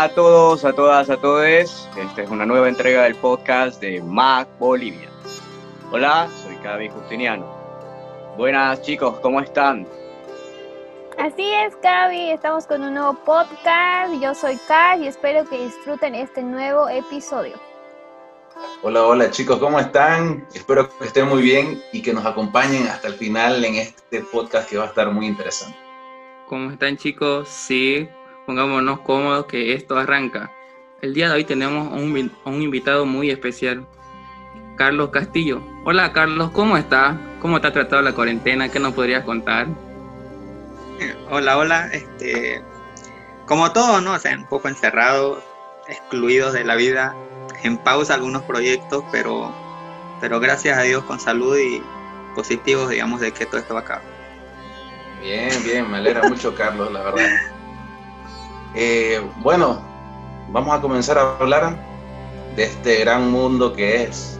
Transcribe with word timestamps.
Hola 0.00 0.12
a 0.12 0.14
todos, 0.14 0.64
a 0.64 0.72
todas, 0.72 1.10
a 1.10 1.16
todos. 1.18 1.44
Esta 1.94 2.22
es 2.22 2.30
una 2.30 2.46
nueva 2.46 2.70
entrega 2.70 3.02
del 3.02 3.16
podcast 3.16 3.82
de 3.82 4.00
Mac 4.00 4.48
Bolivia. 4.58 5.10
Hola, 5.92 6.26
soy 6.42 6.56
Cavi 6.62 6.88
Justiniano. 6.88 7.44
Buenas 8.38 8.80
chicos, 8.80 9.20
¿cómo 9.20 9.42
están? 9.42 9.86
Así 11.18 11.52
es, 11.52 11.76
Cavi, 11.82 12.30
estamos 12.30 12.66
con 12.66 12.82
un 12.82 12.94
nuevo 12.94 13.12
podcast. 13.26 14.14
Yo 14.22 14.34
soy 14.34 14.58
Cash 14.66 15.02
y 15.02 15.06
espero 15.06 15.46
que 15.46 15.64
disfruten 15.66 16.14
este 16.14 16.42
nuevo 16.42 16.88
episodio. 16.88 17.60
Hola, 18.82 19.02
hola 19.04 19.30
chicos, 19.30 19.58
¿cómo 19.58 19.78
están? 19.78 20.48
Espero 20.54 20.88
que 20.98 21.04
estén 21.04 21.28
muy 21.28 21.42
bien 21.42 21.78
y 21.92 22.00
que 22.00 22.14
nos 22.14 22.24
acompañen 22.24 22.86
hasta 22.86 23.08
el 23.08 23.14
final 23.16 23.62
en 23.62 23.74
este 23.74 24.20
podcast 24.20 24.66
que 24.66 24.78
va 24.78 24.84
a 24.84 24.88
estar 24.88 25.10
muy 25.12 25.26
interesante. 25.26 25.76
¿Cómo 26.46 26.70
están 26.70 26.96
chicos? 26.96 27.48
Sí, 27.48 28.08
pongámonos 28.54 28.98
cómodos 29.02 29.46
que 29.46 29.74
esto 29.74 29.96
arranca. 29.96 30.50
El 31.02 31.14
día 31.14 31.28
de 31.28 31.36
hoy 31.36 31.44
tenemos 31.44 31.86
un, 31.92 32.12
vi- 32.12 32.32
un 32.44 32.60
invitado 32.60 33.06
muy 33.06 33.30
especial, 33.30 33.86
Carlos 34.76 35.10
Castillo. 35.10 35.62
Hola 35.84 36.12
Carlos, 36.12 36.50
¿cómo 36.50 36.76
está? 36.76 37.16
¿Cómo 37.40 37.60
te 37.60 37.68
ha 37.68 37.72
tratado 37.72 38.02
la 38.02 38.12
cuarentena? 38.12 38.68
¿Qué 38.68 38.80
nos 38.80 38.92
podrías 38.92 39.22
contar? 39.24 39.68
Hola, 41.30 41.58
hola. 41.58 41.90
Este, 41.92 42.60
como 43.46 43.70
todo, 43.70 44.00
¿no? 44.00 44.14
O 44.14 44.18
sea, 44.18 44.36
un 44.36 44.46
poco 44.46 44.66
encerrados, 44.66 45.38
excluidos 45.86 46.52
de 46.52 46.64
la 46.64 46.74
vida, 46.74 47.14
en 47.62 47.78
pausa 47.78 48.14
algunos 48.14 48.42
proyectos, 48.42 49.04
pero, 49.12 49.54
pero 50.20 50.40
gracias 50.40 50.76
a 50.76 50.82
Dios 50.82 51.04
con 51.04 51.20
salud 51.20 51.56
y 51.56 51.80
positivos, 52.34 52.90
digamos, 52.90 53.20
de 53.20 53.30
que 53.30 53.46
todo 53.46 53.58
esto 53.60 53.74
va 53.74 53.80
a 53.80 53.82
acabar. 53.84 54.02
Bien, 55.20 55.50
bien, 55.62 55.88
me 55.88 55.98
alegra 55.98 56.28
mucho 56.28 56.52
Carlos, 56.52 56.92
la 56.92 57.04
verdad. 57.04 57.28
Eh, 58.74 59.20
bueno, 59.38 59.80
vamos 60.52 60.76
a 60.76 60.80
comenzar 60.80 61.18
a 61.18 61.36
hablar 61.38 61.76
de 62.56 62.64
este 62.64 63.00
gran 63.00 63.30
mundo 63.30 63.72
que 63.72 64.04
es 64.04 64.38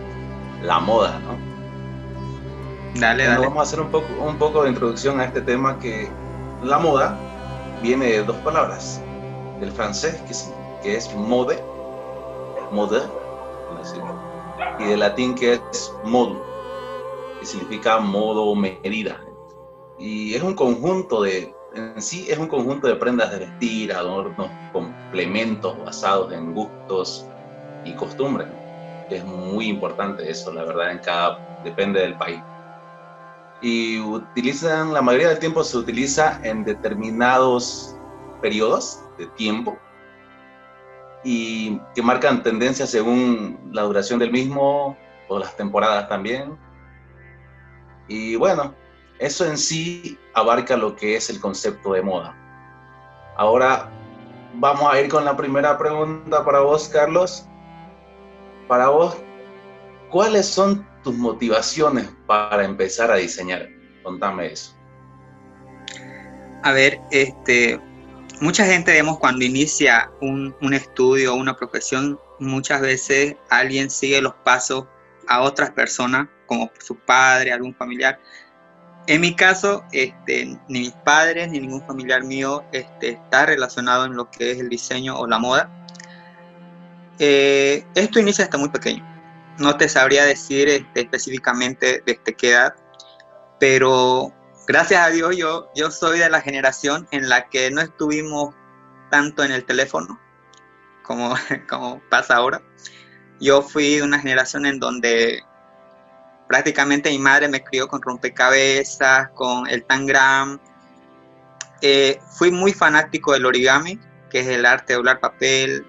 la 0.63 0.79
moda, 0.79 1.19
¿no? 1.21 1.39
Dale, 3.01 3.25
Bueno, 3.25 3.33
dale. 3.33 3.47
vamos 3.47 3.59
a 3.59 3.63
hacer 3.63 3.81
un 3.81 3.91
poco, 3.91 4.07
un 4.21 4.37
poco 4.37 4.63
de 4.65 4.71
introducción 4.71 5.21
a 5.21 5.25
este 5.25 5.41
tema 5.41 5.79
que 5.79 6.09
la 6.63 6.79
moda 6.79 7.17
viene 7.83 8.07
de 8.07 8.23
dos 8.23 8.37
palabras, 8.39 9.01
del 9.61 9.73
francés 9.73 10.17
que 10.27 10.33
es, 10.33 10.53
que 10.83 10.97
es 10.97 11.15
mode, 11.15 11.63
mode, 12.73 13.03
y 14.79 14.85
del 14.85 15.01
latín 15.01 15.35
que 15.35 15.55
es 15.55 15.95
modo, 16.05 16.43
que 17.39 17.47
significa 17.47 17.99
modo, 17.99 18.55
medida. 18.55 19.21
Y 19.99 20.35
es 20.35 20.43
un 20.43 20.55
conjunto 20.55 21.23
de, 21.23 21.55
en 21.75 22.01
sí 22.01 22.27
es 22.29 22.39
un 22.39 22.49
conjunto 22.49 22.87
de 22.87 22.97
prendas 22.97 23.31
de 23.31 23.41
vestir, 23.41 23.93
adornos, 23.93 24.51
complementos 24.73 25.79
basados 25.85 26.33
en 26.33 26.55
gustos 26.55 27.27
y 27.85 27.95
costumbres. 27.95 28.49
Es 29.09 29.25
muy 29.25 29.69
importante 29.69 30.29
eso, 30.31 30.53
la 30.53 30.65
verdad, 30.65 30.93
en 30.93 30.99
cada, 30.99 31.63
depende 31.65 32.01
del 32.01 32.17
país 32.17 32.41
y 33.61 33.99
utilizan, 33.99 34.93
la 34.93 35.03
mayoría 35.03 35.29
del 35.29 35.39
tiempo 35.39 35.63
se 35.65 35.77
utiliza 35.77 36.41
en 36.43 36.65
determinados 36.65 37.95
periodos 38.41 39.01
de 39.19 39.27
tiempo 39.27 39.79
y 41.23 41.79
que 41.95 42.03
marcan 42.03 42.43
tendencias 42.43 42.91
según 42.91 43.59
la 43.73 43.83
duración 43.83 44.19
del 44.19 44.33
mismo 44.33 44.97
o 45.29 45.39
las 45.39 45.55
temporadas 45.57 46.09
también. 46.09 46.59
Y 48.09 48.37
bueno, 48.37 48.75
eso 49.21 49.45
en 49.45 49.59
sí 49.59 50.19
abarca 50.35 50.77
lo 50.77 50.97
que 50.97 51.15
es 51.15 51.29
el 51.29 51.41
concepto 51.41 51.93
de 51.93 52.03
moda. 52.03 52.35
Ahora 53.37 53.91
vamos 54.55 54.93
a 54.93 55.01
ir 55.01 55.09
con 55.09 55.25
la 55.25 55.37
primera 55.37 55.77
pregunta 55.79 56.45
para 56.45 56.61
vos, 56.61 56.89
Carlos. 56.89 57.47
Para 58.67 58.89
vos, 58.89 59.17
¿cuáles 60.11 60.47
son 60.47 60.87
tus 61.03 61.15
motivaciones 61.15 62.09
para 62.27 62.65
empezar 62.65 63.11
a 63.11 63.17
diseñar? 63.17 63.69
Contame 64.03 64.53
eso. 64.53 64.75
A 66.63 66.73
ver, 66.73 66.99
este, 67.11 67.79
mucha 68.41 68.65
gente, 68.65 68.93
vemos 68.93 69.19
cuando 69.19 69.45
inicia 69.45 70.11
un, 70.23 70.55
un 70.63 70.75
estudio 70.75 71.35
o 71.35 71.37
una 71.37 71.57
profesión, 71.57 72.19
muchas 72.39 72.81
veces 72.81 73.37
alguien 73.51 73.91
sigue 73.91 74.21
los 74.23 74.35
pasos 74.45 74.87
a 75.29 75.43
otras 75.43 75.71
personas, 75.71 76.29
como 76.47 76.71
su 76.81 76.97
padre, 76.97 77.53
algún 77.53 77.75
familiar. 77.75 78.19
En 79.07 79.21
mi 79.21 79.35
caso, 79.35 79.85
este, 79.93 80.47
ni 80.69 80.81
mis 80.81 80.93
padres 80.93 81.51
ni 81.51 81.61
ningún 81.61 81.85
familiar 81.87 82.23
mío 82.23 82.65
este, 82.73 83.11
está 83.11 83.47
relacionado 83.47 84.05
en 84.05 84.15
lo 84.15 84.31
que 84.31 84.53
es 84.53 84.61
el 84.61 84.69
diseño 84.69 85.19
o 85.19 85.27
la 85.27 85.39
moda. 85.39 85.71
Eh, 87.19 87.85
esto 87.95 88.21
inicia 88.21 88.45
hasta 88.45 88.59
muy 88.59 88.69
pequeño. 88.69 89.05
No 89.59 89.77
te 89.77 89.89
sabría 89.89 90.25
decir 90.25 90.69
este, 90.69 91.01
específicamente 91.01 92.03
desde 92.07 92.35
qué 92.35 92.53
edad, 92.53 92.75
pero 93.59 94.33
gracias 94.67 95.07
a 95.07 95.11
Dios 95.11 95.37
yo, 95.37 95.71
yo 95.75 95.91
soy 95.91 96.19
de 96.19 96.31
la 96.31 96.41
generación 96.41 97.09
en 97.11 97.29
la 97.29 97.49
que 97.49 97.71
no 97.71 97.81
estuvimos 97.81 98.55
tanto 99.11 99.43
en 99.43 99.53
el 99.53 99.65
teléfono 99.65 100.19
como, 101.03 101.35
como 101.69 102.01
pasa 102.09 102.37
ahora. 102.37 102.63
Yo 103.41 103.63
fui 103.63 103.97
de 103.97 104.03
una 104.03 104.19
generación 104.19 104.67
en 104.67 104.79
donde 104.79 105.43
prácticamente 106.51 107.11
mi 107.11 107.21
madre 107.21 107.47
me 107.47 107.63
crió 107.63 107.87
con 107.87 108.03
rompecabezas, 108.03 109.29
con 109.35 109.69
el 109.69 109.85
tangram. 109.85 110.59
Eh, 111.81 112.19
fui 112.29 112.51
muy 112.51 112.73
fanático 112.73 113.33
del 113.33 113.47
origami, 113.47 114.01
que 114.29 114.41
es 114.41 114.49
el 114.49 114.67
arte 114.67 114.93
de 114.93 114.97
doblar 114.97 115.21
papel. 115.21 115.87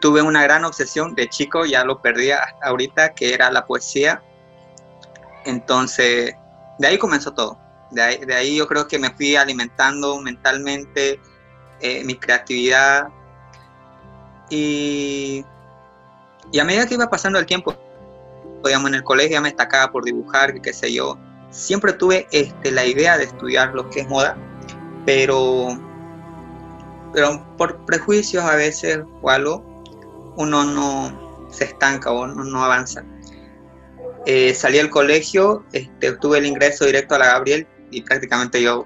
Tuve 0.00 0.22
una 0.22 0.42
gran 0.42 0.64
obsesión 0.64 1.14
de 1.14 1.28
chico, 1.28 1.66
ya 1.66 1.84
lo 1.84 2.00
perdí 2.00 2.30
hasta 2.30 2.66
ahorita, 2.66 3.12
que 3.12 3.34
era 3.34 3.50
la 3.50 3.66
poesía. 3.66 4.22
Entonces, 5.44 6.34
de 6.78 6.86
ahí 6.86 6.96
comenzó 6.96 7.34
todo. 7.34 7.58
De 7.90 8.00
ahí, 8.00 8.24
de 8.24 8.34
ahí 8.34 8.56
yo 8.56 8.66
creo 8.66 8.88
que 8.88 8.98
me 8.98 9.10
fui 9.10 9.36
alimentando 9.36 10.18
mentalmente 10.18 11.20
eh, 11.80 12.02
mi 12.04 12.14
creatividad. 12.14 13.08
Y, 14.48 15.44
y 16.50 16.58
a 16.58 16.64
medida 16.64 16.86
que 16.86 16.94
iba 16.94 17.10
pasando 17.10 17.38
el 17.38 17.44
tiempo, 17.44 17.76
digamos, 18.68 18.90
en 18.90 18.96
el 18.96 19.04
colegio 19.04 19.32
ya 19.32 19.40
me 19.40 19.48
destacaba 19.48 19.90
por 19.90 20.04
dibujar, 20.04 20.60
qué 20.60 20.72
sé 20.72 20.92
yo. 20.92 21.18
Siempre 21.50 21.92
tuve 21.92 22.28
este, 22.30 22.70
la 22.70 22.84
idea 22.84 23.18
de 23.18 23.24
estudiar 23.24 23.74
lo 23.74 23.88
que 23.90 24.00
es 24.00 24.08
moda, 24.08 24.36
pero, 25.06 25.68
pero 27.12 27.56
por 27.56 27.84
prejuicios 27.86 28.44
a 28.44 28.54
veces 28.54 29.00
o 29.22 29.64
uno 30.36 30.64
no 30.64 31.48
se 31.50 31.64
estanca 31.64 32.10
o 32.12 32.26
no, 32.26 32.64
avanza. 32.64 33.04
Eh, 34.26 34.54
salí 34.54 34.78
del 34.78 34.90
colegio, 34.90 35.64
este, 35.72 36.12
tuve 36.12 36.38
el 36.38 36.46
ingreso 36.46 36.84
directo 36.84 37.14
a 37.14 37.18
la 37.18 37.26
Gabriel 37.26 37.66
y 37.90 38.02
prácticamente 38.02 38.62
yo 38.62 38.84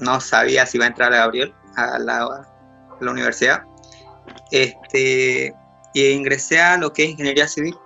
no 0.00 0.20
sabía 0.20 0.66
si 0.66 0.76
iba 0.76 0.84
a 0.84 0.88
entrar 0.88 1.08
a 1.12 1.16
la 1.16 1.22
Gabriel, 1.24 1.54
a 1.76 1.98
la, 1.98 2.22
a 2.22 2.46
la 3.00 3.10
universidad. 3.10 3.62
Este, 4.50 5.54
y 5.94 6.06
ingresé 6.08 6.60
a 6.60 6.76
lo 6.76 6.92
que 6.92 7.04
es 7.04 7.10
ingeniería 7.10 7.48
civil. 7.48 7.76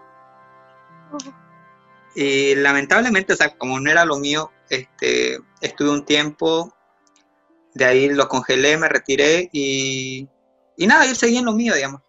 Y 2.15 2.55
lamentablemente, 2.55 3.35
o 3.35 3.37
sea, 3.37 3.57
como 3.57 3.79
no 3.79 3.91
era 3.91 4.07
lo 4.07 4.19
mío, 4.19 4.51
este, 4.71 5.39
estuve 5.61 5.91
un 5.91 6.05
tiempo, 6.05 6.75
de 7.75 7.85
ahí 7.85 8.09
lo 8.09 8.27
congelé, 8.29 8.79
me 8.79 8.89
retiré 8.89 9.51
y, 9.53 10.27
y 10.79 10.87
nada, 10.87 11.05
yo 11.07 11.15
seguí 11.15 11.37
en 11.37 11.45
lo 11.45 11.53
mío, 11.53 11.75
digamos. 11.75 12.01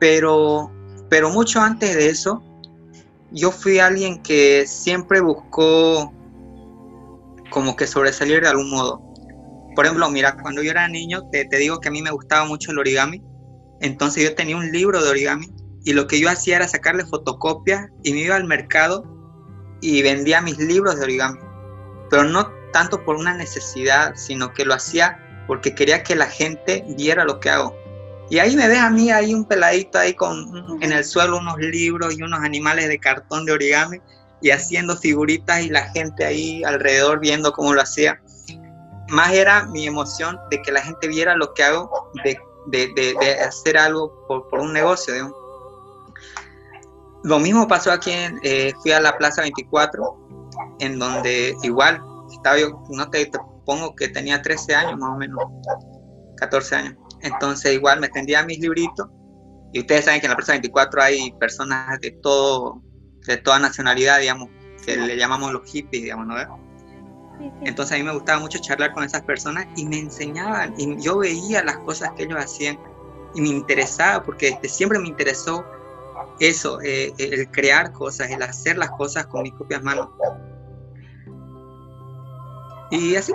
Pero, 0.00 0.72
pero 1.10 1.28
mucho 1.28 1.60
antes 1.60 1.94
de 1.94 2.08
eso, 2.08 2.42
yo 3.30 3.50
fui 3.50 3.80
alguien 3.80 4.22
que 4.22 4.66
siempre 4.66 5.20
buscó 5.20 6.12
como 7.50 7.76
que 7.76 7.86
sobresalir 7.86 8.40
de 8.40 8.48
algún 8.48 8.70
modo. 8.70 9.02
Por 9.76 9.84
ejemplo, 9.84 10.08
mira, 10.08 10.36
cuando 10.40 10.62
yo 10.62 10.70
era 10.70 10.88
niño, 10.88 11.28
te, 11.30 11.44
te 11.44 11.58
digo 11.58 11.80
que 11.80 11.88
a 11.88 11.92
mí 11.92 12.00
me 12.00 12.12
gustaba 12.12 12.46
mucho 12.46 12.70
el 12.70 12.78
origami. 12.78 13.22
Entonces 13.80 14.24
yo 14.24 14.34
tenía 14.34 14.56
un 14.56 14.72
libro 14.72 15.02
de 15.02 15.10
origami 15.10 15.52
y 15.84 15.92
lo 15.92 16.06
que 16.06 16.18
yo 16.18 16.30
hacía 16.30 16.56
era 16.56 16.68
sacarle 16.68 17.04
fotocopias 17.04 17.90
y 18.02 18.12
me 18.12 18.20
iba 18.20 18.36
al 18.36 18.44
mercado 18.44 19.04
y 19.80 20.02
vendía 20.02 20.40
mis 20.40 20.58
libros 20.58 20.96
de 20.96 21.04
origami. 21.04 21.38
Pero 22.10 22.24
no 22.24 22.50
tanto 22.72 23.04
por 23.04 23.16
una 23.16 23.34
necesidad, 23.34 24.14
sino 24.16 24.52
que 24.52 24.64
lo 24.64 24.74
hacía 24.74 25.20
porque 25.46 25.74
quería 25.74 26.02
que 26.02 26.16
la 26.16 26.26
gente 26.26 26.84
viera 26.96 27.24
lo 27.24 27.38
que 27.38 27.50
hago. 27.50 27.76
Y 28.30 28.38
ahí 28.38 28.56
me 28.56 28.66
ves 28.66 28.78
a 28.78 28.88
mí, 28.88 29.10
ahí 29.10 29.34
un 29.34 29.44
peladito 29.44 29.98
ahí 29.98 30.14
con 30.14 30.82
en 30.82 30.92
el 30.92 31.04
suelo 31.04 31.36
unos 31.36 31.58
libros 31.58 32.16
y 32.16 32.22
unos 32.22 32.40
animales 32.40 32.88
de 32.88 32.98
cartón 32.98 33.44
de 33.44 33.52
origami 33.52 34.00
y 34.40 34.50
haciendo 34.50 34.96
figuritas 34.96 35.62
y 35.62 35.68
la 35.68 35.90
gente 35.90 36.24
ahí 36.24 36.64
alrededor 36.64 37.20
viendo 37.20 37.52
cómo 37.52 37.74
lo 37.74 37.82
hacía. 37.82 38.20
Más 39.08 39.34
era 39.34 39.66
mi 39.66 39.86
emoción 39.86 40.38
de 40.50 40.62
que 40.62 40.72
la 40.72 40.80
gente 40.80 41.08
viera 41.08 41.36
lo 41.36 41.52
que 41.52 41.62
hago, 41.62 42.10
de, 42.24 42.38
de, 42.68 42.90
de, 42.94 43.34
hacer 43.40 43.76
algo 43.76 44.24
por, 44.26 44.48
por 44.48 44.60
un 44.60 44.72
negocio. 44.72 45.12
Digamos. 45.12 45.43
Lo 47.24 47.38
mismo 47.38 47.66
pasó 47.66 47.90
aquí, 47.90 48.10
en, 48.10 48.38
eh, 48.42 48.72
fui 48.82 48.92
a 48.92 49.00
la 49.00 49.16
Plaza 49.16 49.42
24, 49.42 50.28
en 50.80 50.98
donde 50.98 51.56
igual 51.62 52.02
estaba 52.30 52.58
yo, 52.58 52.82
no 52.90 53.08
te, 53.10 53.24
te 53.26 53.38
pongo 53.64 53.94
que 53.96 54.08
tenía 54.08 54.42
13 54.42 54.74
años 54.74 54.98
más 54.98 55.10
o 55.10 55.16
menos, 55.16 55.42
14 56.36 56.76
años. 56.76 56.94
Entonces 57.22 57.72
igual 57.72 58.00
me 58.00 58.10
tendía 58.10 58.44
mis 58.44 58.58
libritos 58.60 59.08
y 59.72 59.80
ustedes 59.80 60.04
saben 60.04 60.20
que 60.20 60.26
en 60.26 60.30
la 60.30 60.36
Plaza 60.36 60.52
24 60.52 61.02
hay 61.02 61.32
personas 61.32 61.98
de 62.00 62.10
todo, 62.10 62.82
de 63.26 63.38
toda 63.38 63.58
nacionalidad, 63.58 64.20
digamos, 64.20 64.50
que 64.84 64.96
le 64.96 65.16
llamamos 65.16 65.50
los 65.50 65.68
hippies, 65.70 66.02
digamos, 66.02 66.26
¿no? 66.26 66.36
Entonces 67.62 67.94
a 67.94 67.98
mí 67.98 68.04
me 68.04 68.12
gustaba 68.12 68.38
mucho 68.38 68.58
charlar 68.58 68.92
con 68.92 69.02
esas 69.02 69.22
personas 69.22 69.66
y 69.76 69.86
me 69.86 69.98
enseñaban 69.98 70.74
y 70.78 71.00
yo 71.02 71.18
veía 71.18 71.64
las 71.64 71.78
cosas 71.78 72.12
que 72.12 72.24
ellos 72.24 72.38
hacían 72.38 72.78
y 73.34 73.40
me 73.40 73.48
interesaba 73.48 74.22
porque 74.22 74.48
este, 74.48 74.68
siempre 74.68 74.98
me 74.98 75.08
interesó 75.08 75.64
eso, 76.40 76.80
eh, 76.82 77.12
el 77.18 77.50
crear 77.50 77.92
cosas, 77.92 78.30
el 78.30 78.42
hacer 78.42 78.78
las 78.78 78.90
cosas 78.90 79.26
con 79.26 79.42
mis 79.42 79.52
propias 79.52 79.82
manos. 79.82 80.08
Y 82.90 83.16
así, 83.16 83.32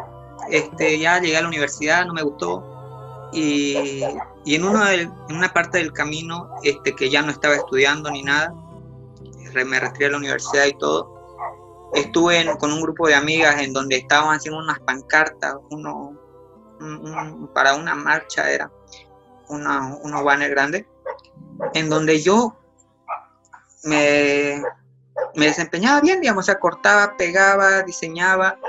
este, 0.50 1.00
ya 1.00 1.20
llegué 1.20 1.38
a 1.38 1.42
la 1.42 1.48
universidad, 1.48 2.06
no 2.06 2.14
me 2.14 2.22
gustó, 2.22 2.64
y, 3.32 4.04
y 4.46 4.56
en, 4.56 4.64
uno 4.64 4.88
en 4.90 5.12
una 5.30 5.54
parte 5.54 5.78
del 5.78 5.94
camino 5.94 6.50
este, 6.64 6.96
que 6.96 7.10
ya 7.10 7.22
no 7.22 7.32
estaba 7.32 7.56
estudiando 7.56 8.10
ni 8.10 8.24
nada, 8.24 8.54
me 9.66 9.80
retiré 9.80 10.08
a 10.08 10.12
la 10.12 10.18
universidad 10.18 10.66
y 10.66 10.74
todo, 10.78 11.90
estuve 11.94 12.46
con 12.58 12.72
un 12.72 12.82
grupo 12.82 13.08
de 13.08 13.16
amigas 13.16 13.62
en 13.62 13.74
donde 13.74 13.98
estaban 13.98 14.36
haciendo 14.36 14.60
unas 14.60 14.80
pancartas, 14.80 15.56
uno, 15.70 16.18
para 17.54 17.76
una 17.76 17.96
marcha 17.96 18.50
era, 18.50 18.72
una, 19.50 19.96
unos 20.04 20.24
banners 20.24 20.52
grandes, 20.52 20.86
en 21.74 21.90
donde 21.90 22.22
yo 22.22 22.56
me, 23.84 24.62
me 25.36 25.46
desempeñaba 25.46 26.02
bien, 26.02 26.22
digamos, 26.22 26.46
o 26.46 26.48
sea, 26.48 26.60
cortaba, 26.60 27.16
pegaba, 27.18 27.84
diseñaba, 27.84 28.60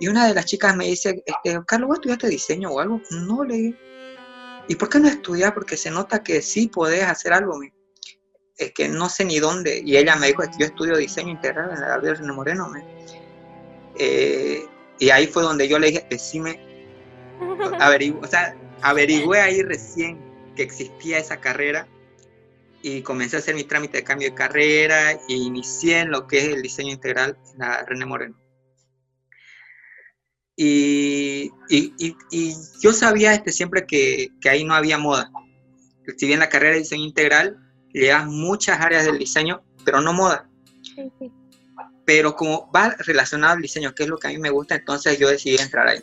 y 0.00 0.08
una 0.08 0.26
de 0.26 0.34
las 0.34 0.44
chicas 0.46 0.76
me 0.76 0.86
dice, 0.86 1.22
este, 1.26 1.60
Carlos, 1.66 1.88
¿vos 1.88 1.96
estudiaste 1.98 2.28
diseño 2.28 2.70
o 2.70 2.80
algo? 2.80 3.00
No, 3.10 3.44
le 3.44 3.74
¿Y 4.68 4.74
por 4.74 4.88
qué 4.88 5.00
no 5.00 5.08
estudiar? 5.08 5.54
Porque 5.54 5.76
se 5.76 5.90
nota 5.90 6.22
que 6.22 6.42
sí 6.42 6.68
podés 6.68 7.04
hacer 7.04 7.32
algo. 7.32 7.58
Es 8.56 8.72
que 8.72 8.88
no 8.88 9.08
sé 9.08 9.24
ni 9.24 9.38
dónde. 9.38 9.82
Y 9.84 9.96
ella 9.96 10.14
me 10.16 10.28
dijo, 10.28 10.42
que 10.42 10.50
yo 10.58 10.66
estudio 10.66 10.96
diseño 10.96 11.30
integral 11.30 11.70
en 11.72 11.80
la 11.80 11.88
Gabriel 11.88 12.22
Moreno. 12.32 12.70
Eh, 13.98 14.66
y 14.98 15.10
ahí 15.10 15.26
fue 15.26 15.42
donde 15.42 15.66
yo 15.66 15.78
le 15.78 15.88
dije, 15.88 16.06
decime, 16.10 16.60
averigüe, 17.80 18.20
o 18.22 18.26
sea, 18.26 18.54
averigüé 18.82 19.40
ahí 19.40 19.62
recién 19.62 20.20
que 20.54 20.62
existía 20.62 21.18
esa 21.18 21.38
carrera 21.38 21.88
y 22.82 23.02
comencé 23.02 23.36
a 23.36 23.38
hacer 23.40 23.54
mi 23.54 23.64
trámite 23.64 23.98
de 23.98 24.04
cambio 24.04 24.30
de 24.30 24.34
carrera 24.34 25.12
e 25.12 25.20
inicié 25.28 26.00
en 26.00 26.10
lo 26.10 26.26
que 26.26 26.38
es 26.38 26.44
el 26.44 26.62
diseño 26.62 26.92
integral 26.92 27.36
en 27.52 27.58
la 27.58 27.84
René 27.84 28.06
Moreno. 28.06 28.36
Y, 30.56 31.52
y, 31.68 32.16
y, 32.30 32.54
yo 32.80 32.92
sabía 32.92 33.32
este, 33.32 33.52
siempre 33.52 33.86
que, 33.86 34.30
que, 34.40 34.48
ahí 34.48 34.64
no 34.64 34.74
había 34.74 34.98
moda. 34.98 35.30
Si 36.16 36.26
bien 36.26 36.40
la 36.40 36.48
carrera 36.48 36.72
de 36.72 36.80
diseño 36.80 37.04
integral 37.04 37.56
lleva 37.92 38.24
muchas 38.24 38.80
áreas 38.80 39.04
del 39.04 39.18
diseño, 39.18 39.62
pero 39.84 40.00
no 40.00 40.12
moda. 40.12 40.48
Sí, 40.82 41.12
sí. 41.20 41.32
Pero 42.04 42.34
como 42.34 42.70
va 42.72 42.96
relacionado 42.98 43.54
al 43.54 43.62
diseño, 43.62 43.94
que 43.94 44.02
es 44.02 44.08
lo 44.08 44.18
que 44.18 44.28
a 44.28 44.30
mí 44.30 44.38
me 44.38 44.50
gusta, 44.50 44.74
entonces 44.74 45.16
yo 45.18 45.28
decidí 45.28 45.58
entrar 45.58 45.86
ahí. 45.86 46.02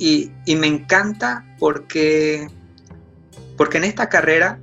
Y, 0.00 0.32
y 0.46 0.56
me 0.56 0.66
encanta 0.66 1.44
porque, 1.60 2.48
porque 3.56 3.78
en 3.78 3.84
esta 3.84 4.08
carrera 4.08 4.58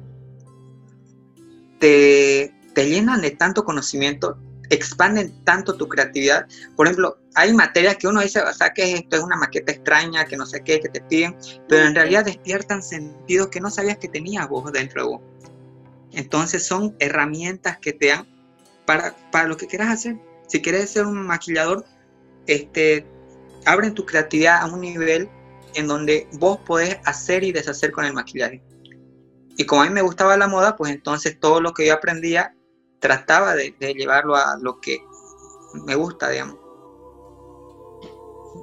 te, 1.79 2.53
te 2.73 2.89
llenan 2.89 3.21
de 3.21 3.31
tanto 3.31 3.63
conocimiento, 3.63 4.37
expanden 4.69 5.43
tanto 5.43 5.75
tu 5.75 5.87
creatividad. 5.87 6.47
Por 6.75 6.87
ejemplo, 6.87 7.17
hay 7.35 7.53
materias 7.53 7.97
que 7.97 8.07
uno 8.07 8.21
dice, 8.21 8.41
o 8.41 8.53
sea, 8.53 8.73
que 8.73 8.93
esto 8.93 9.17
es 9.17 9.23
una 9.23 9.37
maqueta 9.37 9.71
extraña, 9.71 10.25
que 10.25 10.37
no 10.37 10.45
sé 10.45 10.61
qué, 10.63 10.79
que 10.79 10.89
te 10.89 11.01
piden, 11.01 11.35
pero 11.67 11.85
en 11.85 11.95
realidad 11.95 12.25
despiertan 12.25 12.81
sentidos 12.81 13.47
que 13.49 13.61
no 13.61 13.69
sabías 13.69 13.97
que 13.97 14.07
tenías 14.07 14.47
vos 14.47 14.71
dentro 14.71 15.03
de 15.03 15.09
vos. 15.09 15.21
Entonces 16.11 16.65
son 16.65 16.95
herramientas 16.99 17.77
que 17.77 17.93
te 17.93 18.07
dan 18.07 18.27
para, 18.85 19.15
para 19.31 19.47
lo 19.47 19.57
que 19.57 19.67
quieras 19.67 19.89
hacer. 19.89 20.17
Si 20.47 20.61
quieres 20.61 20.89
ser 20.89 21.05
un 21.05 21.25
maquillador, 21.25 21.85
este, 22.47 23.05
abren 23.65 23.93
tu 23.93 24.05
creatividad 24.05 24.61
a 24.61 24.65
un 24.67 24.81
nivel 24.81 25.29
en 25.73 25.87
donde 25.87 26.27
vos 26.33 26.59
podés 26.65 26.97
hacer 27.05 27.43
y 27.43 27.51
deshacer 27.51 27.91
con 27.91 28.05
el 28.05 28.13
maquillaje. 28.13 28.61
Y 29.57 29.65
como 29.65 29.81
a 29.81 29.85
mí 29.85 29.91
me 29.91 30.01
gustaba 30.01 30.37
la 30.37 30.47
moda, 30.47 30.75
pues 30.75 30.91
entonces 30.91 31.39
todo 31.39 31.61
lo 31.61 31.73
que 31.73 31.87
yo 31.87 31.93
aprendía 31.93 32.55
trataba 32.99 33.53
de, 33.55 33.71
llevarlo 33.79 34.35
a 34.35 34.57
lo 34.59 34.79
que 34.79 34.97
me 35.85 35.95
gusta, 35.95 36.29
digamos. 36.29 36.57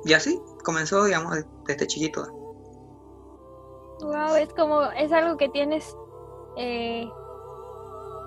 Y 0.04 0.12
así 0.12 0.40
comenzó, 0.64 1.04
digamos, 1.04 1.38
desde 1.66 1.86
chiquito. 1.86 2.26
Wow, 4.00 4.36
es 4.36 4.52
como, 4.54 4.82
es 4.92 5.12
algo 5.12 5.36
que 5.36 5.48
tienes 5.48 5.96
eh, 6.56 7.08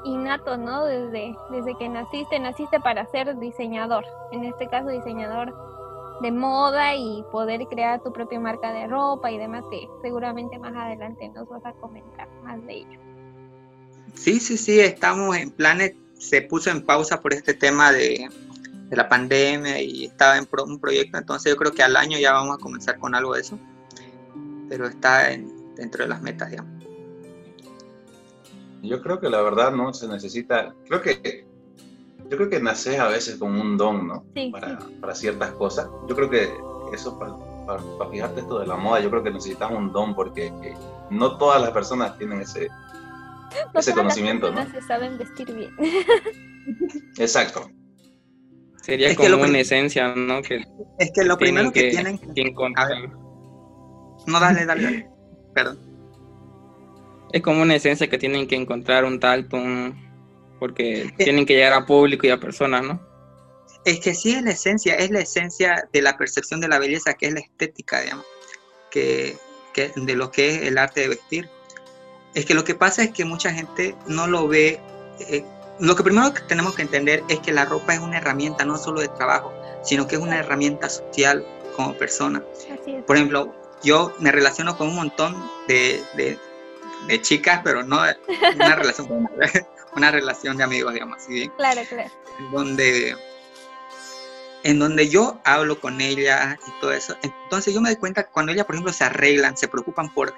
innato, 0.06 0.58
¿no? 0.58 0.86
Desde, 0.86 1.36
desde 1.52 1.76
que 1.78 1.90
naciste, 1.90 2.40
naciste 2.40 2.80
para 2.80 3.06
ser 3.08 3.38
diseñador, 3.40 4.06
en 4.32 4.46
este 4.46 4.68
caso 4.68 4.90
diseñador 4.90 5.65
de 6.22 6.32
moda 6.32 6.96
y 6.96 7.24
poder 7.32 7.66
crear 7.68 8.02
tu 8.02 8.12
propia 8.14 8.40
marca 8.40 8.72
de 8.74 8.88
ropa 8.88 9.32
y 9.32 9.38
demás, 9.38 9.64
que 9.70 9.88
seguramente 10.02 10.58
más 10.60 10.74
adelante 10.76 11.30
nos 11.30 11.48
vas 11.50 11.66
a 11.66 11.74
comentar 11.74 12.28
más 12.44 12.66
de 12.66 12.74
ello. 12.74 13.00
Sí, 14.14 14.40
sí, 14.40 14.58
sí, 14.58 14.80
estamos 14.80 15.36
en 15.38 15.52
planes 15.52 15.94
se 16.18 16.42
puso 16.42 16.70
en 16.70 16.86
pausa 16.86 17.22
por 17.22 17.34
este 17.34 17.54
tema 17.54 17.92
de, 17.92 18.30
de 18.90 18.96
la 18.96 19.08
pandemia 19.08 19.82
y 19.82 20.06
estaba 20.06 20.38
en 20.38 20.48
un 20.68 20.80
proyecto, 20.80 21.18
entonces 21.18 21.52
yo 21.52 21.58
creo 21.58 21.72
que 21.72 21.84
al 21.84 21.96
año 21.96 22.18
ya 22.18 22.34
vamos 22.34 22.58
a 22.58 22.62
comenzar 22.62 22.98
con 22.98 23.16
algo 23.16 23.36
de 23.36 23.42
eso, 23.42 23.60
pero 24.70 24.88
está 24.88 25.28
dentro 25.76 26.04
de 26.04 26.10
las 26.10 26.22
metas, 26.22 26.50
digamos. 26.50 26.74
Yo 28.82 29.02
creo 29.02 29.20
que 29.20 29.30
la 29.30 29.42
verdad 29.42 29.72
no 29.72 29.94
se 29.94 30.08
necesita, 30.08 30.74
creo 30.88 31.02
que 31.02 31.46
yo 32.30 32.38
creo 32.38 32.50
que 32.50 32.60
naces 32.60 33.00
a 33.00 33.08
veces 33.08 33.36
con 33.36 33.60
un 33.60 33.78
don, 33.78 34.08
¿no? 34.08 34.26
Sí, 34.34 34.50
para, 34.52 34.80
para, 35.00 35.16
ciertas 35.16 35.52
cosas. 35.52 35.88
Yo 36.08 36.16
creo 36.16 36.30
que 36.30 36.50
eso, 36.94 37.18
para, 37.20 37.36
para, 37.66 38.10
fijarte 38.10 38.42
esto 38.42 38.60
de 38.60 38.68
la 38.68 38.76
moda, 38.76 39.00
yo 39.00 39.10
creo 39.10 39.24
que 39.24 39.32
necesitas 39.32 39.72
un 39.72 39.92
don 39.92 40.16
porque 40.16 40.52
no 41.10 41.38
todas 41.38 41.62
las 41.62 41.72
personas 41.72 42.18
tienen 42.18 42.42
ese, 42.42 42.70
ese 43.74 43.94
conocimiento. 43.94 44.52
¿no? 44.52 44.66
se 44.72 44.82
saben 44.82 45.18
vestir 45.18 45.54
bien. 45.54 45.72
Exacto. 47.18 47.70
Sería 48.82 49.10
es 49.10 49.18
como 49.18 49.44
una 49.44 49.60
esencia, 49.60 50.14
¿no? 50.16 50.42
Que 50.42 50.64
es 51.00 51.12
que 51.12 51.24
lo 51.24 51.38
primero 51.38 51.72
que, 51.72 51.90
tienen 51.90 52.20
que 52.20 52.42
encontrar. 52.42 53.10
No, 54.28 54.40
dale, 54.40 54.66
dale, 54.66 54.84
dale. 54.84 55.10
Perdón. 55.56 55.80
Es 57.32 57.42
como 57.42 57.64
una 57.64 57.76
esencia 57.76 58.08
que 58.08 58.18
tienen 58.18 58.48
que 58.48 58.56
encontrar 58.56 59.04
un 59.04 59.20
tal, 59.20 59.48
porque 60.60 61.14
tienen 61.18 61.46
que 61.46 61.54
llegar 61.54 61.74
a 61.74 61.86
público 61.86 62.28
y 62.28 62.30
a 62.30 62.40
personas, 62.40 62.84
¿no? 62.84 63.00
Es 63.84 64.00
que 64.00 64.16
sí 64.16 64.34
es 64.34 64.42
la 64.42 64.52
esencia, 64.52 64.96
es 64.96 65.12
la 65.12 65.20
esencia 65.20 65.88
de 65.94 66.02
la 66.02 66.18
percepción 66.18 66.60
de 66.60 66.68
la 66.68 66.80
belleza, 66.80 67.14
que 67.14 67.28
es 67.28 67.34
la 67.34 67.40
estética, 67.40 68.02
digamos, 68.02 68.26
que, 68.90 69.38
que 69.74 69.92
de 69.96 70.16
lo 70.16 70.32
que 70.32 70.50
es 70.50 70.62
el 70.64 70.78
arte 70.78 71.02
de 71.02 71.10
vestir. 71.10 71.50
Es 72.34 72.46
que 72.46 72.56
lo 72.56 72.64
que 72.64 72.76
pasa 72.76 73.04
es 73.04 73.12
que 73.12 73.26
mucha 73.26 73.54
gente 73.54 73.96
no 74.08 74.28
lo 74.28 74.48
ve. 74.48 74.80
Eh, 75.20 75.46
lo 75.80 75.96
que 75.96 76.04
primero 76.04 76.34
que 76.34 76.42
tenemos 76.42 76.74
que 76.74 76.82
entender 76.82 77.24
es 77.30 77.40
que 77.40 77.54
la 77.54 77.66
ropa 77.66 77.94
es 77.94 78.00
una 78.00 78.18
herramienta 78.18 78.66
no 78.66 78.78
solo 78.78 79.02
de 79.02 79.08
trabajo, 79.10 79.54
sino 79.84 80.08
que 80.08 80.16
es 80.16 80.22
una 80.22 80.40
herramienta 80.40 80.90
social 80.90 81.46
como 81.76 81.94
persona. 81.94 82.44
Por 83.06 83.16
ejemplo, 83.16 83.54
yo 83.84 84.14
me 84.20 84.32
relaciono 84.32 84.78
con 84.78 84.88
un 84.88 84.96
montón 84.96 85.36
de, 85.68 86.02
de, 86.16 87.22
chicas, 87.22 87.62
pero 87.64 87.84
no 87.84 88.02
una 88.56 88.76
relación, 88.76 89.30
una 89.96 90.12
relación 90.12 90.58
de 90.58 90.64
amigos, 90.64 90.94
digamos 90.94 91.18
así. 91.18 91.50
Claro, 91.58 91.82
claro. 91.88 92.10
Donde, 92.52 93.16
en 94.64 94.80
donde 94.80 95.10
yo 95.10 95.40
hablo 95.44 95.80
con 95.80 96.02
ella 96.02 96.60
y 96.68 96.82
todo 96.82 96.92
eso. 96.92 97.16
Entonces 97.22 97.74
yo 97.74 97.82
me 97.82 97.90
doy 97.90 97.98
cuenta 97.98 98.24
que 98.24 98.32
cuando 98.32 98.52
ellas, 98.52 98.66
por 98.66 98.76
ejemplo, 98.76 98.94
se 98.94 99.04
arreglan, 99.04 99.58
se 99.58 99.68
preocupan 99.68 100.14
por 100.14 100.34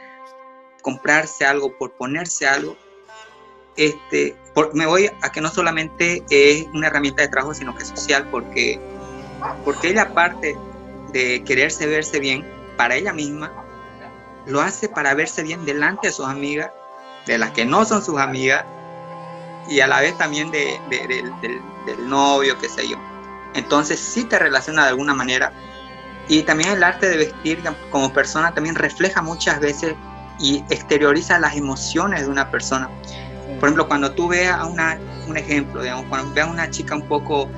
comprarse 0.81 1.45
algo, 1.45 1.77
por 1.77 1.93
ponerse 1.93 2.47
algo, 2.47 2.77
este, 3.75 4.35
me 4.73 4.85
voy 4.85 5.11
a 5.21 5.31
que 5.31 5.39
no 5.41 5.49
solamente 5.49 6.23
es 6.29 6.65
una 6.73 6.87
herramienta 6.87 7.21
de 7.21 7.27
trabajo, 7.27 7.53
sino 7.53 7.75
que 7.75 7.83
es 7.83 7.89
social, 7.89 8.27
porque, 8.31 8.79
porque 9.63 9.89
ella 9.89 10.03
aparte 10.03 10.57
de 11.11 11.43
quererse 11.43 11.85
verse 11.85 12.19
bien 12.19 12.45
para 12.75 12.95
ella 12.95 13.13
misma, 13.13 13.51
lo 14.47 14.61
hace 14.61 14.89
para 14.89 15.13
verse 15.13 15.43
bien 15.43 15.65
delante 15.65 16.07
de 16.07 16.13
sus 16.13 16.25
amigas, 16.25 16.71
de 17.25 17.37
las 17.37 17.51
que 17.51 17.65
no 17.65 17.85
son 17.85 18.03
sus 18.03 18.17
amigas, 18.17 18.65
y 19.67 19.79
a 19.81 19.87
la 19.87 20.01
vez 20.01 20.17
también 20.17 20.51
de, 20.51 20.79
del, 20.89 21.33
del 21.85 22.09
novio, 22.09 22.57
qué 22.59 22.69
sé 22.69 22.87
yo. 22.87 22.97
Entonces 23.53 23.99
sí 23.99 24.23
te 24.23 24.37
relaciona 24.39 24.83
de 24.83 24.89
alguna 24.89 25.13
manera. 25.13 25.51
Y 26.27 26.43
también 26.43 26.69
el 26.69 26.83
arte 26.83 27.09
de 27.09 27.17
vestir 27.17 27.63
como 27.89 28.11
persona 28.13 28.53
también 28.53 28.75
refleja 28.75 29.21
muchas 29.21 29.59
veces 29.59 29.95
y 30.39 30.63
exterioriza 30.69 31.39
las 31.39 31.55
emociones 31.55 32.21
de 32.21 32.27
una 32.27 32.51
persona. 32.51 32.89
Por 33.59 33.69
ejemplo, 33.69 33.87
cuando 33.87 34.11
tú 34.11 34.27
veas 34.27 34.63
una, 34.63 34.99
un 35.27 35.37
ejemplo, 35.37 35.81
digamos, 35.81 36.05
cuando 36.09 36.33
veas 36.33 36.49
una 36.49 36.69
chica 36.69 36.95
un 36.95 37.07
poco, 37.07 37.49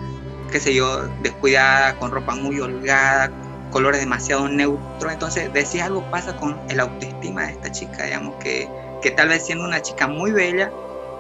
qué 0.52 0.60
sé 0.60 0.74
yo, 0.74 1.08
descuidada, 1.22 1.96
con 1.98 2.12
ropa 2.12 2.36
muy 2.36 2.60
holgada, 2.60 3.32
colores 3.72 4.00
demasiado 4.00 4.48
neutros, 4.48 5.12
entonces 5.12 5.52
decís 5.52 5.82
algo 5.82 6.10
pasa 6.10 6.36
con 6.38 6.60
el 6.70 6.80
autoestima 6.80 7.48
de 7.48 7.54
esta 7.54 7.72
chica, 7.72 8.06
digamos, 8.06 8.36
que, 8.36 8.70
que 9.02 9.12
tal 9.12 9.30
vez 9.30 9.46
siendo 9.46 9.66
una 9.66 9.82
chica 9.82 10.08
muy 10.08 10.32
bella, 10.32 10.72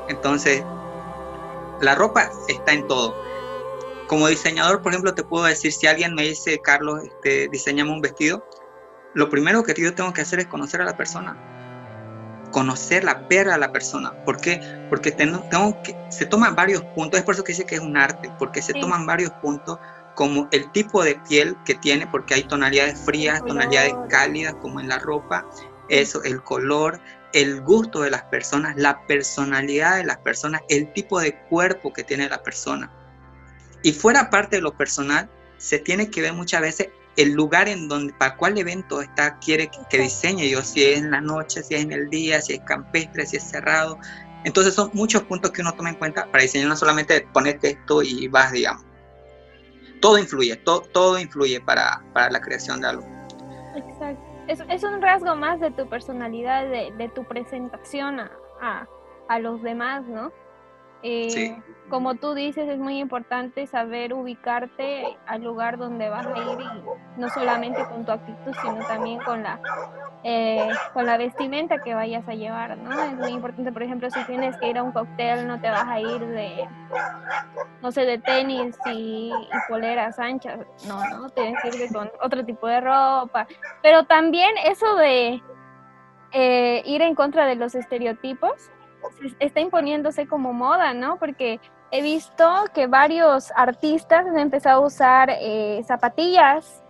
entonces 0.07 0.63
la 1.81 1.95
ropa 1.95 2.29
está 2.47 2.73
en 2.73 2.87
todo. 2.87 3.15
Como 4.07 4.27
diseñador, 4.27 4.81
por 4.81 4.91
ejemplo, 4.91 5.13
te 5.13 5.23
puedo 5.23 5.45
decir, 5.45 5.71
si 5.71 5.87
alguien 5.87 6.15
me 6.15 6.23
dice, 6.23 6.59
Carlos, 6.59 7.03
este, 7.03 7.47
diseñame 7.49 7.91
un 7.91 8.01
vestido, 8.01 8.45
lo 9.13 9.29
primero 9.29 9.63
que 9.63 9.73
yo 9.79 9.93
tengo 9.93 10.13
que 10.13 10.21
hacer 10.21 10.39
es 10.39 10.47
conocer 10.47 10.81
a 10.81 10.85
la 10.85 10.97
persona. 10.97 11.37
Conocerla, 12.51 13.25
ver 13.29 13.49
a 13.49 13.57
la 13.57 13.71
persona. 13.71 14.13
¿Por 14.25 14.37
qué? 14.41 14.59
Porque 14.89 15.11
tengo, 15.11 15.47
que, 15.83 15.95
se 16.09 16.25
toman 16.25 16.55
varios 16.55 16.83
puntos, 16.95 17.19
es 17.19 17.25
por 17.25 17.35
eso 17.35 17.43
que 17.43 17.51
dice 17.51 17.65
que 17.65 17.75
es 17.75 17.81
un 17.81 17.97
arte, 17.97 18.31
porque 18.39 18.61
se 18.61 18.73
toman 18.73 19.05
varios 19.05 19.31
puntos 19.33 19.77
como 20.15 20.47
el 20.51 20.71
tipo 20.71 21.03
de 21.03 21.15
piel 21.27 21.55
que 21.63 21.75
tiene, 21.75 22.07
porque 22.07 22.33
hay 22.33 22.43
tonalidades 22.43 22.99
frías, 22.99 23.43
tonalidades 23.45 23.93
cálidas, 24.09 24.55
como 24.61 24.79
en 24.79 24.89
la 24.89 24.99
ropa, 24.99 25.45
eso, 25.87 26.23
el 26.23 26.43
color, 26.43 26.99
el 27.33 27.61
gusto 27.61 28.01
de 28.01 28.09
las 28.09 28.23
personas, 28.23 28.75
la 28.77 29.05
personalidad 29.05 29.97
de 29.97 30.05
las 30.05 30.17
personas, 30.17 30.61
el 30.69 30.91
tipo 30.93 31.19
de 31.19 31.35
cuerpo 31.49 31.93
que 31.93 32.03
tiene 32.03 32.29
la 32.29 32.41
persona. 32.41 32.91
Y 33.83 33.91
fuera 33.93 34.29
parte 34.29 34.57
de 34.57 34.61
lo 34.61 34.75
personal, 34.75 35.29
se 35.57 35.79
tiene 35.79 36.09
que 36.09 36.21
ver 36.21 36.33
muchas 36.33 36.61
veces 36.61 36.89
el 37.17 37.33
lugar 37.33 37.67
en 37.67 37.87
donde, 37.87 38.13
para 38.13 38.35
cuál 38.37 38.57
evento 38.57 39.01
está, 39.01 39.37
quiere 39.39 39.69
que, 39.89 39.97
diseñe 39.97 40.49
yo, 40.49 40.61
si 40.61 40.83
es 40.83 40.99
en 40.99 41.11
la 41.11 41.21
noche, 41.21 41.63
si 41.63 41.75
es 41.75 41.81
en 41.81 41.91
el 41.91 42.09
día, 42.09 42.41
si 42.41 42.53
es 42.53 42.61
campestre, 42.61 43.25
si 43.25 43.37
es 43.37 43.43
cerrado. 43.43 43.99
Entonces 44.45 44.73
son 44.73 44.89
muchos 44.93 45.23
puntos 45.23 45.51
que 45.51 45.61
uno 45.61 45.73
toma 45.73 45.89
en 45.89 45.95
cuenta 45.95 46.25
para 46.31 46.43
diseñar, 46.43 46.69
no 46.69 46.77
solamente 46.77 47.27
ponerte 47.33 47.71
esto 47.71 48.01
y 48.01 48.27
vas, 48.27 48.51
digamos. 48.51 48.85
Todo 49.99 50.17
influye, 50.17 50.55
todo, 50.55 50.81
todo 50.81 51.19
influye 51.19 51.59
para, 51.59 52.01
para 52.13 52.31
la 52.31 52.39
creación 52.39 52.79
de 52.79 52.87
algo. 52.87 53.05
Exacto 53.75 54.28
es, 54.49 54.83
un 54.83 55.01
rasgo 55.01 55.35
más 55.35 55.59
de 55.59 55.71
tu 55.71 55.87
personalidad, 55.87 56.67
de, 56.67 57.11
tu 57.13 57.23
presentación 57.23 58.19
a, 58.19 58.87
a, 59.27 59.39
los 59.39 59.61
demás, 59.61 60.03
¿no? 60.05 60.31
Eh, 61.01 61.55
como 61.89 62.15
tú 62.15 62.33
dices, 62.33 62.67
es 62.67 62.77
muy 62.77 62.99
importante 62.99 63.65
saber 63.67 64.13
ubicarte 64.13 65.17
al 65.27 65.43
lugar 65.43 65.77
donde 65.77 66.09
vas 66.09 66.25
a 66.25 66.37
ir 66.37 66.59
y 66.59 67.19
no 67.19 67.29
solamente 67.29 67.85
con 67.85 68.05
tu 68.05 68.11
actitud, 68.11 68.53
sino 68.61 68.85
también 68.85 69.19
con 69.19 69.43
la, 69.43 69.61
eh, 70.23 70.69
con 70.93 71.05
la 71.05 71.17
vestimenta 71.17 71.77
que 71.81 71.93
vayas 71.93 72.27
a 72.27 72.33
llevar, 72.33 72.77
¿no? 72.77 72.91
Es 73.01 73.13
muy 73.13 73.29
importante, 73.31 73.71
por 73.71 73.83
ejemplo, 73.83 74.09
si 74.09 74.21
tienes 74.25 74.57
que 74.57 74.69
ir 74.69 74.77
a 74.77 74.83
un 74.83 74.91
cóctel, 74.91 75.47
no 75.47 75.61
te 75.61 75.69
vas 75.69 75.87
a 75.87 75.99
ir 75.99 76.19
de, 76.19 76.67
no 77.81 77.91
sé, 77.91 78.05
de 78.05 78.17
tenis 78.17 78.77
y, 78.91 79.31
poleras 79.69 80.19
anchas, 80.19 80.59
no, 80.87 81.03
no, 81.09 81.29
tienes 81.29 81.61
que 81.61 81.69
ir 81.69 81.93
con 81.93 82.11
otro 82.21 82.43
tipo 82.43 82.67
de 82.67 82.81
ropa, 82.81 83.47
pero 83.81 84.03
también 84.03 84.51
eso 84.65 84.95
de 84.95 85.41
eh, 86.33 86.83
ir 86.85 87.01
en 87.01 87.15
contra 87.15 87.45
de 87.45 87.55
los 87.55 87.75
estereotipos, 87.75 88.71
está 89.39 89.61
imponiéndose 89.61 90.27
como 90.27 90.51
moda, 90.51 90.93
¿no? 90.93 91.17
Porque 91.17 91.61
he 91.91 92.01
visto 92.01 92.65
que 92.73 92.87
varios 92.87 93.51
artistas 93.55 94.25
han 94.25 94.37
empezado 94.37 94.83
a 94.83 94.85
usar 94.85 95.29
eh, 95.31 95.81
zapatillas, 95.85 96.83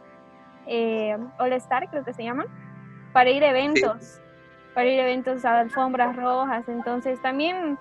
eh, 0.66 1.18
All 1.38 1.54
Star 1.54 1.90
creo 1.90 2.04
que 2.04 2.14
se 2.14 2.24
llaman, 2.24 2.48
para 3.14 3.30
ir 3.30 3.44
a 3.44 3.50
eventos, 3.50 4.20
para 4.74 4.90
ir 4.90 5.00
a 5.00 5.04
eventos 5.04 5.46
a 5.46 5.60
alfombras 5.60 6.16
rojas. 6.16 6.68
Entonces 6.68 7.22
también 7.22 7.78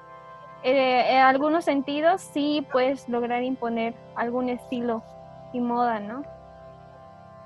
eh, 0.63 1.05
en 1.11 1.19
algunos 1.19 1.65
sentidos 1.65 2.21
sí 2.33 2.67
puedes 2.73 3.09
lograr 3.09 3.43
imponer 3.43 3.95
algún 4.17 4.49
estilo 4.49 5.03
y 5.53 5.61
moda, 5.61 6.01
¿no? 6.01 6.23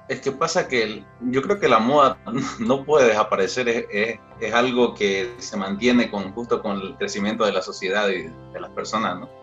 Es 0.08 0.20
que 0.20 0.32
pasa 0.32 0.66
que 0.66 1.04
yo 1.20 1.42
creo 1.42 1.60
que 1.60 1.68
la 1.68 1.78
moda 1.78 2.18
no 2.58 2.84
puede 2.84 3.08
desaparecer, 3.08 3.68
es, 3.68 4.18
es, 4.40 4.54
algo 4.54 4.94
que 4.94 5.34
se 5.38 5.56
mantiene 5.56 6.10
con, 6.10 6.32
justo 6.32 6.60
con 6.60 6.80
el 6.80 6.96
crecimiento 6.96 7.44
de 7.44 7.52
la 7.52 7.62
sociedad 7.62 8.08
y 8.08 8.24
de 8.52 8.60
las 8.60 8.70
personas, 8.70 9.20
¿no? 9.20 9.41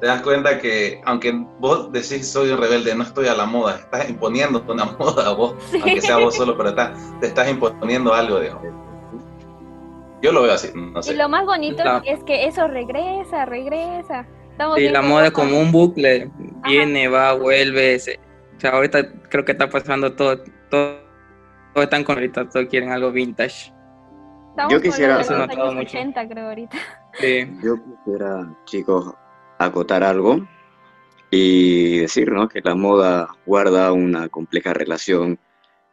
Te 0.00 0.06
das 0.06 0.20
cuenta 0.20 0.58
que 0.58 1.00
aunque 1.06 1.32
vos 1.58 1.90
decís 1.90 2.28
soy 2.28 2.50
un 2.50 2.58
rebelde, 2.58 2.94
no 2.94 3.02
estoy 3.02 3.28
a 3.28 3.34
la 3.34 3.46
moda, 3.46 3.76
estás 3.76 4.10
imponiendo 4.10 4.62
una 4.68 4.84
moda 4.98 5.28
a 5.28 5.32
vos, 5.32 5.54
aunque 5.72 6.00
sea 6.02 6.18
vos 6.18 6.36
solo, 6.36 6.56
pero 6.56 6.74
te 6.74 7.26
estás 7.26 7.48
imponiendo 7.48 8.12
algo, 8.12 8.38
de 8.38 8.52
Yo 10.20 10.32
lo 10.32 10.42
veo 10.42 10.52
así, 10.52 10.70
no 10.74 11.02
sé. 11.02 11.14
Y 11.14 11.16
lo 11.16 11.28
más 11.30 11.46
bonito 11.46 11.82
es 12.04 12.22
que 12.24 12.46
eso 12.46 12.68
regresa, 12.68 13.46
regresa. 13.46 14.26
sí, 14.74 14.88
la 14.88 15.00
moda 15.00 15.26
es 15.26 15.32
como 15.32 15.58
un 15.58 15.72
bucle, 15.72 16.30
viene, 16.64 17.08
va, 17.08 17.32
vuelve, 17.32 17.96
o 17.96 18.60
sea, 18.60 18.72
ahorita 18.72 19.12
creo 19.30 19.46
que 19.46 19.52
está 19.52 19.70
pasando 19.70 20.12
todo, 20.12 20.38
todo, 20.70 20.98
todo 21.72 21.84
están 21.84 22.04
con 22.04 22.16
ahorita, 22.16 22.50
todos 22.50 22.66
quieren 22.66 22.90
algo 22.90 23.12
vintage. 23.12 23.72
yo 24.68 24.80
quisiera, 24.80 25.22
eso 25.22 25.38
mucho. 25.72 25.98
creo 26.28 26.48
ahorita. 26.48 26.76
Sí. 27.14 27.50
Yo 27.62 27.76
quisiera, 27.82 28.46
chicos, 28.66 29.14
acotar 29.58 30.02
algo 30.02 30.46
y 31.30 31.98
decir 31.98 32.30
¿no? 32.32 32.48
que 32.48 32.60
la 32.62 32.74
moda 32.74 33.28
guarda 33.46 33.92
una 33.92 34.28
compleja 34.28 34.72
relación 34.72 35.38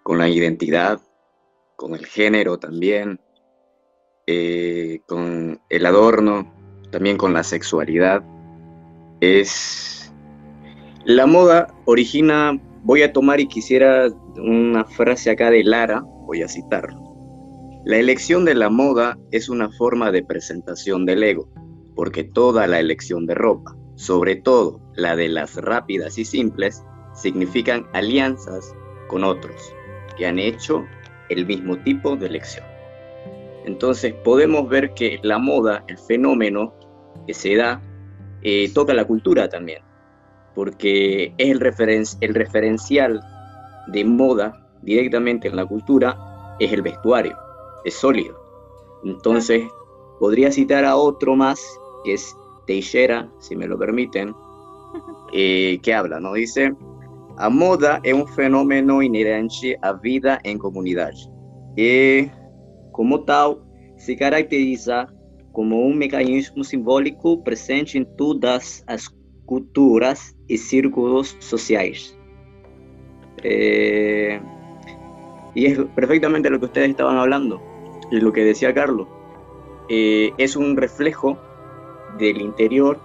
con 0.04 0.18
la 0.18 0.30
identidad, 0.30 1.02
con 1.76 1.96
el 1.96 2.06
género 2.06 2.60
también, 2.60 3.20
eh, 4.28 5.00
con 5.08 5.62
el 5.70 5.86
adorno, 5.86 6.54
también 6.92 7.18
con 7.18 7.34
la 7.34 7.44
sexualidad. 7.44 8.24
Es 9.22 10.14
la 11.06 11.26
moda 11.26 11.74
origina, 11.86 12.60
voy 12.84 13.04
a 13.04 13.14
tomar 13.14 13.40
y 13.40 13.48
quisiera 13.48 14.08
una 14.38 14.86
frase 14.86 15.32
acá 15.32 15.50
de 15.50 15.64
Lara, 15.64 16.02
voy 16.02 16.42
a 16.42 16.48
citarlo. 16.48 17.02
La 17.86 17.98
elección 17.98 18.46
de 18.46 18.56
la 18.56 18.70
moda 18.70 19.18
es 19.32 19.50
una 19.50 19.70
forma 19.72 20.12
de 20.12 20.24
presentación 20.24 21.06
del 21.06 21.24
ego, 21.24 21.50
porque 21.96 22.24
toda 22.24 22.68
la 22.68 22.80
elección 22.80 23.26
de 23.26 23.36
ropa, 23.36 23.76
sobre 23.96 24.36
todo 24.36 24.80
la 24.96 25.16
de 25.16 25.30
las 25.30 25.56
rápidas 25.56 26.18
y 26.18 26.26
simples, 26.26 26.84
significan 27.14 27.86
alianzas 27.94 28.76
con 29.08 29.24
otros 29.24 29.74
que 30.18 30.26
han 30.26 30.40
hecho 30.40 30.86
el 31.30 31.46
mismo 31.46 31.78
tipo 31.80 32.16
de 32.16 32.28
elección. 32.28 32.66
Entonces 33.66 34.14
podemos 34.14 34.68
ver 34.68 34.94
que 34.94 35.20
la 35.24 35.38
moda, 35.38 35.84
el 35.88 35.98
fenómeno 35.98 36.74
que 37.26 37.34
se 37.34 37.56
da, 37.56 37.82
eh, 38.42 38.72
toca 38.74 38.94
la 38.94 39.06
cultura 39.06 39.48
también 39.48 39.84
porque 40.56 41.34
es 41.38 41.50
el, 41.50 42.08
el 42.22 42.36
referencial 42.36 43.22
de 43.88 44.06
moda 44.06 44.68
directamente 44.82 45.48
en 45.48 45.56
la 45.56 45.66
cultura, 45.66 46.56
es 46.60 46.72
el 46.72 46.82
vestuario, 46.82 47.38
es 47.86 47.96
sólido. 47.96 48.40
Entonces, 49.04 49.64
podría 50.20 50.52
citar 50.52 50.86
a 50.86 50.96
otro 50.96 51.36
más, 51.36 51.60
que 52.04 52.14
es 52.14 52.36
Teixeira, 52.68 53.30
si 53.40 53.56
me 53.56 53.68
lo 53.68 53.78
permiten, 53.78 54.34
eh, 55.34 55.80
que 55.82 55.94
habla, 55.94 56.20
¿no? 56.20 56.34
Dice, 56.34 56.74
a 57.38 57.50
moda 57.50 58.00
es 58.04 58.14
un 58.14 58.28
fenómeno 58.28 59.02
inherente 59.02 59.78
a 59.82 59.94
vida 59.94 60.40
en 60.44 60.58
comunidad 60.60 61.12
y, 61.76 62.30
como 62.92 63.24
tal, 63.24 63.58
se 63.98 64.16
caracteriza 64.16 65.08
como 65.52 65.82
un 65.82 65.98
mecanismo 65.98 66.64
simbólico 66.64 67.44
presente 67.44 67.98
en 67.98 68.06
todas 68.18 68.84
as 68.88 69.10
culturas 69.46 70.36
y 70.48 70.58
círculos 70.58 71.36
sociales. 71.40 72.18
Eh, 73.44 74.40
y 75.56 75.66
es 75.66 75.80
perfectamente 75.96 76.50
lo 76.50 76.60
que 76.60 76.66
ustedes 76.66 76.90
estaban 76.90 77.18
hablando 77.18 77.62
y 78.12 78.20
lo 78.20 78.32
que 78.32 78.44
decía 78.44 78.74
Carlos. 78.74 79.08
Eh, 79.90 80.32
es 80.38 80.56
un 80.56 80.78
reflejo 80.78 81.38
del 82.18 82.42
interior 82.42 83.00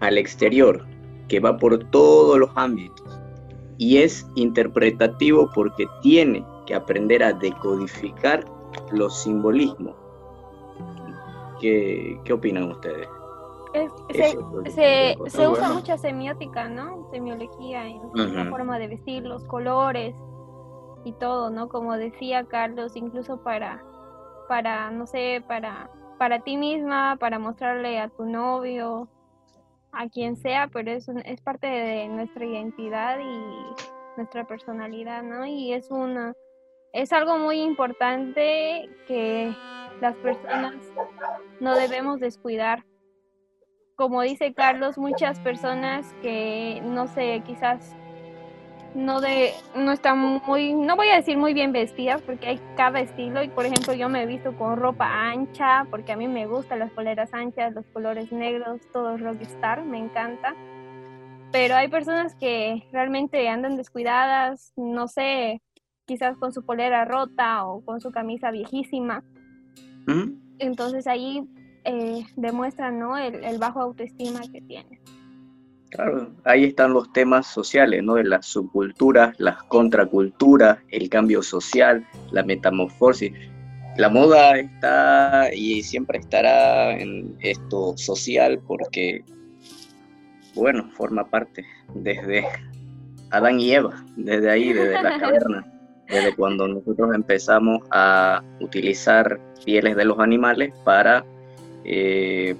al 0.00 0.18
exterior 0.18 0.86
que 1.28 1.40
va 1.40 1.56
por 1.56 1.78
todos 1.90 2.38
los 2.38 2.50
ámbitos 2.54 3.20
y 3.78 3.98
es 3.98 4.26
interpretativo 4.34 5.50
porque 5.54 5.86
tiene 6.02 6.44
que 6.66 6.74
aprender 6.74 7.22
a 7.22 7.32
decodificar 7.32 8.44
los 8.92 9.22
simbolismos. 9.22 9.94
¿Qué, 11.60 12.20
qué 12.24 12.32
opinan 12.32 12.70
ustedes? 12.70 13.08
Es- 13.72 13.90
se, 14.12 14.70
se, 14.70 15.16
se 15.30 15.48
usa 15.48 15.72
mucha 15.72 15.98
semiótica, 15.98 16.68
¿no? 16.68 17.08
Semiología 17.10 17.86
en 17.88 18.00
la 18.36 18.44
forma 18.46 18.78
de 18.78 18.88
vestir, 18.88 19.24
los 19.24 19.44
colores 19.44 20.14
y 21.04 21.12
todo, 21.14 21.50
¿no? 21.50 21.68
Como 21.68 21.96
decía 21.96 22.44
Carlos, 22.44 22.94
incluso 22.96 23.38
para, 23.42 23.82
para, 24.48 24.90
no 24.90 25.06
sé, 25.06 25.42
para, 25.48 25.90
para 26.14 26.40
ti 26.40 26.56
misma, 26.56 27.16
para 27.18 27.38
mostrarle 27.38 27.98
a 28.00 28.08
tu 28.08 28.24
novio, 28.24 29.08
a 29.92 30.08
quien 30.08 30.36
sea, 30.36 30.68
pero 30.72 30.90
es, 30.90 31.08
es 31.08 31.40
parte 31.40 31.66
de 31.66 32.08
nuestra 32.08 32.44
identidad 32.44 33.18
y 33.20 34.16
nuestra 34.16 34.46
personalidad, 34.46 35.22
¿no? 35.22 35.46
Y 35.46 35.72
es 35.72 35.90
una, 35.90 36.34
es 36.92 37.12
algo 37.12 37.38
muy 37.38 37.60
importante 37.60 38.88
que 39.06 39.54
las 40.00 40.16
personas 40.16 40.74
no 41.60 41.74
debemos 41.74 42.20
descuidar 42.20 42.84
como 43.96 44.22
dice 44.22 44.54
Carlos, 44.54 44.98
muchas 44.98 45.38
personas 45.40 46.14
que 46.20 46.80
no 46.84 47.06
sé, 47.06 47.42
quizás 47.46 47.94
no 48.94 49.20
de 49.20 49.52
no 49.74 49.92
están 49.92 50.18
muy, 50.46 50.72
no 50.72 50.96
voy 50.96 51.08
a 51.08 51.16
decir 51.16 51.36
muy 51.36 51.52
bien 51.52 51.72
vestidas 51.72 52.22
porque 52.22 52.46
hay 52.46 52.60
cada 52.76 53.00
estilo 53.00 53.42
y 53.42 53.48
por 53.48 53.66
ejemplo 53.66 53.92
yo 53.92 54.08
me 54.08 54.22
he 54.22 54.26
visto 54.26 54.56
con 54.56 54.76
ropa 54.76 55.06
ancha 55.30 55.86
porque 55.90 56.12
a 56.12 56.16
mí 56.16 56.28
me 56.28 56.46
gustan 56.46 56.78
las 56.78 56.90
poleras 56.92 57.34
anchas, 57.34 57.74
los 57.74 57.86
colores 57.86 58.30
negros, 58.32 58.80
todo 58.92 59.16
rockstar, 59.16 59.84
me 59.84 59.98
encanta. 59.98 60.54
Pero 61.50 61.76
hay 61.76 61.88
personas 61.88 62.34
que 62.34 62.82
realmente 62.92 63.48
andan 63.48 63.76
descuidadas, 63.76 64.72
no 64.76 65.06
sé, 65.06 65.60
quizás 66.04 66.36
con 66.36 66.52
su 66.52 66.64
polera 66.64 67.04
rota 67.04 67.64
o 67.64 67.80
con 67.84 68.00
su 68.00 68.10
camisa 68.10 68.50
viejísima. 68.50 69.22
Ujú. 70.08 70.36
Entonces 70.58 71.06
ahí 71.06 71.44
eh, 71.84 72.24
demuestran 72.36 72.98
¿no? 72.98 73.16
el, 73.18 73.44
el 73.44 73.58
bajo 73.58 73.80
autoestima 73.80 74.40
que 74.52 74.60
tienen. 74.62 75.00
Claro, 75.94 76.28
ahí 76.42 76.64
están 76.64 76.92
los 76.92 77.12
temas 77.12 77.46
sociales, 77.46 78.02
¿no? 78.02 78.14
De 78.16 78.24
las 78.24 78.46
subculturas, 78.46 79.38
las 79.38 79.62
contraculturas, 79.64 80.78
el 80.88 81.08
cambio 81.08 81.40
social, 81.40 82.04
la 82.32 82.42
metamorfosis. 82.42 83.32
La 83.96 84.08
moda 84.08 84.58
está 84.58 85.54
y 85.54 85.84
siempre 85.84 86.18
estará 86.18 86.98
en 86.98 87.36
esto 87.38 87.96
social 87.96 88.60
porque, 88.66 89.22
bueno, 90.56 90.90
forma 90.96 91.30
parte 91.30 91.64
desde 91.94 92.44
Adán 93.30 93.60
y 93.60 93.72
Eva, 93.74 94.04
desde 94.16 94.50
ahí, 94.50 94.72
desde 94.72 95.00
la 95.00 95.16
caverna, 95.20 95.64
desde 96.08 96.34
cuando 96.34 96.66
nosotros 96.66 97.14
empezamos 97.14 97.78
a 97.92 98.42
utilizar 98.60 99.38
pieles 99.64 99.94
de 99.94 100.06
los 100.06 100.18
animales 100.18 100.74
para 100.84 101.24
eh, 101.84 102.56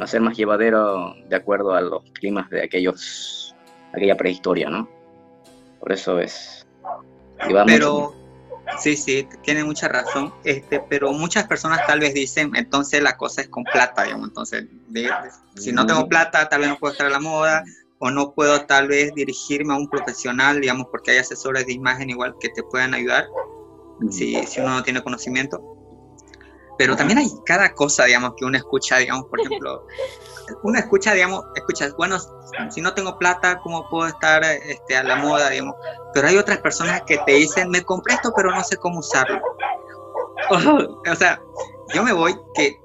hacer 0.00 0.20
más 0.20 0.36
llevadero 0.36 1.14
de 1.28 1.36
acuerdo 1.36 1.74
a 1.74 1.80
los 1.80 2.02
climas 2.12 2.48
de 2.50 2.62
aquellos 2.64 3.54
aquella 3.92 4.16
prehistoria, 4.16 4.68
¿no? 4.70 4.88
Por 5.80 5.92
eso 5.92 6.18
es. 6.20 6.66
mucho- 7.66 7.66
Pero 7.66 8.14
sí, 8.78 8.96
sí, 8.96 9.28
tiene 9.42 9.64
mucha 9.64 9.88
razón. 9.88 10.32
Este, 10.44 10.80
pero 10.88 11.12
muchas 11.12 11.46
personas 11.46 11.86
tal 11.86 12.00
vez 12.00 12.14
dicen, 12.14 12.52
entonces 12.56 13.02
la 13.02 13.16
cosa 13.16 13.42
es 13.42 13.48
con 13.48 13.64
plata, 13.64 14.04
digamos. 14.04 14.28
Entonces, 14.28 14.66
de- 14.88 15.10
si 15.56 15.72
no 15.72 15.82
tengo 15.86 16.08
plata, 16.08 16.48
tal 16.48 16.60
vez 16.60 16.68
no 16.70 16.78
puedo 16.78 16.92
estar 16.92 17.06
a 17.06 17.10
la 17.10 17.20
moda 17.20 17.64
o 17.98 18.10
no 18.10 18.32
puedo 18.32 18.64
tal 18.66 18.88
vez 18.88 19.12
dirigirme 19.14 19.74
a 19.74 19.76
un 19.76 19.88
profesional, 19.88 20.60
digamos, 20.60 20.86
porque 20.90 21.12
hay 21.12 21.18
asesores 21.18 21.66
de 21.66 21.72
imagen 21.72 22.10
igual 22.10 22.34
que 22.40 22.48
te 22.48 22.62
puedan 22.64 22.94
ayudar 22.94 23.26
si, 24.10 24.34
si 24.46 24.60
uno 24.60 24.70
no 24.70 24.82
tiene 24.82 25.02
conocimiento. 25.02 25.60
Pero 26.78 26.96
también 26.96 27.18
hay 27.18 27.30
cada 27.44 27.74
cosa, 27.74 28.04
digamos, 28.04 28.34
que 28.36 28.44
uno 28.44 28.56
escucha, 28.56 28.98
digamos, 28.98 29.26
por 29.26 29.40
ejemplo, 29.40 29.86
uno 30.62 30.78
escucha, 30.78 31.14
digamos, 31.14 31.44
escuchas, 31.54 31.94
bueno, 31.96 32.18
si 32.70 32.80
no 32.80 32.94
tengo 32.94 33.18
plata, 33.18 33.60
¿cómo 33.62 33.88
puedo 33.88 34.08
estar 34.08 34.42
este, 34.44 34.96
a 34.96 35.02
la 35.02 35.16
moda, 35.16 35.50
digamos? 35.50 35.76
Pero 36.12 36.28
hay 36.28 36.36
otras 36.36 36.58
personas 36.58 37.02
que 37.02 37.18
te 37.18 37.32
dicen, 37.32 37.70
me 37.70 37.82
compré 37.82 38.14
esto, 38.14 38.32
pero 38.34 38.50
no 38.50 38.62
sé 38.64 38.76
cómo 38.76 39.00
usarlo. 39.00 39.40
o 40.50 41.14
sea, 41.14 41.40
yo 41.94 42.02
me 42.02 42.12
voy 42.12 42.34
que 42.54 42.81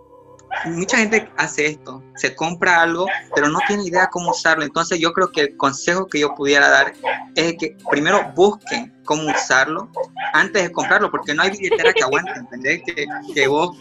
mucha 0.65 0.97
gente 0.97 1.29
hace 1.37 1.67
esto, 1.67 2.03
se 2.15 2.35
compra 2.35 2.81
algo, 2.81 3.07
pero 3.35 3.49
no 3.49 3.59
tiene 3.67 3.83
idea 3.85 4.07
cómo 4.07 4.31
usarlo. 4.31 4.63
Entonces 4.63 4.99
yo 4.99 5.13
creo 5.13 5.31
que 5.31 5.41
el 5.41 5.57
consejo 5.57 6.07
que 6.07 6.19
yo 6.19 6.35
pudiera 6.35 6.69
dar 6.69 6.93
es 7.35 7.55
que 7.57 7.77
primero 7.89 8.31
busquen 8.35 8.93
cómo 9.05 9.29
usarlo 9.29 9.89
antes 10.33 10.63
de 10.63 10.71
comprarlo, 10.71 11.09
porque 11.11 11.33
no 11.33 11.43
hay 11.43 11.51
billetera 11.51 11.93
que 11.93 12.03
aguante, 12.03 12.31
¿entendés? 12.35 12.81
Que, 12.83 13.05
que 13.33 13.47
vos 13.47 13.77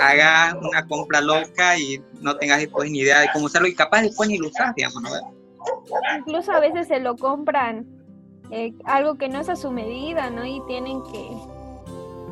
hagas 0.00 0.54
una 0.54 0.86
compra 0.86 1.20
loca 1.20 1.76
y 1.76 2.02
no 2.20 2.36
tengas 2.36 2.58
después 2.58 2.90
ni 2.90 3.00
idea 3.00 3.20
de 3.20 3.30
cómo 3.32 3.46
usarlo 3.46 3.68
y 3.68 3.74
capaz 3.74 4.02
después 4.02 4.28
ni 4.28 4.38
lo 4.38 4.48
usas, 4.48 4.74
digamos, 4.74 5.02
¿no? 5.02 5.10
Incluso 6.18 6.52
a 6.52 6.60
veces 6.60 6.88
se 6.88 7.00
lo 7.00 7.16
compran 7.16 7.86
eh, 8.50 8.72
algo 8.84 9.16
que 9.16 9.28
no 9.28 9.40
es 9.40 9.48
a 9.48 9.56
su 9.56 9.70
medida, 9.70 10.30
¿no? 10.30 10.44
Y 10.44 10.60
tienen 10.66 11.02
que... 11.04 11.51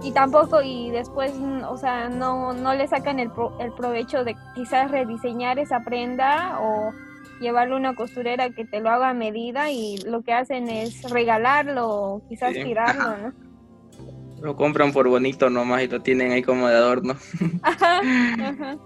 Y 0.03 0.13
tampoco, 0.13 0.63
y 0.63 0.91
después, 0.91 1.35
mm, 1.35 1.65
o 1.65 1.77
sea, 1.77 2.09
no, 2.09 2.53
no 2.55 2.75
le 2.75 2.89
sacan 2.89 3.19
el, 3.21 3.31
pro- 3.31 3.55
el 3.61 3.73
provecho 3.73 4.25
de 4.25 4.35
quizás 4.55 4.91
rediseñar 4.91 5.59
esa 5.59 5.81
prenda 5.81 6.59
o 6.61 6.93
llevarlo 7.41 7.75
a 7.77 7.79
una 7.79 7.95
costurera 7.95 8.51
que 8.51 8.65
te 8.65 8.81
lo 8.81 8.91
haga 8.91 9.11
a 9.11 9.15
medida 9.15 9.71
y 9.71 9.99
lo 9.99 10.23
que 10.23 10.33
hacen 10.33 10.69
es 10.71 11.03
regalarlo 11.11 11.89
o 11.89 12.23
quizás 12.29 12.55
Sí. 12.55 12.63
tirarlo. 12.63 13.17
¿no? 13.19 13.33
Lo 14.41 14.57
compran 14.57 14.91
por 14.91 15.07
bonito 15.07 15.51
nomás 15.51 15.83
y 15.83 15.89
lo 15.89 16.01
tienen 16.01 16.33
ahí 16.33 16.43
como 16.43 16.67
de 16.67 16.75
adorno. 16.75 17.15
Ajá, 17.63 18.01
ajá. 18.01 18.77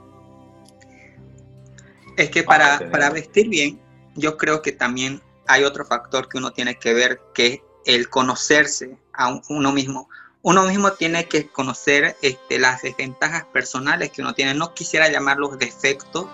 Es 2.17 2.31
que 2.31 2.43
para, 2.43 2.91
para 2.91 3.11
vestir 3.11 3.49
bien, 3.49 3.81
yo 4.17 4.37
creo 4.37 4.63
que 4.63 4.73
también 4.73 5.21
hay 5.47 5.63
otro 5.63 5.85
factor 5.85 6.29
que 6.29 6.39
uno 6.39 6.51
tiene 6.51 6.75
que 6.77 6.93
ver, 6.93 7.21
que 7.35 7.47
es 7.47 7.61
el 7.87 8.09
conocerse 8.09 8.99
a 9.13 9.29
un- 9.29 9.43
uno 9.49 9.71
mismo. 9.73 10.09
Uno 10.45 10.65
mismo 10.65 10.93
tiene 10.93 11.27
que 11.27 11.49
conocer 11.49 12.17
este, 12.21 12.59
las 12.59 12.83
desventajas 12.83 13.47
personales 13.47 14.11
que 14.11 14.21
uno 14.21 14.35
tiene. 14.35 14.53
No 14.53 14.75
quisiera 14.75 15.09
llamarlos 15.09 15.59
defectos, 15.59 16.27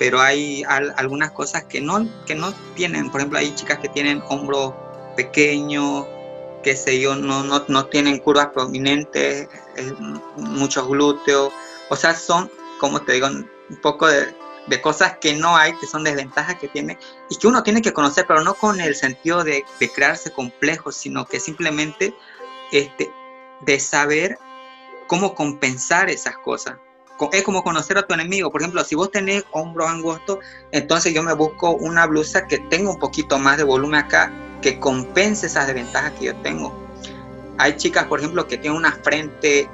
pero 0.00 0.20
hay 0.20 0.64
al- 0.64 0.92
algunas 0.96 1.30
cosas 1.30 1.64
que 1.64 1.80
no, 1.80 2.08
que 2.26 2.34
no 2.34 2.52
tienen. 2.74 3.08
Por 3.08 3.20
ejemplo, 3.20 3.38
hay 3.38 3.54
chicas 3.54 3.78
que 3.78 3.88
tienen 3.88 4.20
hombros 4.28 4.74
pequeños, 5.14 6.06
qué 6.64 6.74
sé 6.74 7.00
yo, 7.00 7.14
no, 7.14 7.44
no, 7.44 7.64
no 7.68 7.86
tienen 7.86 8.18
curvas 8.18 8.48
prominentes, 8.48 9.48
eh, 9.76 9.92
muchos 10.36 10.88
glúteos. 10.88 11.52
O 11.88 11.94
sea, 11.94 12.16
son, 12.16 12.50
como 12.80 13.00
te 13.02 13.12
digo, 13.12 13.28
un 13.28 13.48
poco 13.80 14.08
de, 14.08 14.34
cosas 14.82 15.18
que 15.18 15.34
no 15.34 15.56
hay, 15.56 15.72
que 15.78 15.86
son 15.86 16.02
desventajas 16.02 16.56
que 16.56 16.66
tiene 16.68 16.98
y 17.28 17.36
que 17.36 17.46
uno 17.46 17.62
tiene 17.62 17.80
que 17.80 17.92
conocer, 17.92 18.24
pero 18.26 18.42
no 18.42 18.54
con 18.54 18.80
el 18.80 18.96
sentido 18.96 19.44
de, 19.44 19.64
de 19.78 19.88
crearse 19.88 20.32
complejos, 20.32 20.96
sino 20.96 21.26
que 21.26 21.40
simplemente 21.40 22.14
este, 22.70 23.10
de 23.60 23.78
saber 23.80 24.38
cómo 25.06 25.34
compensar 25.34 26.08
esas 26.10 26.36
cosas. 26.38 26.76
Co- 27.16 27.30
Es 27.32 27.42
como 27.42 27.62
conocer 27.62 27.98
a 27.98 28.06
tu 28.06 28.14
enemigo. 28.14 28.50
Por 28.50 28.62
ejemplo, 28.62 28.82
si 28.84 28.94
vos 28.94 29.10
tenés 29.10 29.44
hombros 29.52 29.88
angostos, 29.88 30.38
entonces 30.72 31.12
yo 31.12 31.22
me 31.22 31.32
busco 31.34 31.70
una 31.72 32.06
blusa 32.06 32.46
que 32.46 32.58
tenga 32.58 32.90
un 32.90 32.98
poquito 32.98 33.38
más 33.38 33.56
de 33.58 33.64
volumen 33.64 34.00
acá, 34.04 34.32
que 34.62 34.78
compense 34.78 35.46
esas 35.46 35.66
desventajas 35.66 36.12
que 36.12 36.26
yo 36.26 36.36
tengo. 36.36 36.74
Hay 37.58 37.76
chicas, 37.76 38.04
por 38.06 38.20
ejemplo, 38.20 38.46
que 38.46 38.56
tienen 38.56 38.78
una 38.78 38.92
frente 38.92 39.68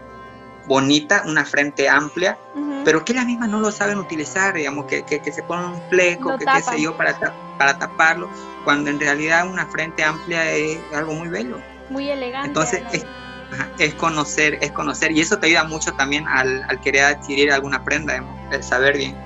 bonita, 0.66 1.22
una 1.26 1.44
frente 1.44 1.88
amplia, 1.88 2.36
pero 2.84 3.04
que 3.04 3.12
ellas 3.12 3.26
mismas 3.26 3.48
no 3.48 3.60
lo 3.60 3.70
saben 3.70 3.98
utilizar, 3.98 4.54
digamos, 4.54 4.86
que, 4.86 5.04
que, 5.04 5.20
que 5.20 5.32
se 5.32 5.42
ponen 5.42 5.66
un 5.66 5.82
fleco, 5.88 6.32
que 6.32 6.38
qué 6.38 6.44
tapan. 6.46 6.62
sé 6.62 6.80
yo, 6.82 6.96
para, 6.96 7.16
para 7.58 7.78
taparlo, 7.78 8.28
cuando 8.64 8.90
en 8.90 8.98
realidad 8.98 9.48
una 9.48 9.66
frente 9.66 10.02
amplia 10.02 10.50
es 10.52 10.78
algo 10.94 11.12
muy 11.14 11.28
bello. 11.28 11.58
Muy 11.90 12.10
elegante. 12.10 12.48
Entonces, 12.48 12.82
es, 12.92 13.04
ajá, 13.52 13.68
es 13.78 13.94
conocer, 13.94 14.58
es 14.60 14.72
conocer, 14.72 15.12
y 15.12 15.20
eso 15.20 15.38
te 15.38 15.46
ayuda 15.46 15.64
mucho 15.64 15.92
también 15.94 16.26
al, 16.28 16.64
al 16.68 16.80
querer 16.80 17.04
adquirir 17.04 17.52
alguna 17.52 17.84
prenda, 17.84 18.22
el 18.50 18.62
saber 18.62 18.96
bien. 18.96 19.16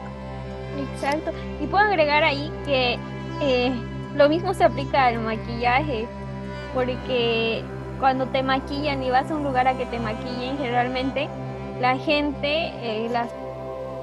Exacto. 0.95 1.33
Y 1.61 1.67
puedo 1.67 1.85
agregar 1.85 2.25
ahí 2.25 2.53
que 2.65 2.99
eh, 3.41 3.73
lo 4.15 4.29
mismo 4.29 4.55
se 4.55 4.65
aplica 4.65 5.07
al 5.07 5.19
maquillaje, 5.19 6.07
porque 6.75 7.65
cuando 7.99 8.27
te 8.27 8.43
maquillan 8.43 9.03
y 9.03 9.11
vas 9.11 9.31
a 9.31 9.35
un 9.35 9.45
lugar 9.45 9.69
a 9.69 9.77
que 9.77 9.87
te 9.87 9.99
maquillen, 9.99 10.57
generalmente 10.59 11.29
la 11.81 11.97
gente, 11.97 12.73
eh, 12.83 13.09
las, 13.11 13.31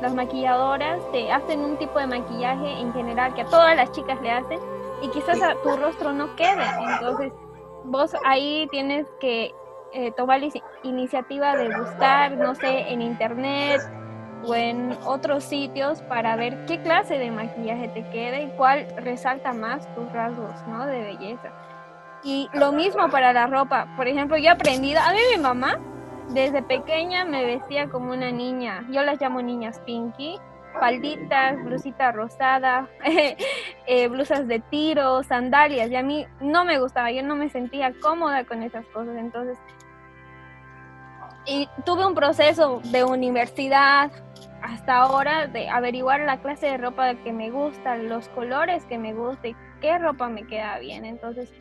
las 0.01 0.13
maquilladoras 0.13 0.99
te 1.11 1.31
hacen 1.31 1.59
un 1.61 1.77
tipo 1.77 1.99
de 1.99 2.07
maquillaje 2.07 2.79
en 2.79 2.93
general 2.93 3.33
que 3.33 3.41
a 3.41 3.45
todas 3.45 3.75
las 3.75 3.91
chicas 3.91 4.21
le 4.21 4.31
hacen 4.31 4.59
y 5.01 5.09
quizás 5.09 5.41
a 5.41 5.55
tu 5.61 5.75
rostro 5.77 6.13
no 6.13 6.35
quede. 6.35 6.65
Entonces, 6.93 7.31
vos 7.83 8.15
ahí 8.25 8.67
tienes 8.71 9.05
que 9.19 9.53
eh, 9.93 10.11
tomar 10.11 10.41
la 10.41 10.49
iniciativa 10.83 11.55
de 11.55 11.75
buscar, 11.75 12.37
no 12.37 12.55
sé, 12.55 12.91
en 12.91 13.01
internet 13.01 13.81
o 14.45 14.55
en 14.55 14.97
otros 15.05 15.43
sitios 15.43 16.01
para 16.03 16.35
ver 16.35 16.65
qué 16.65 16.81
clase 16.81 17.17
de 17.17 17.31
maquillaje 17.31 17.87
te 17.89 18.07
queda 18.09 18.39
y 18.39 18.49
cuál 18.57 18.87
resalta 18.97 19.53
más 19.53 19.93
tus 19.95 20.11
rasgos, 20.11 20.55
¿no? 20.67 20.85
De 20.85 21.01
belleza. 21.01 21.51
Y 22.23 22.49
lo 22.53 22.71
mismo 22.71 23.09
para 23.09 23.33
la 23.33 23.47
ropa. 23.47 23.87
Por 23.95 24.07
ejemplo, 24.07 24.37
yo 24.37 24.45
he 24.45 24.49
aprendido, 24.49 24.99
a 25.01 25.11
mí 25.11 25.19
mi 25.35 25.41
mamá 25.41 25.79
desde 26.29 26.61
pequeña 26.61 27.25
me 27.25 27.45
vestía 27.45 27.89
como 27.89 28.11
una 28.11 28.31
niña. 28.31 28.85
Yo 28.89 29.03
las 29.03 29.19
llamo 29.21 29.41
niñas 29.41 29.79
pinky. 29.85 30.39
Falditas, 30.79 31.63
blusita 31.63 32.11
rosada, 32.11 32.87
eh, 33.87 34.07
blusas 34.09 34.47
de 34.47 34.59
tiro, 34.59 35.23
sandalias. 35.23 35.89
Y 35.89 35.95
a 35.95 36.03
mí 36.03 36.27
no 36.39 36.65
me 36.65 36.77
gustaba, 36.77 37.11
yo 37.11 37.23
no 37.23 37.35
me 37.35 37.49
sentía 37.49 37.93
cómoda 37.99 38.43
con 38.43 38.61
esas 38.61 38.85
cosas. 38.87 39.15
Entonces, 39.17 39.57
y 41.47 41.69
tuve 41.85 42.05
un 42.05 42.13
proceso 42.13 42.81
de 42.91 43.03
universidad 43.03 44.11
hasta 44.61 44.97
ahora 44.97 45.47
de 45.47 45.69
averiguar 45.69 46.19
la 46.21 46.41
clase 46.41 46.67
de 46.67 46.77
ropa 46.77 47.15
que 47.15 47.31
me 47.31 47.49
gusta, 47.49 47.95
los 47.95 48.27
colores 48.29 48.85
que 48.85 48.97
me 48.97 49.13
gusta 49.13 49.47
y 49.47 49.55
qué 49.79 49.97
ropa 49.97 50.27
me 50.27 50.45
queda 50.45 50.77
bien. 50.79 51.05
Entonces, 51.05 51.51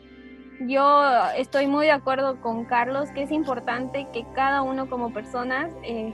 yo 0.61 1.03
estoy 1.35 1.67
muy 1.67 1.85
de 1.85 1.91
acuerdo 1.91 2.41
con 2.41 2.65
Carlos 2.65 3.09
que 3.11 3.23
es 3.23 3.31
importante 3.31 4.07
que 4.11 4.25
cada 4.35 4.61
uno 4.61 4.89
como 4.89 5.13
personas 5.13 5.71
eh, 5.83 6.13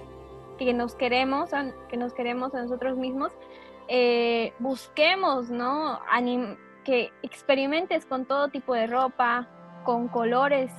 que 0.57 0.73
nos 0.73 0.95
queremos, 0.95 1.49
que 1.89 1.97
nos 1.97 2.13
queremos 2.13 2.53
a 2.53 2.61
nosotros 2.61 2.97
mismos, 2.97 3.31
eh, 3.87 4.53
busquemos, 4.59 5.49
¿no? 5.49 5.99
que 6.83 7.11
experimentes 7.21 8.05
con 8.05 8.25
todo 8.25 8.49
tipo 8.49 8.73
de 8.73 8.87
ropa, 8.87 9.47
con 9.85 10.09
colores, 10.09 10.69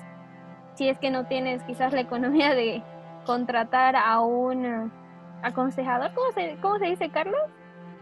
si 0.74 0.88
es 0.88 0.98
que 0.98 1.10
no 1.10 1.26
tienes 1.26 1.62
quizás 1.64 1.92
la 1.92 2.00
economía 2.00 2.54
de 2.54 2.82
contratar 3.26 3.96
a 3.96 4.20
un 4.20 4.92
aconsejador, 5.42 6.12
¿cómo 6.14 6.32
se, 6.32 6.56
cómo 6.60 6.78
se 6.78 6.87
dice, 6.87 7.10
Carlos? 7.10 7.40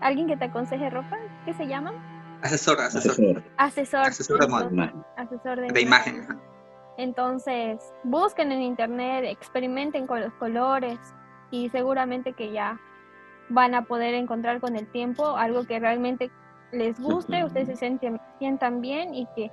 ¿Alguien 0.01 0.27
que 0.27 0.37
te 0.37 0.47
aconseje 0.47 0.91
ropa? 0.91 1.17
¿Qué 1.45 1.55
se 1.55 1.67
llama? 1.67 1.93
Asesor, 2.43 2.81
asesor. 2.81 3.43
Asesor. 3.57 4.01
Asesor, 4.01 4.41
de, 4.41 4.93
asesor 5.17 5.61
de, 5.61 5.69
de 5.69 5.81
imagen. 5.81 6.27
Entonces, 6.97 7.79
busquen 8.03 8.53
en 8.53 8.63
internet, 8.63 9.25
experimenten 9.27 10.07
con 10.07 10.21
los 10.21 10.33
colores 10.35 10.99
y 11.51 11.69
seguramente 11.71 12.33
que 12.33 12.53
ya 12.53 12.81
van 13.49 13.75
a 13.75 13.83
poder 13.83 14.15
encontrar 14.15 14.61
con 14.61 14.77
el 14.77 14.87
tiempo 14.91 15.37
algo 15.37 15.65
que 15.65 15.79
realmente 15.79 16.31
les 16.73 16.99
guste, 16.99 17.45
ustedes 17.45 17.69
se 17.69 17.77
sienten, 17.77 18.21
sientan 18.39 18.81
bien 18.81 19.15
y 19.15 19.27
que 19.37 19.51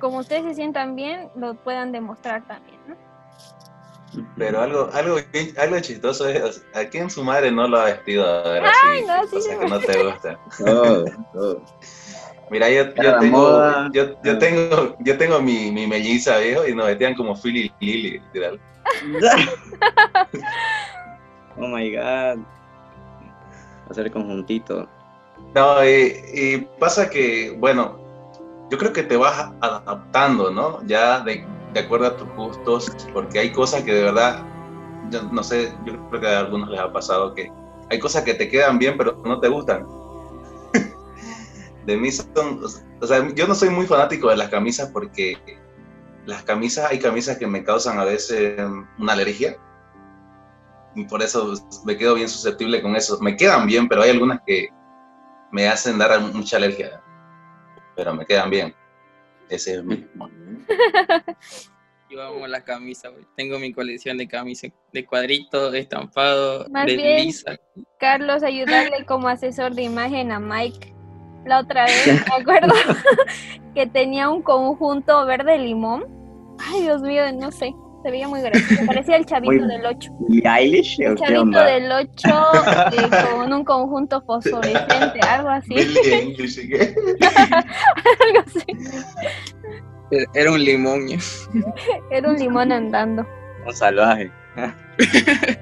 como 0.00 0.18
ustedes 0.18 0.42
se 0.44 0.54
sientan 0.54 0.96
bien, 0.96 1.28
lo 1.36 1.54
puedan 1.54 1.92
demostrar 1.92 2.44
también, 2.46 2.80
¿no? 2.88 2.96
Pero 4.36 4.60
algo, 4.60 4.90
algo, 4.92 5.18
algo 5.56 5.80
chistoso 5.80 6.28
es, 6.28 6.64
¿a 6.74 6.84
quién 6.86 7.08
su 7.08 7.22
madre 7.22 7.52
no 7.52 7.68
lo 7.68 7.78
ha 7.78 7.84
vestido 7.84 8.26
a 8.26 8.42
ver 8.42 8.64
Ay, 8.84 9.04
no, 9.06 9.40
sí, 9.40 9.48
que 9.48 9.66
no 9.68 9.78
te 9.78 10.02
gusta? 10.02 10.38
Todo, 10.58 11.04
todo. 11.32 11.62
Mira, 12.50 12.68
yo, 12.68 12.92
yo 12.96 13.18
tengo, 13.20 13.92
yo, 13.92 14.20
yo, 14.24 14.38
tengo, 14.38 14.96
yo 14.98 15.16
tengo 15.16 15.40
mi, 15.40 15.70
mi 15.70 15.86
melliza, 15.86 16.38
viejo, 16.38 16.66
y 16.66 16.74
nos 16.74 16.86
vestían 16.86 17.14
como 17.14 17.36
Philly 17.36 17.72
y 17.78 17.86
Lily, 17.86 18.10
literal. 18.18 18.60
oh 21.56 21.68
my 21.68 21.94
god. 21.94 22.38
Hacer 23.88 24.10
conjuntito. 24.10 24.88
No, 25.54 25.84
y, 25.84 26.20
y 26.32 26.68
pasa 26.80 27.08
que, 27.08 27.54
bueno, 27.56 27.99
yo 28.70 28.78
creo 28.78 28.92
que 28.92 29.02
te 29.02 29.16
vas 29.16 29.52
adaptando, 29.60 30.50
¿no? 30.50 30.84
Ya 30.86 31.20
de, 31.20 31.44
de 31.74 31.80
acuerdo 31.80 32.06
a 32.06 32.16
tus 32.16 32.28
gustos, 32.34 32.96
porque 33.12 33.40
hay 33.40 33.52
cosas 33.52 33.82
que 33.82 33.92
de 33.92 34.04
verdad, 34.04 34.44
yo 35.10 35.22
no 35.24 35.42
sé, 35.42 35.74
yo 35.84 36.08
creo 36.08 36.20
que 36.20 36.28
a 36.28 36.40
algunos 36.40 36.68
les 36.70 36.80
ha 36.80 36.92
pasado 36.92 37.34
que 37.34 37.50
hay 37.90 37.98
cosas 37.98 38.22
que 38.22 38.34
te 38.34 38.48
quedan 38.48 38.78
bien, 38.78 38.96
pero 38.96 39.20
no 39.24 39.40
te 39.40 39.48
gustan. 39.48 39.86
de 41.86 41.96
mí 41.96 42.12
son, 42.12 42.62
o 43.00 43.06
sea, 43.06 43.28
yo 43.34 43.46
no 43.46 43.54
soy 43.54 43.70
muy 43.70 43.86
fanático 43.86 44.28
de 44.28 44.36
las 44.36 44.48
camisas 44.48 44.90
porque 44.90 45.36
las 46.26 46.42
camisas, 46.44 46.90
hay 46.90 46.98
camisas 46.98 47.38
que 47.38 47.46
me 47.46 47.64
causan 47.64 47.98
a 47.98 48.04
veces 48.04 48.60
una 48.98 49.12
alergia. 49.12 49.56
Y 50.94 51.04
por 51.04 51.22
eso 51.22 51.54
me 51.84 51.96
quedo 51.96 52.14
bien 52.14 52.28
susceptible 52.28 52.82
con 52.82 52.94
eso. 52.96 53.18
Me 53.20 53.36
quedan 53.36 53.66
bien, 53.66 53.88
pero 53.88 54.02
hay 54.02 54.10
algunas 54.10 54.40
que 54.46 54.68
me 55.50 55.68
hacen 55.68 55.98
dar 55.98 56.20
mucha 56.20 56.56
alergia. 56.56 57.02
Pero 58.00 58.14
me 58.14 58.24
quedan 58.24 58.48
bien. 58.48 58.74
Ese 59.50 59.74
es 59.74 59.84
mi. 59.84 60.06
Yo 62.08 62.22
amo 62.22 62.46
las 62.46 62.62
camisas, 62.62 63.12
tengo 63.36 63.58
mi 63.58 63.74
colección 63.74 64.16
de 64.16 64.26
camisas 64.26 64.70
de 64.90 65.04
cuadritos, 65.04 65.70
de 65.70 65.80
estampado, 65.80 66.66
Más 66.70 66.86
de 66.86 66.96
bien, 66.96 67.26
lisa. 67.26 67.58
Carlos, 67.98 68.42
ayudarle 68.42 69.04
como 69.04 69.28
asesor 69.28 69.74
de 69.74 69.82
imagen 69.82 70.32
a 70.32 70.40
Mike. 70.40 70.94
La 71.44 71.60
otra 71.60 71.84
vez, 71.84 72.06
me 72.26 72.40
acuerdo 72.40 72.72
que 73.74 73.86
tenía 73.86 74.30
un 74.30 74.40
conjunto 74.40 75.26
verde 75.26 75.58
limón. 75.58 76.06
Ay, 76.58 76.80
Dios 76.84 77.02
mío, 77.02 77.30
no 77.34 77.52
sé. 77.52 77.74
Se 78.02 78.10
veía 78.10 78.26
muy 78.28 78.40
gracioso. 78.40 78.86
Parecía 78.86 79.16
el 79.16 79.26
chavito 79.26 79.52
Muy- 79.52 79.66
del 79.68 79.84
8. 79.84 80.10
¿Y 80.30 80.46
Eilish? 80.48 81.00
¿O 81.00 81.08
El 81.10 81.14
qué 81.16 81.20
chavito 81.22 81.42
onda? 81.42 81.64
del 81.66 81.92
8 81.92 82.08
eh, 82.92 83.10
con 83.32 83.52
un 83.52 83.64
conjunto 83.64 84.22
fosforescente, 84.22 85.20
algo 85.28 85.48
así. 85.50 85.74
Algo 88.26 88.40
así. 88.46 88.64
Era 90.34 90.50
un 90.52 90.64
limón. 90.64 91.06
Era 92.10 92.28
un 92.30 92.36
limón 92.36 92.72
andando. 92.72 93.26
Un 93.66 93.74
salvaje. 93.74 94.30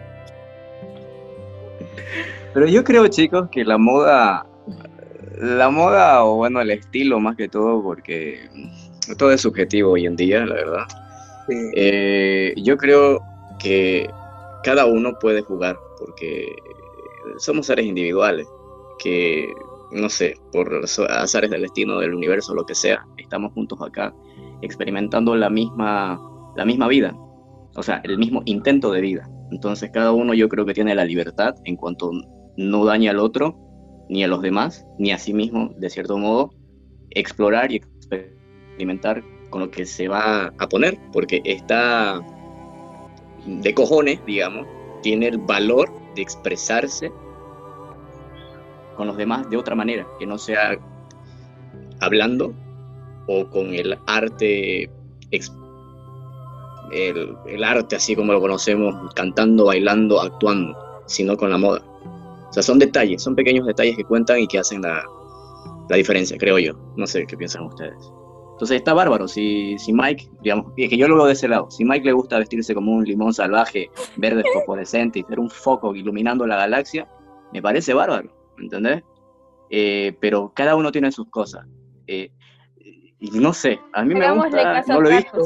Pero 2.55 2.67
yo 2.67 2.83
creo, 2.85 3.07
chicos, 3.09 3.49
que 3.51 3.65
la 3.65 3.79
moda, 3.79 4.47
la 5.37 5.69
moda 5.71 6.25
o 6.25 6.37
bueno, 6.37 6.61
el 6.61 6.71
estilo 6.71 7.21
más 7.21 7.37
que 7.37 7.49
todo, 7.49 7.83
porque 7.83 8.49
todo 9.19 9.31
es 9.33 9.41
subjetivo 9.43 9.93
hoy 9.93 10.07
en 10.07 10.17
día, 10.17 10.45
la 10.47 10.55
verdad. 10.55 10.85
Eh, 11.51 12.55
yo 12.57 12.77
creo 12.77 13.21
que 13.59 14.09
cada 14.65 14.87
uno 14.87 15.19
puede 15.19 15.43
jugar, 15.43 15.79
porque 15.99 16.55
somos 17.39 17.67
seres 17.67 17.87
individuales, 17.87 18.47
que, 18.99 19.53
no 19.93 20.09
sé, 20.09 20.37
por 20.53 20.83
azares 21.09 21.51
del 21.51 21.63
destino, 21.63 21.99
del 21.99 22.15
universo, 22.15 22.55
lo 22.55 22.65
que 22.65 22.75
sea, 22.75 23.07
estamos 23.17 23.53
juntos 23.53 23.79
acá, 23.83 24.15
experimentando 24.63 25.37
la 25.37 25.51
misma, 25.51 26.21
la 26.57 26.65
misma 26.65 26.89
vida, 26.89 27.17
o 27.77 27.83
sea, 27.83 28.01
el 28.05 28.19
mismo 28.19 28.43
intento 28.45 28.91
de 28.93 29.01
vida. 29.01 29.31
Entonces 29.51 29.91
cada 29.91 30.13
uno 30.13 30.35
yo 30.35 30.49
creo 30.49 30.67
que 30.67 30.75
tiene 30.75 30.95
la 30.95 31.05
libertad 31.05 31.55
en 31.65 31.77
cuanto 31.77 32.11
no 32.57 32.85
daña 32.85 33.13
al 33.13 33.19
otro, 33.19 33.57
ni 34.09 34.25
a 34.25 34.29
los 34.29 34.43
demás, 34.43 34.87
ni 34.99 35.13
a 35.13 35.19
sí 35.19 35.33
mismo, 35.33 35.75
de 35.79 35.91
cierto 35.91 36.19
modo, 36.19 36.51
explorar 37.11 37.71
y 37.73 37.77
experimentar 37.77 39.23
con 39.51 39.61
lo 39.61 39.71
que 39.71 39.87
se 39.87 40.09
va 40.09 40.53
a 40.59 40.69
poner, 40.69 40.99
porque 41.13 41.41
está 41.45 42.21
de 43.47 43.75
cojones, 43.75 44.25
digamos, 44.27 44.67
tiene 45.03 45.29
el 45.29 45.39
valor 45.39 45.91
de 46.15 46.23
expresarse 46.23 47.13
con 48.97 49.07
los 49.07 49.17
demás 49.17 49.49
de 49.49 49.57
otra 49.57 49.75
manera, 49.75 50.07
que 50.19 50.27
no 50.27 50.39
sea 50.39 50.79
hablando 52.01 52.53
o 53.27 53.47
con 53.49 53.75
el 53.75 53.97
arte, 54.07 54.91
el, 56.91 57.37
el 57.47 57.65
arte 57.65 57.97
así 57.97 58.17
como 58.17 58.33
lo 58.33 58.41
conocemos, 58.41 59.13
cantando, 59.15 59.67
bailando, 59.67 60.21
actuando, 60.21 60.77
sino 61.07 61.37
con 61.37 61.51
la 61.51 61.59
moda. 61.59 61.83
O 62.49 62.53
sea, 62.53 62.63
son 62.63 62.79
detalles, 62.79 63.23
son 63.23 63.37
pequeños 63.37 63.67
detalles 63.67 63.97
que 63.97 64.05
cuentan 64.05 64.41
y 64.41 64.47
que 64.47 64.59
hacen 64.59 64.83
la 64.83 65.05
diferencia, 65.91 66.37
creo 66.39 66.59
yo. 66.59 66.75
No 66.97 67.07
sé 67.07 67.27
qué 67.27 67.37
piensan 67.37 67.65
ustedes. 67.65 68.18
Entonces 68.59 68.79
está 68.79 68.93
bárbaro, 68.93 69.29
si, 69.29 69.79
si 69.79 69.93
Mike, 69.93 70.31
digamos, 70.43 70.73
y 70.77 70.83
es 70.83 70.91
que 70.91 70.97
yo 70.97 71.07
lo 71.07 71.15
veo 71.15 71.27
de 71.27 71.35
ese 71.35 71.47
lado, 71.47 71.71
si 71.71 71.85
Mike 71.85 72.05
le 72.05 72.11
gusta 72.11 72.41
vestirse 72.41 72.75
como 72.75 72.91
un 72.91 73.05
limón 73.05 73.33
salvaje, 73.33 73.89
verde 74.17 74.43
fosforescente 74.53 75.21
y 75.21 75.23
ser 75.23 75.39
un 75.39 75.49
foco 75.49 75.95
iluminando 75.95 76.45
la 76.45 76.57
galaxia, 76.57 77.07
me 77.53 77.63
parece 77.63 77.95
bárbaro, 77.95 78.35
¿entendés? 78.59 79.05
Eh, 79.71 80.17
pero 80.21 80.51
cada 80.57 80.75
uno 80.75 80.91
tiene 80.91 81.13
sus 81.13 81.31
cosas. 81.31 81.69
Eh, 82.09 82.33
y 83.21 83.31
no 83.39 83.53
sé, 83.53 83.79
a 83.93 84.03
mí 84.05 84.13
me 84.13 84.29
gusta, 84.33 84.61
caso 84.61 84.93
no 84.93 85.03
lo 85.03 85.11
he 85.11 85.19
visto, 85.19 85.39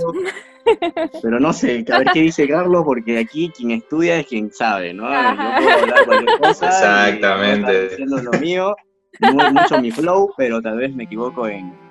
pero 1.22 1.38
no 1.38 1.52
sé, 1.52 1.84
a 1.92 1.98
ver 1.98 2.08
qué 2.14 2.20
dice 2.20 2.48
Carlos, 2.48 2.82
porque 2.82 3.18
aquí 3.18 3.50
quien 3.54 3.72
estudia 3.72 4.20
es 4.20 4.26
quien 4.26 4.50
sabe, 4.50 4.94
¿no? 4.94 5.06
Ajá. 5.06 5.60
Yo 5.60 5.66
puedo 5.66 5.78
hablar 5.80 6.04
cualquier 6.06 6.38
cosa. 6.38 6.64
y 6.64 6.68
Exactamente. 6.68 7.88
diciendo 7.88 8.22
lo 8.22 8.40
mío, 8.40 8.74
mucho 9.52 9.82
mi 9.82 9.90
flow, 9.90 10.32
pero 10.38 10.62
tal 10.62 10.78
vez 10.78 10.94
me 10.94 11.04
equivoco 11.04 11.46
en, 11.46 11.81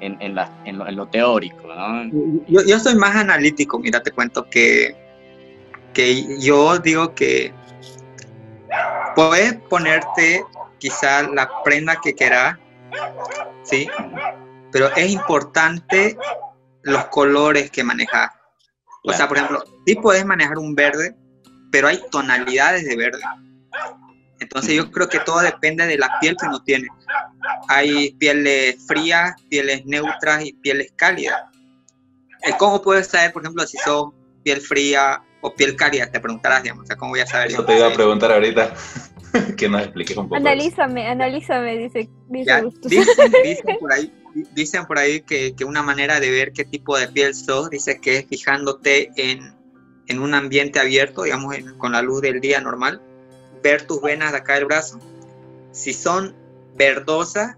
en, 0.00 0.20
en, 0.20 0.34
la- 0.34 0.50
en 0.64 0.78
lo, 0.78 0.86
en 0.86 0.96
lo 0.96 1.06
teórico, 1.08 1.66
¿no? 1.68 2.04
Yo, 2.48 2.60
yo 2.66 2.78
soy 2.78 2.94
más 2.96 3.16
analítico, 3.16 3.78
mira, 3.78 4.02
te 4.02 4.10
cuento 4.10 4.48
que, 4.50 4.94
que 5.92 6.38
yo 6.40 6.78
digo 6.78 7.14
que 7.14 7.52
puedes 9.14 9.54
ponerte 9.68 10.44
quizá 10.78 11.22
la 11.22 11.48
prenda 11.64 11.96
que 12.02 12.14
quieras, 12.14 12.58
¿sí? 13.62 13.88
Pero 14.72 14.94
es 14.94 15.10
importante 15.10 16.16
los 16.82 17.04
colores 17.06 17.70
que 17.70 17.82
manejas. 17.82 18.30
O 19.04 19.12
sea, 19.12 19.28
por 19.28 19.36
ejemplo, 19.38 19.62
sí 19.86 19.94
puedes 19.94 20.24
manejar 20.26 20.58
un 20.58 20.74
verde, 20.74 21.14
pero 21.70 21.88
hay 21.88 22.00
tonalidades 22.10 22.84
de 22.84 22.96
verde. 22.96 23.20
Entonces 24.40 24.74
yo 24.74 24.90
creo 24.90 25.08
que 25.08 25.18
todo 25.20 25.40
depende 25.40 25.86
de 25.86 25.96
la 25.98 26.10
piel 26.20 26.36
que 26.38 26.46
uno 26.46 26.60
tiene. 26.62 26.88
Hay 27.68 28.12
pieles 28.12 28.76
frías, 28.86 29.34
pieles 29.48 29.84
neutras 29.86 30.44
y 30.44 30.52
pieles 30.52 30.92
cálidas. 30.96 31.42
Cómo 32.58 32.80
puedes 32.82 33.08
saber, 33.08 33.32
por 33.32 33.42
ejemplo, 33.42 33.66
si 33.66 33.76
sos 33.78 34.10
piel 34.44 34.60
fría 34.60 35.22
o 35.40 35.52
piel 35.54 35.74
cálida? 35.74 36.06
Te 36.10 36.20
preguntarás, 36.20 36.62
digamos, 36.62 36.84
o 36.84 36.86
sea, 36.86 36.96
¿cómo 36.96 37.10
voy 37.12 37.20
a 37.20 37.26
saber? 37.26 37.48
Eso 37.48 37.64
te 37.64 37.76
iba 37.76 37.88
a 37.88 37.92
preguntar 37.94 38.30
ahorita, 38.32 38.74
que 39.56 39.68
nos 39.68 39.82
expliques 39.82 40.16
un 40.16 40.28
poco. 40.28 40.36
eso. 40.36 40.46
Analízame, 40.46 41.08
analízame, 41.08 41.76
dice, 41.78 42.08
dice 42.28 42.44
Ya, 42.46 42.62
dicen, 42.84 43.32
dicen 43.42 43.76
por 43.80 43.92
ahí, 43.92 44.12
dicen 44.52 44.84
por 44.86 44.98
ahí 44.98 45.20
que, 45.22 45.54
que 45.56 45.64
una 45.64 45.82
manera 45.82 46.20
de 46.20 46.30
ver 46.30 46.52
qué 46.52 46.64
tipo 46.64 46.96
de 46.96 47.08
piel 47.08 47.34
sos, 47.34 47.70
dice 47.70 48.00
que 48.00 48.18
es 48.18 48.26
fijándote 48.28 49.10
en, 49.16 49.52
en 50.06 50.20
un 50.20 50.34
ambiente 50.34 50.78
abierto, 50.78 51.22
digamos, 51.24 51.54
en- 51.56 51.76
con 51.78 51.92
la 51.92 52.02
luz 52.02 52.20
del 52.22 52.40
día 52.40 52.60
normal, 52.60 53.02
ver 53.62 53.86
tus 53.86 54.00
venas 54.00 54.32
de 54.32 54.38
acá 54.38 54.54
del 54.54 54.66
brazo. 54.66 54.98
Si 55.72 55.92
son 55.92 56.34
verdosas, 56.74 57.56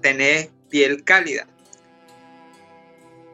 tenés 0.00 0.50
piel 0.68 1.04
cálida. 1.04 1.46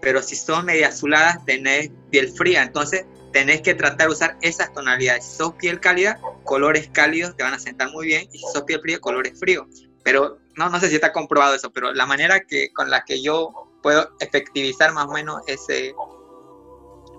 Pero 0.01 0.23
si 0.23 0.37
son 0.37 0.65
medio 0.67 0.87
azuladas, 0.87 1.45
tenés 1.45 1.91
piel 2.11 2.31
fría. 2.33 2.63
Entonces, 2.63 3.05
tenés 3.33 3.63
que 3.63 3.75
tratar 3.75 4.09
de 4.09 4.13
usar 4.13 4.39
esas 4.43 4.73
tonalidades. 4.73 5.25
Si 5.25 5.37
sos 5.37 5.55
piel 5.55 5.81
cálida, 5.81 6.21
colores 6.45 6.89
cálidos 6.93 7.37
te 7.37 7.43
van 7.43 7.55
a 7.55 7.59
sentar 7.59 7.91
muy 7.91 8.07
bien. 8.07 8.29
Y 8.33 8.39
si 8.39 8.45
sos 8.53 8.63
piel 8.63 8.81
fría, 8.81 9.01
colores 9.01 9.39
fríos. 9.39 9.67
Pero 10.05 10.39
no, 10.57 10.71
no 10.71 10.81
sé 10.81 10.89
si 10.89 10.95
está 10.95 11.13
comprobado 11.13 11.55
eso, 11.55 11.71
pero 11.71 11.93
la 11.93 12.07
manera 12.07 12.41
que, 12.41 12.73
con 12.73 12.91
la 12.91 13.05
que 13.05 13.23
yo 13.23 13.69
puedo 13.83 14.11
efectivizar 14.21 14.93
más 14.93 15.07
o 15.07 15.13
menos 15.13 15.43
ese, 15.47 15.95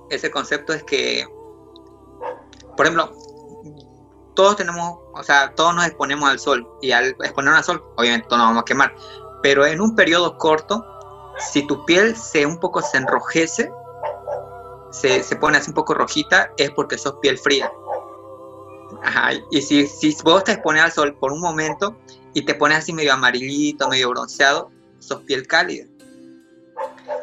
ese 0.10 0.32
concepto 0.32 0.74
es 0.74 0.84
que, 0.84 1.26
por 2.76 2.86
ejemplo, 2.86 3.16
todos 4.40 4.56
tenemos, 4.56 5.00
o 5.12 5.22
sea, 5.22 5.54
todos 5.54 5.76
nos 5.76 5.86
exponemos 5.86 6.30
al 6.30 6.40
sol 6.40 6.66
y 6.82 6.92
al 6.92 7.08
exponernos 7.10 7.58
al 7.58 7.64
sol, 7.66 7.84
obviamente 7.98 8.26
todos 8.30 8.40
nos 8.40 8.48
vamos 8.48 8.62
a 8.62 8.66
quemar, 8.66 8.96
pero 9.44 9.66
en 9.66 9.82
un 9.82 9.96
periodo 9.96 10.38
corto, 10.38 10.86
si 11.52 11.68
tu 11.68 11.84
piel 11.84 12.16
se 12.16 12.46
un 12.46 12.58
poco 12.58 12.82
se 12.82 13.00
enrojece, 13.00 13.70
se, 14.92 15.24
se 15.24 15.36
pone 15.36 15.58
así 15.58 15.72
un 15.72 15.76
poco 15.76 15.94
rojita, 15.94 16.54
es 16.56 16.72
porque 16.72 16.98
sos 16.98 17.16
piel 17.22 17.38
fría. 17.38 17.70
Ajá, 19.04 19.32
y 19.52 19.62
si, 19.62 19.86
si 19.88 20.16
vos 20.24 20.46
te 20.46 20.54
expones 20.54 20.84
al 20.84 20.94
sol 20.94 21.18
por 21.20 21.34
un 21.34 21.42
momento 21.42 21.98
y 22.34 22.44
te 22.44 22.56
pones 22.56 22.78
así 22.78 22.94
medio 22.94 23.12
amarillito, 23.12 23.90
medio 23.90 24.08
bronceado, 24.08 24.72
sos 25.00 25.20
piel 25.24 25.48
cálida. 25.48 25.86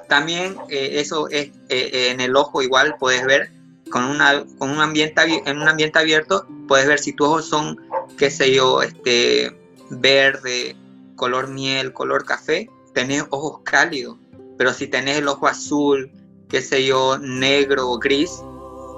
También 0.06 0.58
eh, 0.68 1.00
eso 1.00 1.30
es 1.30 1.50
eh, 1.70 2.10
en 2.10 2.20
el 2.20 2.36
ojo 2.36 2.60
igual 2.60 2.96
puedes 3.00 3.24
ver 3.24 3.55
con, 3.90 4.04
una, 4.04 4.44
con 4.58 4.70
un 4.70 4.80
ambiente 4.80 5.22
en 5.46 5.60
un 5.60 5.68
ambiente 5.68 5.98
abierto 5.98 6.46
puedes 6.68 6.86
ver 6.86 6.98
si 6.98 7.12
tus 7.12 7.26
ojos 7.28 7.48
son 7.48 7.80
qué 8.18 8.30
sé 8.30 8.52
yo 8.52 8.82
este 8.82 9.56
verde 9.90 10.76
color 11.14 11.48
miel 11.48 11.92
color 11.92 12.24
café 12.24 12.68
tenés 12.92 13.24
ojos 13.30 13.60
cálidos. 13.64 14.16
Pero 14.58 14.72
si 14.72 14.86
tenés 14.86 15.18
el 15.18 15.28
ojo 15.28 15.46
azul 15.48 16.10
qué 16.48 16.62
sé 16.62 16.84
yo 16.84 17.18
negro 17.18 17.90
o 17.90 17.98
gris 17.98 18.30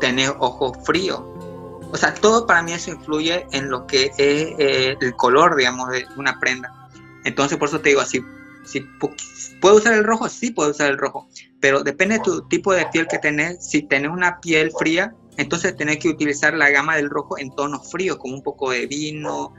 tenés 0.00 0.32
ojos 0.38 0.78
fríos. 0.84 1.20
O 1.90 1.96
sea 1.96 2.14
todo 2.14 2.46
para 2.46 2.62
mí 2.62 2.72
eso 2.72 2.90
influye 2.90 3.46
en 3.52 3.70
lo 3.70 3.86
que 3.86 4.04
es 4.18 4.54
eh, 4.58 4.96
el 5.00 5.14
color 5.14 5.56
digamos 5.56 5.90
de 5.90 6.06
una 6.16 6.38
prenda. 6.38 6.88
Entonces 7.24 7.58
por 7.58 7.68
eso 7.68 7.80
te 7.80 7.90
digo 7.90 8.00
así 8.00 8.24
si 8.64 8.80
pu- 8.80 9.14
puedo 9.60 9.76
usar 9.76 9.94
el 9.94 10.04
rojo 10.04 10.28
sí 10.28 10.50
puedo 10.50 10.70
usar 10.70 10.90
el 10.90 10.98
rojo 10.98 11.26
pero 11.60 11.82
depende 11.82 12.18
de 12.18 12.24
tu 12.24 12.48
tipo 12.48 12.72
de 12.72 12.86
piel 12.86 13.06
que 13.08 13.18
tenés. 13.18 13.64
Si 13.64 13.82
tenés 13.82 14.10
una 14.10 14.40
piel 14.40 14.70
fría, 14.78 15.14
entonces 15.36 15.76
tenés 15.76 15.98
que 15.98 16.08
utilizar 16.08 16.54
la 16.54 16.70
gama 16.70 16.96
del 16.96 17.10
rojo 17.10 17.38
en 17.38 17.54
tonos 17.54 17.90
fríos, 17.90 18.16
como 18.18 18.34
un 18.34 18.42
poco 18.42 18.70
de 18.70 18.86
vino, 18.86 19.54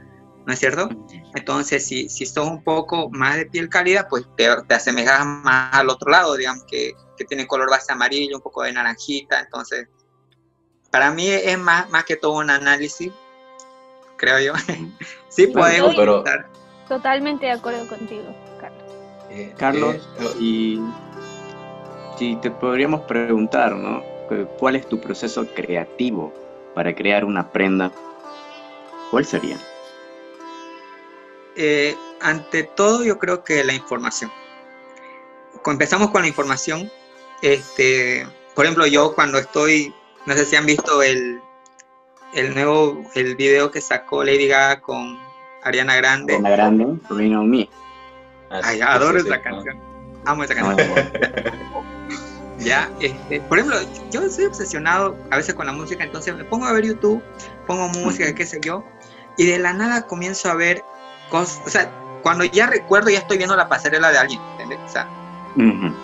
¿no 0.46 0.52
es 0.52 0.58
cierto? 0.58 0.88
Entonces, 1.34 1.86
si, 1.86 2.08
si 2.08 2.26
sos 2.26 2.46
un 2.46 2.62
poco 2.62 3.10
más 3.10 3.36
de 3.36 3.46
piel 3.46 3.68
cálida, 3.68 4.08
pues 4.08 4.26
te, 4.36 4.48
te 4.68 4.74
asemejas 4.74 5.24
más 5.26 5.74
al 5.74 5.88
otro 5.88 6.10
lado, 6.10 6.36
digamos, 6.36 6.64
que, 6.64 6.92
que 7.16 7.24
tiene 7.24 7.46
color 7.46 7.70
base 7.70 7.92
amarillo, 7.92 8.36
un 8.36 8.42
poco 8.42 8.62
de 8.62 8.72
naranjita. 8.72 9.40
Entonces, 9.40 9.88
para 10.90 11.10
mí 11.10 11.28
es 11.28 11.58
más, 11.58 11.88
más 11.90 12.04
que 12.04 12.16
todo 12.16 12.32
un 12.32 12.50
análisis, 12.50 13.12
creo 14.16 14.38
yo. 14.40 14.52
sí, 15.28 15.46
podemos 15.48 15.94
pero-. 15.94 16.24
Totalmente 16.88 17.46
de 17.46 17.52
acuerdo 17.52 17.86
contigo, 17.86 18.34
Carlos. 18.60 18.82
Eh, 19.30 19.54
Carlos, 19.56 19.96
eh, 20.18 20.40
y 20.40 20.80
si 22.20 22.36
te 22.36 22.50
podríamos 22.50 23.00
preguntar, 23.06 23.74
¿no? 23.74 24.02
¿Cuál 24.58 24.76
es 24.76 24.86
tu 24.86 25.00
proceso 25.00 25.46
creativo 25.54 26.34
para 26.74 26.94
crear 26.94 27.24
una 27.24 27.50
prenda? 27.50 27.90
¿Cuál 29.10 29.24
sería? 29.24 29.56
Eh, 31.56 31.96
ante 32.20 32.64
todo, 32.64 33.02
yo 33.04 33.18
creo 33.18 33.42
que 33.42 33.64
la 33.64 33.72
información. 33.72 34.30
Empezamos 35.64 36.10
con 36.10 36.20
la 36.20 36.28
información. 36.28 36.90
Este, 37.40 38.26
por 38.54 38.66
ejemplo, 38.66 38.86
yo 38.86 39.14
cuando 39.14 39.38
estoy, 39.38 39.94
no 40.26 40.34
sé 40.34 40.44
si 40.44 40.56
han 40.56 40.66
visto 40.66 41.02
el, 41.02 41.40
el 42.34 42.52
nuevo, 42.54 43.02
el 43.14 43.34
video 43.34 43.70
que 43.70 43.80
sacó 43.80 44.24
Lady 44.24 44.46
Gaga 44.46 44.82
con 44.82 45.18
Ariana 45.62 45.96
Grande. 45.96 46.36
Una 46.36 46.50
grande, 46.50 46.86
Rain 47.08 47.34
on 47.34 47.48
Me. 47.48 47.66
Ay, 48.50 48.82
adoro 48.82 49.20
sí, 49.20 49.22
sí, 49.22 49.28
esa 49.28 49.40
canción. 49.40 49.78
Amo 50.26 50.44
esa 50.44 50.54
No, 50.54 50.76
canción. 50.76 51.12
Ya, 52.60 52.90
este, 53.00 53.40
por 53.42 53.58
ejemplo, 53.58 53.80
yo 54.10 54.28
soy 54.28 54.44
obsesionado 54.44 55.16
a 55.30 55.36
veces 55.36 55.54
con 55.54 55.66
la 55.66 55.72
música, 55.72 56.04
entonces 56.04 56.34
me 56.36 56.44
pongo 56.44 56.66
a 56.66 56.72
ver 56.72 56.84
YouTube, 56.84 57.22
pongo 57.66 57.88
música, 57.88 58.32
qué 58.34 58.46
sé 58.46 58.60
yo, 58.62 58.84
y 59.36 59.46
de 59.46 59.58
la 59.58 59.72
nada 59.72 60.06
comienzo 60.06 60.50
a 60.50 60.54
ver 60.54 60.84
cosas, 61.30 61.60
o 61.66 61.70
sea, 61.70 61.90
cuando 62.22 62.44
ya 62.44 62.66
recuerdo, 62.66 63.08
ya 63.08 63.18
estoy 63.20 63.38
viendo 63.38 63.56
la 63.56 63.68
pasarela 63.68 64.10
de 64.10 64.18
alguien, 64.18 64.40
¿entendés? 64.52 64.78
O 64.86 64.88
sea, 64.92 65.08
Ujú. 65.56 65.94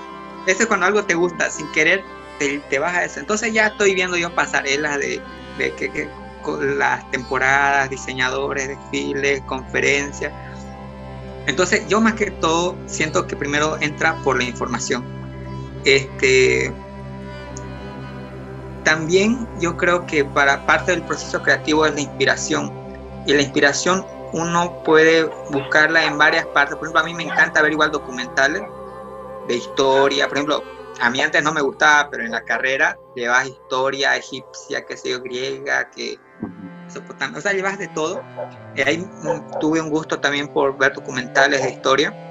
ese 0.47 0.63
es 0.63 0.67
cuando 0.67 0.87
algo 0.87 1.05
te 1.05 1.15
gusta, 1.15 1.51
sin 1.51 1.71
querer, 1.73 2.03
te, 2.39 2.59
te 2.71 2.79
vas 2.79 2.95
a 2.95 3.05
eso. 3.05 3.21
Entonces 3.21 3.53
ya 3.53 3.67
estoy 3.67 3.95
viendo 3.95 4.17
yo 4.17 4.35
pasarelas 4.35 4.99
de, 4.99 5.21
de 5.59 5.75
que, 5.75 5.91
que- 5.93 6.11
con 6.43 6.79
las 6.79 7.11
temporadas, 7.11 7.91
diseñadores, 7.91 8.69
desfiles, 8.69 9.43
conferencias. 9.43 10.33
Entonces 11.47 11.87
yo 11.89 12.01
más 12.01 12.15
que 12.15 12.31
todo 12.31 12.79
siento 12.87 13.27
que 13.27 13.37
primero 13.37 13.77
entra 13.81 14.15
por 14.23 14.37
la 14.39 14.45
información. 14.45 15.05
Este, 15.87 16.73
también 18.83 19.49
yo 19.61 19.77
creo 19.77 20.05
que 20.05 20.25
para 20.25 20.67
parte 20.67 20.91
del 20.91 21.03
proceso 21.03 21.41
creativo 21.43 21.87
es 21.87 21.95
la 21.95 22.01
inspiración. 22.01 22.73
Y 23.25 23.33
la 23.35 23.43
inspiración 23.43 24.05
uno 24.33 24.83
puede 24.83 25.25
buscarla 25.51 26.05
en 26.05 26.19
varias 26.19 26.45
partes. 26.47 26.77
Por 26.77 26.87
ejemplo, 26.87 27.01
a 27.01 27.05
mí 27.05 27.15
me 27.15 27.23
encanta 27.23 27.63
ver 27.63 27.73
igual 27.73 27.93
documentales 27.93 28.63
de 29.47 29.57
historia. 29.57 30.27
Por 30.27 30.39
ejemplo, 30.39 30.63
a 31.01 31.09
mí 31.09 31.21
antes 31.21 31.43
no 31.45 31.53
me 31.53 31.61
gustaba, 31.61 32.11
pero 32.11 32.25
en 32.25 32.33
la 32.33 32.45
carrera 32.45 32.99
llevas 33.15 33.47
historia 33.47 34.17
egipcia, 34.17 34.85
que 34.85 34.97
sé 34.97 35.11
yo, 35.11 35.23
griega, 35.23 35.89
que 35.91 36.19
Mesopotamia, 36.87 37.39
o 37.39 37.41
sea, 37.41 37.53
llevas 37.53 37.79
de 37.79 37.87
todo. 37.89 38.23
Y 38.75 38.83
ahí 38.83 38.99
mm, 38.99 39.59
tuve 39.61 39.81
un 39.81 39.91
gusto 39.91 40.19
también 40.19 40.49
por 40.49 40.77
ver 40.77 40.95
documentales 40.95 41.63
de 41.63 41.71
historia. 41.71 42.26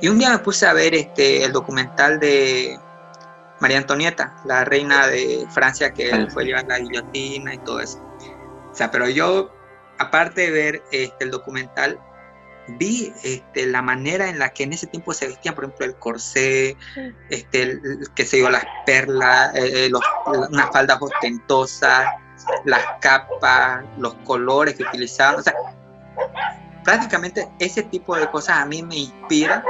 Y 0.00 0.08
un 0.08 0.18
día 0.18 0.30
me 0.30 0.38
puse 0.38 0.66
a 0.66 0.72
ver 0.72 0.94
este, 0.94 1.44
el 1.44 1.52
documental 1.52 2.20
de 2.20 2.78
María 3.60 3.78
Antonieta, 3.78 4.36
la 4.44 4.64
reina 4.64 5.06
de 5.06 5.46
Francia 5.50 5.92
que 5.94 6.12
Ah. 6.12 6.26
fue 6.30 6.44
llevar 6.44 6.66
la 6.68 6.78
guillotina 6.78 7.54
y 7.54 7.58
todo 7.58 7.80
eso. 7.80 7.98
O 8.70 8.74
sea, 8.74 8.90
pero 8.90 9.08
yo, 9.08 9.50
aparte 9.98 10.42
de 10.42 10.50
ver 10.50 10.82
este, 10.92 11.24
el 11.24 11.30
documental, 11.30 11.98
vi 12.68 13.12
este, 13.22 13.66
la 13.66 13.80
manera 13.80 14.28
en 14.28 14.38
la 14.38 14.50
que 14.50 14.64
en 14.64 14.72
ese 14.74 14.86
tiempo 14.88 15.14
se 15.14 15.28
vestían, 15.28 15.54
por 15.54 15.64
ejemplo, 15.64 15.86
el 15.86 15.94
corsé, 15.96 16.76
este, 17.30 17.62
el- 17.62 17.80
sé 18.16 18.38
yo, 18.40 18.50
las 18.50 18.64
perlas, 18.84 19.54
eh, 19.54 19.86
eh, 19.86 19.88
los- 19.88 20.02
unas 20.50 20.70
faldas 20.72 20.98
ostentosas, 21.00 22.06
las 22.64 22.82
capas, 23.00 23.84
los 23.98 24.14
colores 24.24 24.74
que 24.74 24.82
utilizaban. 24.82 25.36
O 25.40 25.42
sea, 25.42 25.54
prácticamente 26.86 27.46
ese 27.58 27.82
tipo 27.82 28.16
de 28.16 28.30
cosas 28.30 28.58
a 28.58 28.64
mí 28.64 28.82
me 28.82 28.96
inspira. 28.96 29.62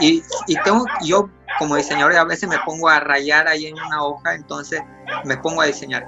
Y, 0.00 0.22
y 0.48 0.56
tengo, 0.64 0.84
yo 1.02 1.30
como 1.58 1.76
diseñador 1.76 2.16
a 2.16 2.24
veces 2.24 2.48
me 2.48 2.58
pongo 2.66 2.88
a 2.88 2.98
rayar 3.00 3.46
ahí 3.46 3.66
en 3.66 3.74
una 3.80 4.02
hoja, 4.02 4.34
entonces 4.34 4.82
me 5.24 5.36
pongo 5.38 5.62
a 5.62 5.66
diseñar. 5.66 6.04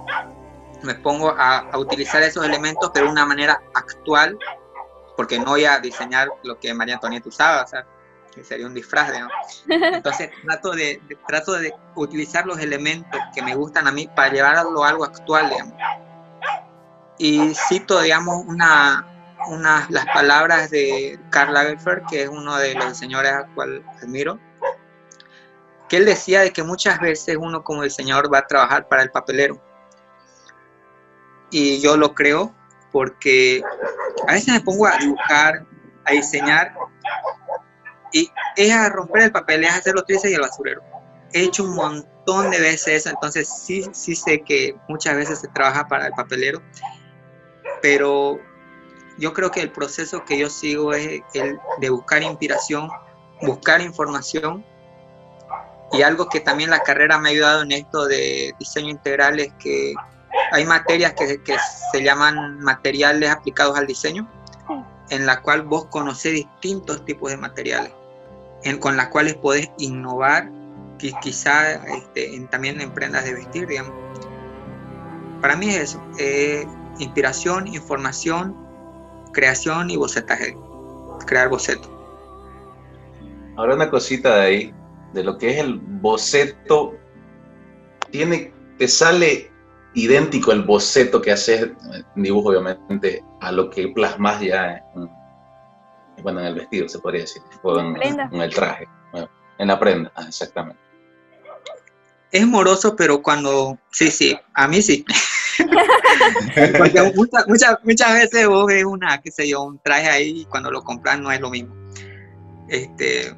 Me 0.83 0.95
pongo 0.97 1.31
a, 1.31 1.59
a 1.59 1.79
utilizar 1.79 2.23
esos 2.23 2.45
elementos, 2.45 2.91
pero 2.93 3.07
de 3.07 3.13
una 3.13 3.25
manera 3.25 3.61
actual, 3.75 4.37
porque 5.17 5.39
no 5.39 5.47
voy 5.53 5.65
a 5.65 5.79
diseñar 5.79 6.29
lo 6.43 6.59
que 6.59 6.75
María 6.75 6.95
Antonieta 6.97 7.29
usaba, 7.29 7.63
o 7.63 7.67
sea, 7.67 7.87
que 8.35 8.45
sería 8.45 8.67
un 8.67 8.75
disfraz, 8.75 9.11
¿no? 9.19 9.29
Entonces 9.95 10.31
trato 10.45 10.73
de, 10.73 11.01
de- 11.09 11.17
trato 11.27 11.53
de 11.53 11.73
utilizar 11.95 12.45
los 12.45 12.59
elementos 12.59 13.21
que 13.35 13.41
me 13.41 13.55
gustan 13.55 13.87
a 13.87 13.93
mí 13.93 14.09
para 14.15 14.33
llevarlo 14.33 14.85
a 14.85 14.89
algo 14.89 15.05
actual, 15.05 15.49
digamos. 15.49 15.75
Y 17.19 17.55
cito, 17.55 18.01
digamos, 18.03 18.45
una, 18.47 19.07
una, 19.49 19.87
las 19.91 20.07
palabras 20.07 20.71
de 20.71 21.19
Karl 21.31 21.53
Lagerfeld, 21.55 22.07
que 22.09 22.23
es 22.23 22.29
uno 22.29 22.57
de 22.57 22.75
los 22.75 22.89
diseñadores 22.89 23.33
al 23.33 23.55
cual 23.55 23.85
admiro, 24.03 24.39
que 25.89 25.99
él 25.99 26.05
decía 26.05 26.41
de 26.41 26.53
que 26.53 26.63
muchas 26.63 26.99
veces 27.01 27.37
uno 27.39 27.63
como 27.63 27.83
diseñador 27.83 28.33
va 28.33 28.39
a 28.39 28.47
trabajar 28.47 28.89
para 28.89 29.03
el 29.03 29.11
papelero. 29.11 29.63
Y 31.51 31.81
yo 31.81 31.97
lo 31.97 32.15
creo 32.15 32.55
porque 32.91 33.63
a 34.27 34.33
veces 34.33 34.55
me 34.55 34.61
pongo 34.61 34.87
a 34.87 34.97
dibujar, 34.97 35.65
a 36.05 36.13
diseñar, 36.13 36.75
y 38.13 38.31
es 38.57 38.73
a 38.73 38.89
romper 38.89 39.23
el 39.25 39.33
papel, 39.33 39.65
es 39.65 39.71
a 39.71 39.77
hacer 39.77 39.95
los 39.95 40.07
tristes 40.07 40.31
y 40.31 40.35
el 40.35 40.41
basurero. 40.41 40.83
He 41.33 41.43
hecho 41.43 41.65
un 41.65 41.75
montón 41.75 42.51
de 42.51 42.61
veces 42.61 42.89
eso, 42.89 43.11
entonces 43.11 43.49
sí, 43.49 43.85
sí 43.93 44.17
sé 44.17 44.43
que 44.43 44.77
muchas 44.89 45.17
veces 45.17 45.41
se 45.41 45.49
trabaja 45.49 45.87
para 45.87 46.07
el 46.07 46.13
papelero, 46.13 46.63
pero 47.83 48.41
yo 49.19 49.33
creo 49.33 49.51
que 49.51 49.61
el 49.61 49.71
proceso 49.71 50.25
que 50.25 50.39
yo 50.39 50.51
sigo 50.51 50.93
es 50.93 51.23
el 51.35 51.59
de 51.81 51.91
buscar 51.91 52.23
inspiración, 52.23 52.89
buscar 53.43 53.81
información 53.81 54.65
y 55.93 56.03
algo 56.03 56.29
que 56.29 56.41
también 56.41 56.71
la 56.71 56.81
carrera 56.81 57.19
me 57.19 57.29
ha 57.29 57.33
ayudado 57.33 57.63
en 57.63 57.73
esto 57.73 58.07
de 58.07 58.55
diseño 58.59 58.91
integral 58.91 59.39
es 59.41 59.53
que 59.59 59.95
hay 60.53 60.65
materias 60.65 61.15
que, 61.15 61.43
que 61.43 61.57
se 61.93 62.03
llaman 62.03 62.61
materiales 62.61 63.31
aplicados 63.31 63.79
al 63.79 63.87
diseño, 63.87 64.29
en 65.11 65.27
la 65.27 65.41
cual 65.41 65.63
vos 65.63 65.87
conocés 65.87 66.33
distintos 66.33 67.05
tipos 67.05 67.31
de 67.31 67.37
materiales, 67.37 67.93
en, 68.65 68.79
con 68.79 68.97
las 68.97 69.09
cuales 69.09 69.35
podés 69.35 69.71
innovar, 69.79 70.51
que 70.99 71.13
quizá 71.21 71.75
este, 71.75 72.35
en, 72.35 72.49
también 72.49 72.81
en 72.81 72.91
prendas 72.93 73.25
de 73.25 73.35
vestir, 73.35 73.67
digamos. 73.67 73.93
Para 75.41 75.57
mí 75.57 75.69
es 75.69 75.77
eso, 75.95 76.03
inspiración, 76.99 77.69
información, 77.69 78.66
creación 79.37 79.91
y 79.91 79.97
bocetaje, 79.97 80.57
crear 81.27 81.51
boceto. 81.51 81.93
Ahora 83.57 83.75
una 83.75 83.91
cosita 83.91 84.37
de 84.37 84.41
ahí, 84.41 84.75
de 85.13 85.23
lo 85.23 85.37
que 85.37 85.51
es 85.51 85.59
el 85.59 85.79
boceto, 85.79 86.95
tiene, 88.11 88.53
te 88.79 88.89
sale 88.89 89.51
idéntico 89.93 90.53
el 90.53 90.63
boceto 90.63 91.21
que 91.21 91.33
haces, 91.33 91.69
dibujo 92.15 92.49
obviamente, 92.49 93.23
a 93.43 93.53
lo 93.53 93.69
que 93.69 93.89
plasmas 93.89 94.41
ya 94.41 94.83
en, 94.95 95.11
bueno, 96.23 96.41
en 96.41 96.47
el 96.47 96.55
vestido, 96.55 96.89
se 96.89 96.99
podría 96.99 97.21
decir, 97.23 97.43
o 97.63 97.79
en, 97.79 98.03
en, 98.03 98.41
el 98.41 98.55
traje, 98.55 98.89
en 99.59 99.69
la 99.69 99.79
prenda, 99.79 100.11
ah, 100.17 100.25
exactamente. 100.27 100.81
Es 102.33 102.47
moroso, 102.47 102.97
pero 102.97 103.23
cuando, 103.23 103.79
sí, 103.91 104.11
sí, 104.11 104.39
a 104.55 104.67
mí 104.67 104.81
sí. 104.81 105.05
Porque 106.79 107.13
muchas, 107.15 107.49
muchas, 107.49 107.77
muchas 107.85 108.15
veces 108.15 108.47
vos 108.47 108.67
ves 108.67 108.85
una, 108.85 109.21
qué 109.21 109.31
sé 109.31 109.49
yo, 109.49 109.63
un 109.63 109.79
traje 109.79 110.09
ahí 110.09 110.41
y 110.41 110.45
cuando 110.47 110.71
lo 110.71 110.83
compras 110.83 111.19
no 111.21 111.31
es 111.31 111.41
lo 111.41 111.51
mismo. 111.51 111.75
Este, 112.69 113.35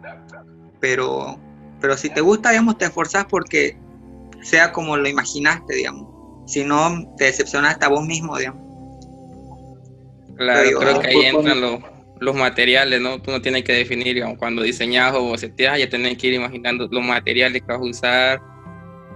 pero, 0.81 1.39
pero 1.81 1.97
si 1.97 2.11
te 2.11 2.21
gusta, 2.21 2.51
digamos, 2.51 2.79
te 2.79 2.87
esforzas 2.87 3.27
porque 3.27 3.77
sea 4.43 4.73
como 4.73 4.97
lo 4.97 5.09
imaginaste, 5.09 5.75
digamos. 5.75 6.09
Si 6.47 6.65
no, 6.65 7.15
te 7.17 7.25
decepcionaste 7.25 7.85
a 7.85 7.89
vos 7.89 8.07
mismo, 8.07 8.39
digamos. 8.39 8.63
Claro, 10.37 10.79
creo 10.79 11.01
que 11.01 11.09
ahí 11.09 11.27
entran 11.27 11.61
los, 11.61 11.81
los 12.21 12.35
materiales, 12.35 13.01
¿no? 13.01 13.21
Tú 13.21 13.31
no 13.31 13.43
tienes 13.43 13.65
que 13.65 13.73
definir, 13.73 14.15
digamos, 14.15 14.39
cuando 14.39 14.63
diseñas 14.63 15.15
o 15.15 15.23
boceteas, 15.23 15.79
ya 15.79 15.89
tienes 15.89 16.17
que 16.17 16.29
ir 16.29 16.35
imaginando 16.35 16.89
los 16.91 17.05
materiales 17.05 17.63
que 17.63 17.67
vas 17.67 17.81
a 17.81 17.85
usar 17.85 18.41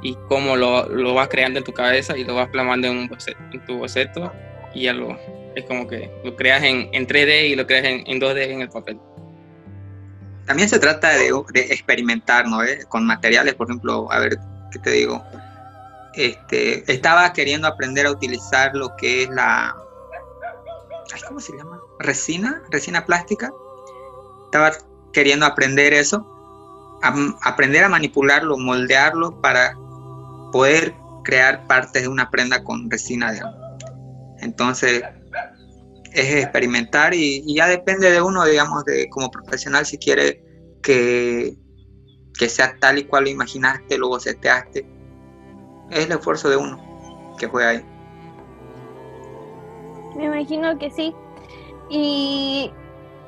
y 0.03 0.17
cómo 0.29 0.57
lo, 0.57 0.89
lo 0.89 1.15
vas 1.15 1.29
creando 1.29 1.59
en 1.59 1.65
tu 1.65 1.73
cabeza 1.73 2.17
y 2.17 2.25
lo 2.25 2.35
vas 2.35 2.49
plasmando 2.49 2.89
en, 2.89 2.97
un 2.97 3.09
boceto, 3.09 3.39
tu 3.67 3.79
boceto 3.79 4.33
y 4.75 4.83
ya 4.83 4.93
lo, 4.93 5.17
es 5.55 5.65
como 5.65 5.87
que 5.87 6.11
lo 6.25 6.35
creas 6.37 6.63
en, 6.63 6.89
en 6.93 7.07
3D 7.07 7.51
y 7.51 7.55
lo 7.55 7.67
creas 7.67 7.85
en, 7.85 8.05
en 8.07 8.21
2D 8.21 8.51
en 8.51 8.63
el 8.63 8.69
papel 8.69 8.99
también 10.47 10.69
se 10.69 10.79
trata 10.79 11.11
de, 11.11 11.31
experimentar, 11.55 12.47
¿no? 12.49 12.63
¿Eh? 12.63 12.85
Con 12.89 13.07
materiales, 13.07 13.55
por 13.55 13.69
ejemplo, 13.69 14.11
a 14.11 14.19
ver, 14.19 14.39
¿qué 14.71 14.79
te 14.79 14.91
digo? 14.91 15.23
Este, 16.15 16.93
estaba 16.93 17.33
queriendo 17.33 17.69
aprender 17.69 18.07
a 18.07 18.11
utilizar 18.11 18.75
lo 18.75 18.95
que 18.97 19.23
es 19.23 19.31
la, 19.31 19.75
¿cómo 21.27 21.41
se 21.41 21.57
llama? 21.57 21.81
Resina, 22.01 22.63
resina 22.71 23.07
plástica. 23.07 23.53
Estaba 24.47 24.73
queriendo 25.13 25.47
aprender 25.47 25.95
eso, 25.95 26.27
aprender 27.43 27.85
a 27.85 27.89
manipularlo, 27.89 28.59
moldearlo 28.59 29.41
para 29.41 29.75
poder 30.53 30.95
crear 31.25 31.67
partes 31.67 32.03
de 32.03 32.09
una 32.09 32.31
prenda 32.31 32.63
con 32.63 32.91
resina. 32.91 33.33
de 33.33 33.41
Entonces, 34.41 35.03
es 36.13 36.35
experimentar 36.35 37.15
y, 37.15 37.43
ya 37.55 37.67
depende 37.67 38.11
de 38.11 38.21
uno, 38.23 38.45
digamos, 38.45 38.85
de 38.85 39.09
como 39.09 39.31
profesional, 39.31 39.87
si 39.87 39.99
quiere 39.99 40.43
que, 40.83 41.55
que 42.39 42.49
sea 42.49 42.77
tal 42.79 42.99
y 42.99 43.05
cual 43.05 43.25
lo 43.25 43.31
imaginaste, 43.31 43.99
lo 43.99 44.09
boceteaste. 44.09 44.87
Es 45.91 46.07
el 46.07 46.13
esfuerzo 46.13 46.49
de 46.49 46.57
uno 46.57 47.35
que 47.39 47.49
fue 47.49 47.67
ahí. 47.67 47.85
Me 50.17 50.27
imagino 50.27 50.79
que 50.79 50.91
sí. 50.91 51.15
Y 51.89 52.71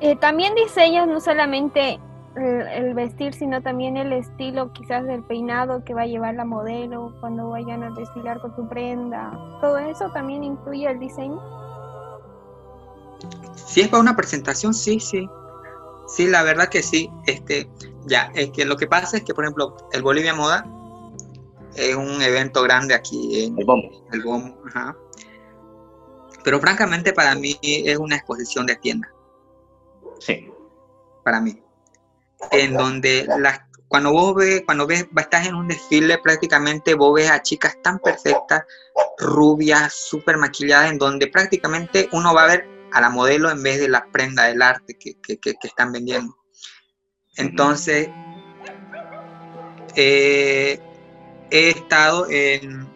eh, 0.01 0.15
también 0.17 0.53
diseñas 0.55 1.07
no 1.07 1.19
solamente 1.19 1.99
el, 2.35 2.93
vestir, 2.93 3.33
sino 3.33 3.61
también 3.61 3.97
el 3.97 4.11
estilo 4.13 4.71
quizás 4.73 5.05
del 5.05 5.23
peinado 5.23 5.83
que 5.83 5.93
va 5.93 6.01
a 6.01 6.07
llevar 6.07 6.35
la 6.35 6.45
modelo 6.45 7.13
cuando 7.19 7.49
vayan 7.49 7.83
a 7.83 7.91
desfilar 7.91 8.39
con 8.39 8.55
tu 8.55 8.67
prenda. 8.67 9.31
¿Todo 9.61 9.77
eso 9.77 10.09
también 10.11 10.43
incluye 10.43 10.89
el 10.89 10.99
diseño? 10.99 11.41
Si 13.55 13.81
es 13.81 13.87
para 13.87 14.01
una 14.01 14.15
presentación, 14.15 14.73
sí, 14.73 14.99
sí. 14.99 15.29
Sí, 16.07 16.27
la 16.27 16.43
verdad 16.43 16.69
que 16.69 16.83
sí. 16.83 17.09
Este, 17.25 17.69
ya, 18.05 18.31
es 18.35 18.51
que 18.51 18.65
lo 18.65 18.77
que 18.77 18.87
pasa 18.87 19.17
es 19.17 19.23
que, 19.23 19.33
por 19.33 19.45
ejemplo, 19.45 19.75
el 19.91 20.03
Bolivia 20.03 20.33
Moda 20.33 20.65
es 21.75 21.95
un 21.95 22.21
evento 22.21 22.61
grande 22.63 22.93
aquí 22.93 23.45
en 23.45 23.57
el 23.57 23.65
BOM. 23.65 23.81
El 24.11 24.23
BOM 24.23 24.55
ajá. 24.67 24.95
Pero 26.43 26.59
francamente 26.59 27.11
para 27.11 27.33
mí 27.35 27.57
es 27.61 27.97
una 27.97 28.17
exposición 28.17 28.65
de 28.65 28.75
tienda. 28.75 29.11
Sí. 30.19 30.49
Para 31.23 31.41
mí. 31.41 31.64
En 32.51 32.73
donde 32.73 33.27
las, 33.39 33.61
cuando 33.87 34.11
vos 34.11 34.35
ves, 34.35 34.63
cuando 34.65 34.87
ves, 34.87 35.07
estás 35.17 35.47
en 35.47 35.55
un 35.55 35.67
desfile, 35.67 36.17
prácticamente 36.17 36.95
vos 36.95 37.15
ves 37.15 37.29
a 37.29 37.41
chicas 37.41 37.77
tan 37.81 37.99
perfectas, 37.99 38.63
rubias, 39.17 39.93
súper 39.93 40.37
maquilladas, 40.37 40.91
en 40.91 40.97
donde 40.97 41.27
prácticamente 41.27 42.09
uno 42.11 42.33
va 42.33 42.43
a 42.43 42.47
ver 42.47 42.67
a 42.91 43.01
la 43.01 43.09
modelo 43.09 43.49
en 43.49 43.61
vez 43.61 43.79
de 43.79 43.89
la 43.89 44.05
prenda 44.11 44.45
del 44.45 44.61
arte 44.61 44.97
que, 44.97 45.17
están 45.63 45.91
vendiendo. 45.91 46.35
Entonces, 47.37 48.09
eh, 49.95 50.79
he 51.51 51.69
estado 51.69 52.27
en, 52.29 52.87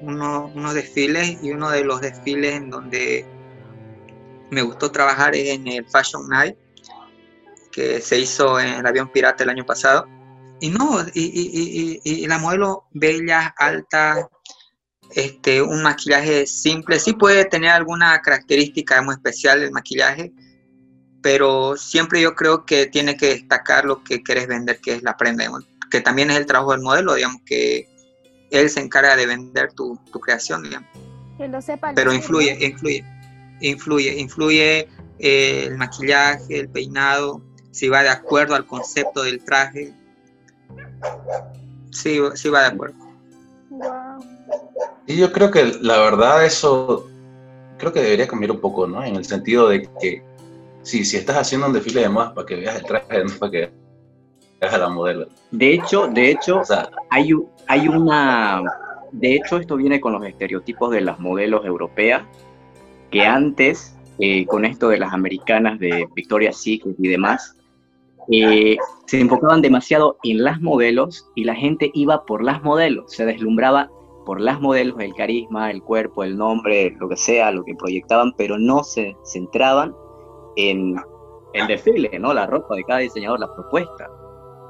unos 0.00 0.74
desfiles 0.74 1.38
y 1.42 1.50
uno 1.50 1.70
de 1.70 1.84
los 1.84 2.00
desfiles 2.00 2.54
en 2.54 2.70
donde 2.70 3.26
me 4.50 4.62
gustó 4.62 4.90
trabajar 4.90 5.34
es 5.34 5.48
en 5.50 5.66
el 5.66 5.86
Fashion 5.86 6.26
Night, 6.28 6.56
que 7.72 8.00
se 8.00 8.20
hizo 8.20 8.60
en 8.60 8.74
el 8.74 8.86
avión 8.86 9.10
pirata 9.10 9.42
el 9.42 9.50
año 9.50 9.66
pasado. 9.66 10.06
Y 10.60 10.68
no, 10.68 11.04
y, 11.12 12.00
y 12.04 12.26
la 12.28 12.38
modelo 12.38 12.84
bella, 12.92 13.52
alta, 13.58 14.28
este, 15.14 15.60
un 15.60 15.82
maquillaje 15.82 16.46
simple. 16.46 16.98
Sí 16.98 17.12
puede 17.12 17.44
tener 17.44 17.70
alguna 17.70 18.20
característica 18.22 19.00
muy 19.02 19.14
especial 19.14 19.62
el 19.62 19.70
maquillaje, 19.70 20.32
pero 21.22 21.76
siempre 21.76 22.20
yo 22.20 22.34
creo 22.34 22.64
que 22.64 22.86
tiene 22.86 23.16
que 23.16 23.26
destacar 23.26 23.84
lo 23.84 24.02
que 24.02 24.22
quieres 24.22 24.46
vender, 24.46 24.80
que 24.80 24.94
es 24.94 25.02
la 25.02 25.16
prenda, 25.16 25.44
que 25.90 26.00
también 26.00 26.30
es 26.30 26.36
el 26.36 26.46
trabajo 26.46 26.72
del 26.72 26.82
modelo, 26.82 27.14
digamos, 27.14 27.42
que 27.44 27.88
él 28.50 28.70
se 28.70 28.80
encarga 28.80 29.16
de 29.16 29.26
vender 29.26 29.72
tu, 29.72 29.98
creación, 30.20 30.62
digamos. 30.62 30.88
Que 31.38 31.48
lo 31.48 31.60
sepa. 31.60 31.92
Pero 31.94 32.12
influye, 32.12 32.56
influye, 32.60 33.04
influye, 33.60 34.18
influye 34.18 34.88
eh, 35.18 35.64
el 35.66 35.76
maquillaje, 35.76 36.58
el 36.58 36.68
peinado, 36.68 37.42
si 37.72 37.88
va 37.88 38.02
de 38.02 38.10
acuerdo 38.10 38.54
al 38.54 38.66
concepto 38.66 39.24
del 39.24 39.42
traje. 39.42 39.92
Sí, 41.90 42.20
sí 42.34 42.48
va 42.48 42.60
de 42.60 42.66
acuerdo. 42.66 42.94
Y 45.06 45.16
yo 45.16 45.32
creo 45.32 45.50
que 45.50 45.72
la 45.80 45.98
verdad 45.98 46.44
eso, 46.44 47.08
creo 47.78 47.92
que 47.92 48.02
debería 48.02 48.28
cambiar 48.28 48.52
un 48.52 48.60
poco, 48.60 48.86
¿no? 48.86 49.02
En 49.02 49.16
el 49.16 49.24
sentido 49.24 49.68
de 49.68 49.88
que, 50.00 50.22
sí, 50.82 51.04
si 51.04 51.16
estás 51.16 51.36
haciendo 51.36 51.66
un 51.66 51.72
desfile 51.72 52.02
de 52.02 52.08
modas 52.08 52.32
para 52.32 52.46
que 52.46 52.56
veas 52.56 52.76
el 52.76 52.84
traje, 52.84 53.24
no 53.24 53.34
para 53.38 53.50
que 53.50 53.72
veas 54.60 54.74
a 54.74 54.78
la 54.78 54.88
modelo. 54.90 55.26
De 55.50 55.74
hecho, 55.74 56.06
de 56.06 56.30
hecho, 56.30 56.62
hay, 57.10 57.30
hay 57.66 57.88
una, 57.88 58.62
de 59.12 59.34
hecho 59.34 59.56
esto 59.56 59.76
viene 59.76 60.00
con 60.00 60.12
los 60.12 60.24
estereotipos 60.24 60.92
de 60.92 61.00
las 61.00 61.18
modelos 61.18 61.64
europeas, 61.64 62.22
que 63.10 63.22
antes, 63.22 63.96
eh, 64.18 64.44
con 64.46 64.64
esto 64.66 64.88
de 64.90 64.98
las 64.98 65.12
americanas 65.12 65.78
de 65.78 66.06
Victoria's 66.14 66.62
Secret 66.62 66.96
y 66.98 67.08
demás, 67.08 67.56
eh, 68.30 68.76
se 69.06 69.20
enfocaban 69.20 69.62
demasiado 69.62 70.16
en 70.22 70.44
las 70.44 70.60
modelos 70.60 71.30
y 71.34 71.44
la 71.44 71.54
gente 71.54 71.90
iba 71.94 72.24
por 72.24 72.42
las 72.42 72.62
modelos, 72.62 73.12
se 73.12 73.26
deslumbraba 73.26 73.90
por 74.24 74.40
las 74.40 74.60
modelos, 74.60 75.00
el 75.00 75.14
carisma, 75.14 75.70
el 75.70 75.82
cuerpo, 75.82 76.22
el 76.22 76.36
nombre, 76.36 76.94
lo 77.00 77.08
que 77.08 77.16
sea, 77.16 77.50
lo 77.50 77.64
que 77.64 77.74
proyectaban, 77.74 78.32
pero 78.36 78.56
no 78.58 78.84
se 78.84 79.16
centraban 79.24 79.94
en 80.56 80.96
el 81.54 81.66
desfile, 81.66 82.18
¿no? 82.18 82.32
La 82.32 82.46
ropa 82.46 82.76
de 82.76 82.84
cada 82.84 83.00
diseñador, 83.00 83.40
la 83.40 83.52
propuesta. 83.52 84.10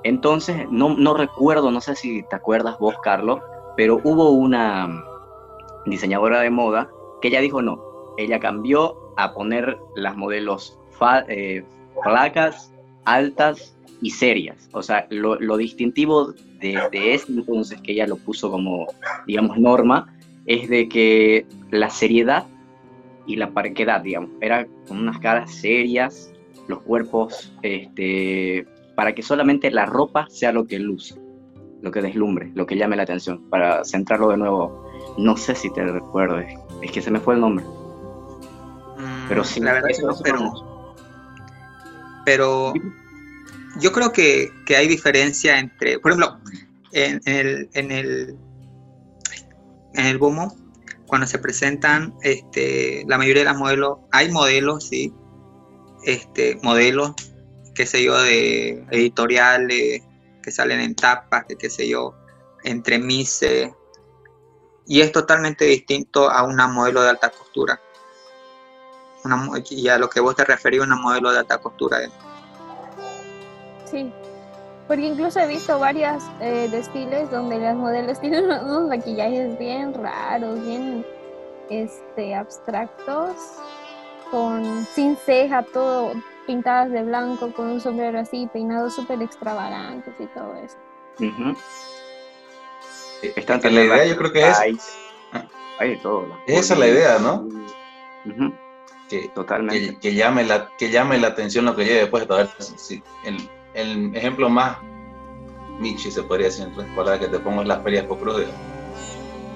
Entonces, 0.05 0.67
no, 0.71 0.97
no 0.97 1.15
recuerdo, 1.15 1.71
no 1.71 1.81
sé 1.81 1.95
si 1.95 2.23
te 2.25 2.37
acuerdas 2.37 2.79
vos, 2.79 2.95
Carlos, 3.03 3.41
pero 3.77 4.01
hubo 4.03 4.31
una 4.31 5.05
diseñadora 5.87 6.41
de 6.41 6.51
moda 6.51 6.91
que 7.21 7.29
ella 7.29 7.41
dijo 7.41 7.63
no, 7.63 7.81
ella 8.17 8.41
cambió 8.41 8.97
a 9.17 9.33
poner 9.33 9.79
las 9.95 10.17
modelos 10.17 10.79
eh, 11.29 11.65
flacas, 12.03 12.72
altas 13.05 13.75
y 14.01 14.11
serias. 14.11 14.69
O 14.73 14.83
sea, 14.83 15.07
lo, 15.11 15.37
lo 15.41 15.57
distintivo 15.57 16.33
de, 16.61 16.81
de, 16.91 17.15
ese 17.15 17.33
entonces, 17.33 17.81
que 17.81 17.93
ella 17.93 18.07
lo 18.07 18.17
puso 18.17 18.51
como, 18.51 18.87
digamos, 19.27 19.59
norma, 19.59 20.15
es 20.47 20.69
de 20.69 20.89
que 20.89 21.47
la 21.71 21.89
seriedad 21.89 22.47
y 23.27 23.37
la 23.37 23.51
parquedad, 23.51 24.01
digamos, 24.03 24.31
era 24.41 24.67
con 24.89 24.99
unas 24.99 25.19
caras 25.19 25.55
serias, 25.55 26.33
los 26.69 26.81
cuerpos, 26.83 27.53
este, 27.63 28.67
para 28.97 29.15
que 29.15 29.23
solamente 29.23 29.71
la 29.71 29.87
ropa 29.87 30.27
sea 30.29 30.53
lo 30.53 30.67
que 30.67 30.79
luce, 30.79 31.15
lo 31.81 31.91
que 31.91 32.03
deslumbre, 32.03 32.51
lo 32.55 32.67
que 32.67 32.77
llame 32.77 32.97
la 32.97 33.05
atención. 33.05 33.49
Para 33.51 33.85
centrarlo 33.85 34.31
de 34.31 34.37
nuevo, 34.37 34.85
no 35.19 35.37
sé 35.37 35.55
si 35.55 35.73
te 35.73 35.85
recuerdo, 35.85 36.41
es 36.83 36.91
que 36.91 37.03
se 37.03 37.11
me 37.11 37.21
fue 37.21 37.35
el 37.35 37.41
nombre. 37.41 37.65
Mm, 37.65 39.29
pero 39.29 39.45
sí, 39.45 39.61
la 39.61 39.75
verdad 39.75 39.91
eso, 39.91 40.07
no, 40.07 40.15
pero, 40.23 40.72
pero 42.25 42.73
yo 43.81 43.93
creo 43.93 44.13
que, 44.13 44.51
que, 44.67 44.77
hay 44.77 44.89
diferencia 44.89 45.59
entre, 45.59 45.99
por 45.99 46.13
ejemplo, 46.13 46.39
en, 46.93 47.21
en, 47.25 47.37
el, 47.37 47.71
en 47.73 47.91
el 47.91 48.39
en 49.95 50.07
el 50.07 50.19
BOMO, 50.19 50.57
cuando 51.07 51.27
se 51.27 51.39
presentan 51.39 52.15
este, 52.23 53.05
la 53.07 53.19
mayoría 53.19 53.43
de 53.43 53.51
las 53.51 53.59
modelos, 53.59 53.99
hay 54.11 54.31
modelos, 54.31 54.89
sí, 54.89 55.13
este, 56.05 56.59
modelos, 56.63 57.13
qué 57.75 57.87
sé 57.87 58.03
yo, 58.03 58.21
de 58.21 58.85
editoriales 58.91 60.03
que 60.43 60.51
salen 60.51 60.81
en 60.81 60.95
tapas, 60.95 61.47
de 61.49 61.57
qué 61.57 61.71
sé 61.71 61.89
yo, 61.89 62.15
entre 62.65 62.99
mise, 62.99 63.75
y 64.87 65.01
es 65.01 65.13
totalmente 65.13 65.65
distinto 65.65 66.31
a 66.31 66.43
una 66.43 66.67
modelo 66.67 67.03
de 67.03 67.11
alta 67.11 67.31
costura. 67.31 67.81
Una, 69.25 69.49
y 69.71 69.89
a 69.89 69.99
lo 69.99 70.09
que 70.09 70.21
vos 70.21 70.35
te 70.35 70.45
referís, 70.45 70.81
una 70.81 70.97
modelo 70.97 71.33
de 71.33 71.39
alta 71.39 71.59
costura. 71.59 71.99
Sí, 73.85 74.13
porque 74.89 75.07
incluso 75.07 75.39
he 75.41 75.47
visto 75.47 75.79
varios 75.79 76.23
eh, 76.41 76.69
desfiles 76.71 77.31
donde 77.31 77.59
las 77.59 77.77
modelos 77.77 78.21
tienen 78.21 78.45
unos 78.45 78.89
maquillajes 78.89 79.59
bien 79.59 79.95
raros, 79.95 80.65
bien 80.65 81.07
este, 81.71 82.35
abstractos, 82.35 83.37
con 84.31 84.87
sin 84.95 85.17
ceja, 85.17 85.63
todo 85.63 86.13
pintadas 86.47 86.91
de 86.91 87.03
blanco, 87.05 87.53
con 87.53 87.69
un 87.69 87.81
sombrero 87.81 88.19
así, 88.19 88.49
peinados 88.53 88.95
súper 88.95 89.23
extravagantes 89.23 90.15
y 90.19 90.27
todo 90.27 90.55
eso. 90.57 90.77
Uh 91.21 91.55
la 93.63 93.85
idea 93.85 94.05
yo 94.05 94.17
creo 94.17 94.33
que 94.33 94.49
es... 94.49 94.59
Hay 95.79 95.91
de 95.91 95.97
todo. 95.99 96.27
Esa 96.47 96.75
es 96.75 96.81
la 96.81 96.89
idea, 96.89 97.19
¿no? 97.19 97.49
Que, 99.21 99.29
Totalmente. 99.29 99.99
Que, 99.99 100.15
llame 100.15 100.45
la, 100.45 100.71
que 100.79 100.91
llame 100.91 101.19
la 101.19 101.29
atención 101.29 101.65
lo 101.67 101.77
que 101.77 101.85
lleve 101.85 102.01
después. 102.01 102.27
de 102.27 102.49
sí, 102.59 103.03
el, 103.25 103.49
el 103.75 104.17
ejemplo 104.17 104.49
más 104.49 104.79
Michi 105.79 106.11
se 106.11 106.23
podría 106.23 106.47
decir 106.47 106.67
en 106.67 106.75
tres 106.75 106.87
palabras 106.97 107.19
que 107.21 107.29
te 107.29 107.39
pongo 107.39 107.63
en 107.63 107.69
las 107.69 107.83
ferias 107.83 108.07
Pocruz. 108.07 108.43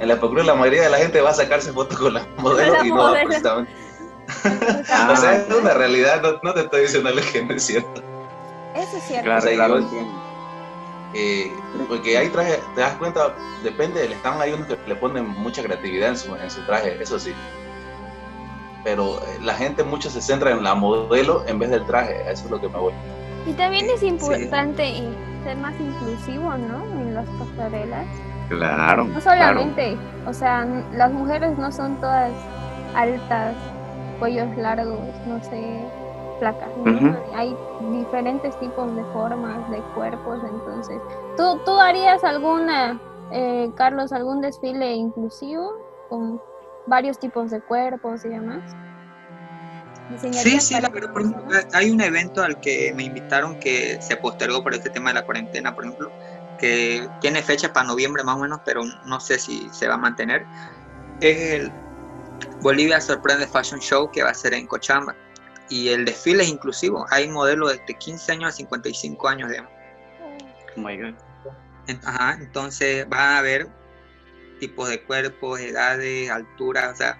En 0.01 0.09
la 0.09 0.21
Pocruz 0.21 0.45
la 0.45 0.55
mayoría 0.55 0.83
de 0.83 0.91
la 0.91 0.99
gente 0.99 1.21
va 1.21 1.31
a 1.31 1.35
sacarse 1.35 1.73
fotos 1.73 1.99
con 1.99 2.15
las 2.15 2.27
modelos 2.39 2.85
y 2.85 2.91
no 2.91 3.13
precisamente. 3.13 3.73
o 5.13 5.17
sea, 5.17 5.37
es 5.37 5.55
una 5.55 5.73
realidad, 5.73 6.21
no, 6.43 6.53
te 6.53 6.61
estoy 6.61 6.83
diciendo 6.83 7.11
lo 7.11 7.23
que 7.23 7.45
no 7.45 7.55
es 7.55 7.63
cierto. 7.63 8.03
Eso 8.75 8.97
es 8.97 9.05
cierto. 9.05 9.25
Claro, 9.25 9.51
claro. 9.55 9.91
Eh, 11.15 11.51
porque 11.89 12.19
hay 12.19 12.29
trajes, 12.29 12.59
te 12.75 12.81
das 12.81 12.97
cuenta, 12.97 13.35
depende, 13.63 14.05
están 14.05 14.41
hay 14.41 14.53
unos 14.53 14.67
que 14.67 14.77
le 14.87 14.97
ponen 14.97 15.27
mucha 15.29 15.63
creatividad 15.63 16.11
en 16.11 16.19
su, 16.19 16.35
en 16.35 16.51
su 16.51 16.61
traje, 16.67 17.01
eso 17.01 17.19
sí. 17.19 17.33
Pero 18.87 19.17
eh, 19.17 19.41
la 19.43 19.55
gente 19.55 19.83
mucho 19.83 20.09
se 20.09 20.23
centra 20.23 20.53
en 20.53 20.63
la 20.63 20.77
modelo 20.77 21.43
en 21.49 21.59
vez 21.59 21.71
del 21.71 21.85
traje, 21.87 22.21
eso 22.31 22.45
es 22.45 22.51
lo 22.53 22.61
que 22.61 22.69
me 22.69 22.79
voy. 22.79 22.93
Y 23.45 23.53
también 23.55 23.91
es 23.91 24.01
importante 24.05 25.03
ser 25.43 25.57
más 25.57 25.75
inclusivo, 25.81 26.55
¿no? 26.57 26.85
En 26.85 27.13
las 27.13 27.29
pasarelas. 27.31 28.07
Claro. 28.49 29.03
No 29.03 29.21
solamente, 29.21 29.99
o 30.25 30.33
sea, 30.33 30.65
las 30.93 31.13
mujeres 31.13 31.59
no 31.59 31.73
son 31.73 31.97
todas 32.01 32.31
altas, 32.95 33.57
cuellos 34.21 34.57
largos, 34.57 35.01
no 35.27 35.43
sé, 35.43 35.85
placas. 36.39 36.69
Hay 37.35 37.57
diferentes 37.91 38.57
tipos 38.61 38.95
de 38.95 39.03
formas, 39.07 39.69
de 39.69 39.79
cuerpos, 39.97 40.39
entonces. 40.49 41.01
¿Tú, 41.37 41.59
tú 41.65 41.73
harías 41.73 42.23
alguna, 42.23 43.01
eh, 43.33 43.69
Carlos, 43.75 44.13
algún 44.13 44.41
desfile 44.41 44.95
inclusivo 44.95 45.73
con 46.09 46.41
varios 46.87 47.19
tipos 47.19 47.51
de 47.51 47.61
cuerpos 47.61 48.25
y 48.25 48.29
demás? 48.29 48.63
Sí, 50.21 50.61
sí, 50.61 50.81
la 50.81 50.89
verdad, 50.89 51.13
por 51.13 51.23
ejemplo, 51.23 51.59
hay 51.73 51.91
un 51.91 52.01
evento 52.01 52.43
al 52.43 52.61
que 52.61 52.93
me 52.95 53.05
invitaron 53.05 53.59
que 53.59 54.01
se 54.01 54.17
postergó 54.17 54.63
por 54.63 54.73
este 54.73 54.89
tema 54.89 55.11
de 55.11 55.15
la 55.15 55.23
cuarentena, 55.25 55.75
por 55.75 55.85
ejemplo, 55.85 56.13
que 56.59 57.09
tiene 57.21 57.43
fecha 57.43 57.73
para 57.73 57.89
noviembre 57.89 58.23
más 58.23 58.37
o 58.37 58.39
menos, 58.39 58.61
pero 58.65 58.83
no 59.05 59.19
sé 59.19 59.39
si 59.39 59.69
se 59.73 59.89
va 59.89 59.95
a 59.95 59.99
mantener. 59.99 60.47
Es 61.21 61.53
el 61.53 61.73
Bolivia 62.61 63.01
Sorprende 63.01 63.49
Fashion 63.49 63.81
Show 63.81 64.11
que 64.13 64.23
va 64.23 64.31
a 64.31 64.35
ser 64.35 64.55
en 64.55 64.67
Cochamba. 64.67 65.15
Y 65.69 65.89
el 65.89 66.05
desfile 66.05 66.45
es 66.45 66.49
inclusivo. 66.49 67.05
Hay 67.11 67.29
modelos 67.29 67.73
de 67.73 67.95
15 67.95 68.33
años 68.33 68.55
a 68.55 68.57
55 68.57 69.29
años, 69.29 69.51
de 69.51 69.61
Oh 69.61 70.81
my 70.81 70.97
God. 70.97 71.15
Ajá, 72.05 72.37
entonces 72.41 73.07
va 73.13 73.37
a 73.37 73.39
haber 73.39 73.69
tipos 74.59 74.89
de 74.89 75.03
cuerpos, 75.03 75.61
edades, 75.61 76.31
alturas, 76.31 76.95
o 76.95 76.97
sea, 76.97 77.19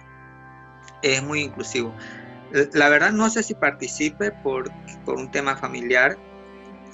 es 1.01 1.23
muy 1.23 1.41
inclusivo. 1.41 1.93
La 2.73 2.89
verdad 2.89 3.11
no 3.11 3.29
sé 3.29 3.43
si 3.43 3.53
participe 3.53 4.31
por, 4.31 4.71
por 5.05 5.15
un 5.15 5.29
tema 5.31 5.55
familiar, 5.55 6.17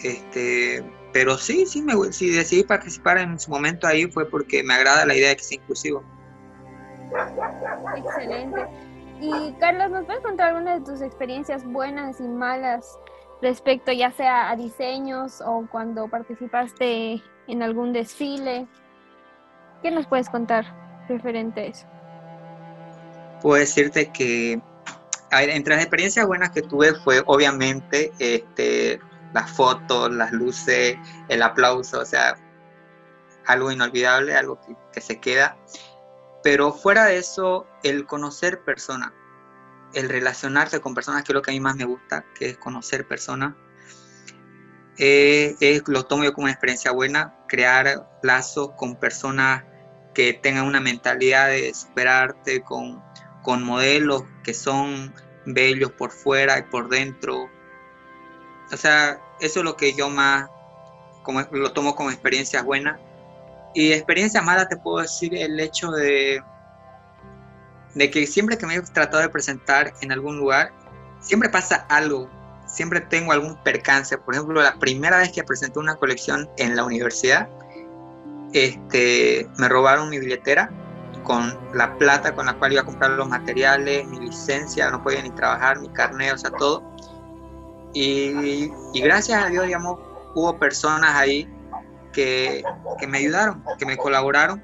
este, 0.03 0.83
pero 1.13 1.37
sí, 1.37 1.65
sí, 1.65 1.81
me, 1.81 1.93
si 2.11 2.31
decidí 2.31 2.63
participar 2.63 3.19
en 3.19 3.39
su 3.39 3.51
momento 3.51 3.85
ahí 3.87 4.07
fue 4.07 4.29
porque 4.29 4.63
me 4.63 4.73
agrada 4.73 5.05
la 5.05 5.15
idea 5.15 5.29
de 5.29 5.37
que 5.37 5.43
sea 5.43 5.57
inclusivo. 5.61 6.03
Excelente. 7.95 8.67
Y 9.21 9.53
Carlos, 9.59 9.91
¿nos 9.91 10.05
puedes 10.05 10.21
contar 10.21 10.49
algunas 10.49 10.79
de 10.79 10.91
tus 10.91 11.01
experiencias 11.01 11.63
buenas 11.63 12.19
y 12.19 12.27
malas 12.27 12.99
respecto 13.41 13.91
ya 13.91 14.11
sea 14.11 14.49
a 14.49 14.55
diseños 14.55 15.41
o 15.45 15.67
cuando 15.71 16.07
participaste 16.07 17.21
en 17.47 17.63
algún 17.63 17.93
desfile? 17.93 18.67
¿Qué 19.83 19.91
nos 19.91 20.07
puedes 20.07 20.29
contar 20.29 20.65
referente 21.09 21.59
a 21.59 21.65
eso? 21.65 21.85
Puedo 23.41 23.59
decirte 23.59 24.09
que 24.13 24.61
entre 25.31 25.75
las 25.75 25.83
experiencias 25.83 26.25
buenas 26.25 26.51
que 26.51 26.61
tuve 26.61 26.93
fue 26.95 27.21
obviamente 27.25 28.13
este, 28.17 29.01
las 29.33 29.51
fotos, 29.51 30.09
las 30.13 30.31
luces, 30.31 30.97
el 31.27 31.41
aplauso, 31.43 31.99
o 31.99 32.05
sea, 32.05 32.37
algo 33.45 33.71
inolvidable, 33.71 34.35
algo 34.35 34.57
que, 34.93 35.01
se 35.01 35.19
queda. 35.19 35.57
Pero 36.43 36.71
fuera 36.71 37.05
de 37.05 37.17
eso, 37.17 37.67
el 37.83 38.05
conocer 38.05 38.61
personas, 38.63 39.11
el 39.93 40.07
relacionarse 40.07 40.79
con 40.79 40.95
personas, 40.95 41.23
que 41.23 41.33
es 41.33 41.35
lo 41.35 41.41
que 41.41 41.51
a 41.51 41.53
mí 41.53 41.59
más 41.59 41.75
me 41.75 41.83
gusta, 41.83 42.23
que 42.35 42.51
es 42.51 42.57
conocer 42.57 43.05
personas, 43.05 43.53
eh, 44.97 45.81
lo 45.87 46.05
tomo 46.05 46.23
yo 46.23 46.31
como 46.31 46.45
una 46.45 46.53
experiencia 46.53 46.91
buena, 46.91 47.35
crear 47.49 48.07
lazos 48.21 48.71
con 48.77 48.95
personas 48.95 49.65
que 50.13 50.33
tengan 50.33 50.65
una 50.65 50.79
mentalidad 50.79 51.47
de 51.47 51.73
superarte, 51.73 52.61
con 52.61 53.01
con 53.43 53.61
modelos 53.61 54.23
que 54.43 54.55
son 54.55 55.13
bellos 55.45 55.91
por 55.91 56.11
fuera 56.11 56.57
y 56.57 56.63
por 56.63 56.89
dentro. 56.89 57.49
O 58.71 58.77
sea, 58.77 59.19
eso 59.39 59.59
es 59.59 59.65
lo 59.65 59.77
que 59.77 59.93
yo 59.93 60.09
más 60.09 60.49
como, 61.21 61.41
lo 61.51 61.71
tomo 61.73 61.95
como 61.95 62.09
experiencias 62.09 62.63
buenas. 62.63 62.99
Y 63.75 63.91
experiencia 63.91 64.41
mala 64.41 64.67
te 64.67 64.77
puedo 64.77 65.01
decir 65.01 65.35
el 65.35 65.59
hecho 65.59 65.91
de, 65.91 66.41
de 67.93 68.09
que 68.09 68.25
siempre 68.25 68.57
que 68.57 68.65
me 68.65 68.75
he 68.75 68.81
tratado 68.81 69.21
de 69.21 69.29
presentar 69.29 69.93
en 70.01 70.11
algún 70.11 70.37
lugar, 70.37 70.71
siempre 71.19 71.49
pasa 71.49 71.85
algo, 71.89 72.29
siempre 72.67 73.01
tengo 73.01 73.31
algún 73.31 73.61
percance. 73.63 74.17
Por 74.17 74.35
ejemplo, 74.35 74.61
la 74.61 74.75
primera 74.75 75.17
vez 75.17 75.31
que 75.31 75.43
presenté 75.43 75.79
una 75.79 75.95
colección 75.95 76.49
en 76.57 76.75
la 76.75 76.83
universidad, 76.83 77.49
este, 78.53 79.49
me 79.57 79.67
robaron 79.67 80.09
mi 80.09 80.19
billetera 80.19 80.69
con 81.23 81.57
la 81.73 81.97
plata 81.97 82.35
con 82.35 82.45
la 82.45 82.53
cual 82.53 82.73
iba 82.73 82.81
a 82.81 82.85
comprar 82.85 83.11
los 83.11 83.27
materiales, 83.27 84.05
mi 84.07 84.19
licencia, 84.19 84.89
no 84.89 85.01
podía 85.01 85.21
ni 85.21 85.31
trabajar, 85.31 85.79
mi 85.79 85.89
carnet, 85.89 86.33
o 86.33 86.37
sea, 86.37 86.51
todo. 86.51 86.83
Y, 87.93 88.69
gracias 88.93 89.43
a 89.43 89.47
Dios, 89.47 89.65
digamos, 89.65 89.99
hubo 90.35 90.57
personas 90.57 91.15
ahí 91.15 91.47
que, 92.11 92.63
que, 92.99 93.07
me 93.07 93.19
ayudaron, 93.19 93.63
que 93.77 93.85
me 93.85 93.97
colaboraron. 93.97 94.63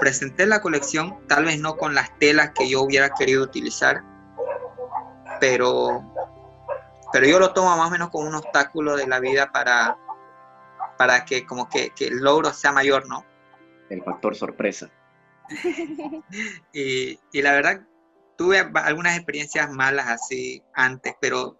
Presenté 0.00 0.46
la 0.46 0.60
colección, 0.62 1.18
tal 1.28 1.44
vez 1.44 1.58
no 1.60 1.76
con 1.76 1.94
las 1.94 2.16
telas 2.18 2.52
que 2.54 2.68
yo 2.68 2.82
hubiera 2.82 3.10
querido 3.10 3.42
utilizar, 3.42 4.02
pero, 5.38 6.02
pero 7.12 7.26
yo 7.26 7.38
lo 7.38 7.52
tomo 7.52 7.76
más 7.76 7.88
o 7.88 7.90
menos 7.90 8.08
como 8.10 8.26
un 8.26 8.34
obstáculo 8.34 8.96
de 8.96 9.06
la 9.06 9.20
vida 9.20 9.52
para, 9.52 9.98
para 10.96 11.24
que 11.24 11.46
como 11.46 11.68
que, 11.68 11.90
que 11.90 12.08
el 12.08 12.18
logro 12.18 12.52
sea 12.52 12.72
mayor, 12.72 13.08
¿no? 13.08 13.24
El 13.90 14.02
factor 14.02 14.34
sorpresa. 14.34 14.90
y, 16.72 17.18
la 17.42 17.52
verdad, 17.52 17.82
tuve 18.36 18.58
algunas 18.58 19.16
experiencias 19.16 19.70
malas 19.70 20.08
así 20.08 20.62
antes, 20.74 21.14
pero 21.20 21.58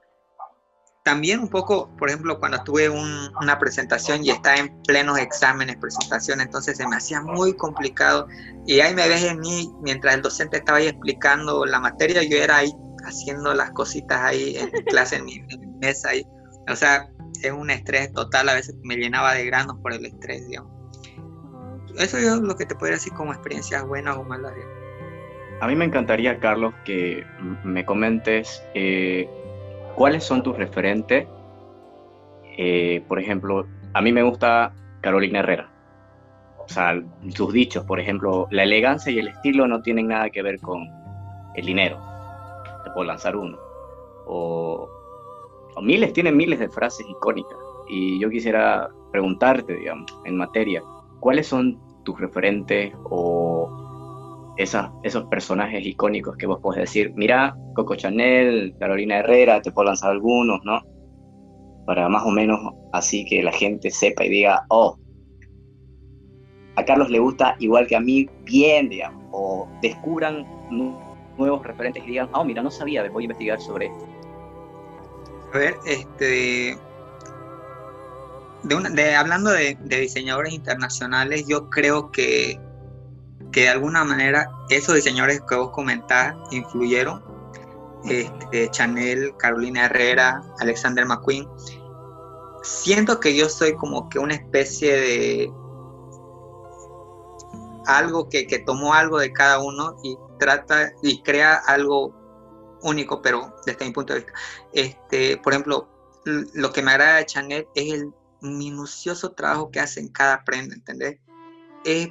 también 1.04 1.40
un 1.40 1.48
poco, 1.48 1.94
por 1.96 2.08
ejemplo, 2.08 2.38
cuando 2.38 2.62
tuve 2.62 2.88
un- 2.88 3.30
una 3.40 3.58
presentación 3.58 4.24
y 4.24 4.30
estaba 4.30 4.56
en 4.56 4.82
plenos 4.82 5.18
exámenes, 5.18 5.76
presentaciones, 5.76 6.46
entonces 6.46 6.76
se 6.76 6.86
me 6.86 6.96
hacía 6.96 7.20
muy 7.20 7.56
complicado. 7.56 8.28
Y 8.66 8.80
ahí 8.80 8.94
me 8.94 9.08
ves 9.08 9.24
en 9.24 9.40
mí, 9.40 9.68
mientras 9.82 10.14
el 10.14 10.22
docente 10.22 10.58
estaba 10.58 10.78
ahí 10.78 10.86
explicando 10.86 11.66
la 11.66 11.80
materia, 11.80 12.22
yo 12.22 12.36
era 12.38 12.58
ahí 12.58 12.72
haciendo 13.04 13.52
las 13.52 13.72
cositas 13.72 14.20
ahí 14.20 14.56
en 14.56 14.70
clase, 14.84 15.16
en 15.16 15.24
mi, 15.24 15.34
en 15.48 15.60
mi 15.60 15.66
mesa 15.80 16.10
ahí. 16.10 16.24
O 16.68 16.76
sea, 16.76 17.10
es 17.48 17.52
un 17.52 17.70
estrés 17.70 18.12
total, 18.12 18.48
a 18.48 18.54
veces 18.54 18.76
me 18.82 18.96
llenaba 18.96 19.34
de 19.34 19.46
granos 19.46 19.76
por 19.82 19.92
el 19.92 20.04
estrés, 20.04 20.48
digamos. 20.48 20.72
Eso 21.98 22.16
es 22.16 22.40
lo 22.40 22.56
que 22.56 22.66
te 22.66 22.74
podría 22.74 22.96
decir 22.96 23.12
como 23.12 23.32
experiencias 23.32 23.86
buenas 23.86 24.16
o 24.16 24.24
malas. 24.24 24.54
digamos. 24.54 24.82
A 25.60 25.66
mí 25.68 25.76
me 25.76 25.84
encantaría, 25.84 26.40
Carlos, 26.40 26.74
que 26.84 27.24
me 27.62 27.84
comentes 27.84 28.62
eh, 28.74 29.28
cuáles 29.94 30.24
son 30.24 30.42
tus 30.42 30.56
referentes. 30.56 31.26
Eh, 32.58 33.04
por 33.06 33.20
ejemplo, 33.20 33.66
a 33.94 34.02
mí 34.02 34.12
me 34.12 34.22
gusta 34.22 34.74
Carolina 35.00 35.38
Herrera. 35.38 35.70
O 36.58 36.68
sea, 36.68 37.00
sus 37.34 37.52
dichos, 37.52 37.84
por 37.84 38.00
ejemplo, 38.00 38.48
la 38.50 38.62
elegancia 38.64 39.12
y 39.12 39.18
el 39.18 39.28
estilo 39.28 39.66
no 39.66 39.82
tienen 39.82 40.08
nada 40.08 40.30
que 40.30 40.42
ver 40.42 40.58
con 40.60 40.88
el 41.54 41.66
dinero. 41.66 42.00
Te 42.84 42.90
puedo 42.90 43.06
lanzar 43.06 43.36
uno. 43.36 43.56
O, 44.26 44.88
miles, 45.80 46.12
tienen 46.12 46.36
miles 46.36 46.58
de 46.58 46.68
frases 46.68 47.06
icónicas. 47.08 47.56
Y 47.88 48.20
yo 48.20 48.28
quisiera 48.30 48.88
preguntarte, 49.10 49.74
digamos, 49.74 50.06
en 50.24 50.36
materia, 50.36 50.82
¿cuáles 51.20 51.46
son 51.46 51.80
tus 52.04 52.18
referentes 52.20 52.92
o 53.04 54.54
esas, 54.56 54.90
esos 55.02 55.24
personajes 55.24 55.84
icónicos 55.84 56.36
que 56.36 56.46
vos 56.46 56.60
podés 56.60 56.80
decir, 56.80 57.12
mira, 57.14 57.56
Coco 57.74 57.94
Chanel, 57.94 58.74
Carolina 58.78 59.18
Herrera, 59.18 59.62
te 59.62 59.72
puedo 59.72 59.86
lanzar 59.86 60.10
algunos, 60.10 60.60
¿no? 60.64 60.80
Para 61.86 62.08
más 62.08 62.24
o 62.24 62.30
menos 62.30 62.60
así 62.92 63.24
que 63.24 63.42
la 63.42 63.52
gente 63.52 63.90
sepa 63.90 64.24
y 64.24 64.30
diga, 64.30 64.64
oh, 64.68 64.96
a 66.76 66.84
Carlos 66.84 67.10
le 67.10 67.18
gusta 67.18 67.56
igual 67.58 67.86
que 67.86 67.96
a 67.96 68.00
mí, 68.00 68.26
bien, 68.44 68.88
digamos, 68.88 69.22
o 69.32 69.68
descubran 69.82 70.46
nu- 70.70 70.98
nuevos 71.36 71.64
referentes 71.64 72.02
y 72.04 72.10
digan, 72.10 72.28
oh, 72.34 72.44
mira, 72.44 72.62
no 72.62 72.70
sabía, 72.70 73.08
voy 73.10 73.24
a 73.24 73.26
investigar 73.26 73.60
sobre 73.60 73.86
esto. 73.86 74.21
A 75.52 75.58
ver, 75.58 75.76
este. 75.84 76.78
De 78.62 78.74
una- 78.74 78.90
hablando 79.18 79.50
de, 79.50 79.76
de 79.80 80.00
diseñadores 80.00 80.52
internacionales, 80.52 81.44
yo 81.48 81.68
creo 81.68 82.10
que, 82.12 82.60
que 83.50 83.62
de 83.62 83.68
alguna 83.68 84.04
manera 84.04 84.50
esos 84.70 84.94
diseñadores 84.94 85.40
que 85.48 85.56
vos 85.56 85.70
comentás 85.70 86.34
influyeron. 86.50 87.22
Este, 88.04 88.68
Chanel, 88.70 89.34
Carolina 89.36 89.86
Herrera, 89.86 90.42
Alexander 90.58 91.06
McQueen. 91.06 91.48
Siento 92.62 93.20
que 93.20 93.36
yo 93.36 93.48
soy 93.48 93.74
como 93.74 94.08
que 94.08 94.18
una 94.18 94.34
especie 94.34 94.92
de 94.96 95.52
algo 97.86 98.28
que, 98.28 98.46
que 98.46 98.58
tomó 98.60 98.94
algo 98.94 99.18
de 99.18 99.32
cada 99.32 99.60
uno 99.60 99.96
y 100.02 100.16
trata 100.38 100.92
y 101.02 101.22
crea 101.22 101.54
algo 101.66 102.12
único, 102.82 103.22
pero 103.22 103.54
desde 103.66 103.84
mi 103.84 103.92
punto 103.92 104.14
de 104.14 104.20
vista. 104.20 104.32
Este, 104.72 105.36
por 105.36 105.52
ejemplo, 105.52 105.88
lo 106.24 106.72
que 106.72 106.82
me 106.82 106.92
agrada 106.92 107.16
de 107.16 107.26
Chanel 107.26 107.68
es 107.74 107.92
el 107.92 108.12
minucioso 108.40 109.32
trabajo 109.32 109.70
que 109.70 109.80
hace 109.80 110.00
en 110.00 110.08
cada 110.08 110.44
prenda, 110.44 110.74
¿entendés? 110.74 111.18
Es, 111.84 112.08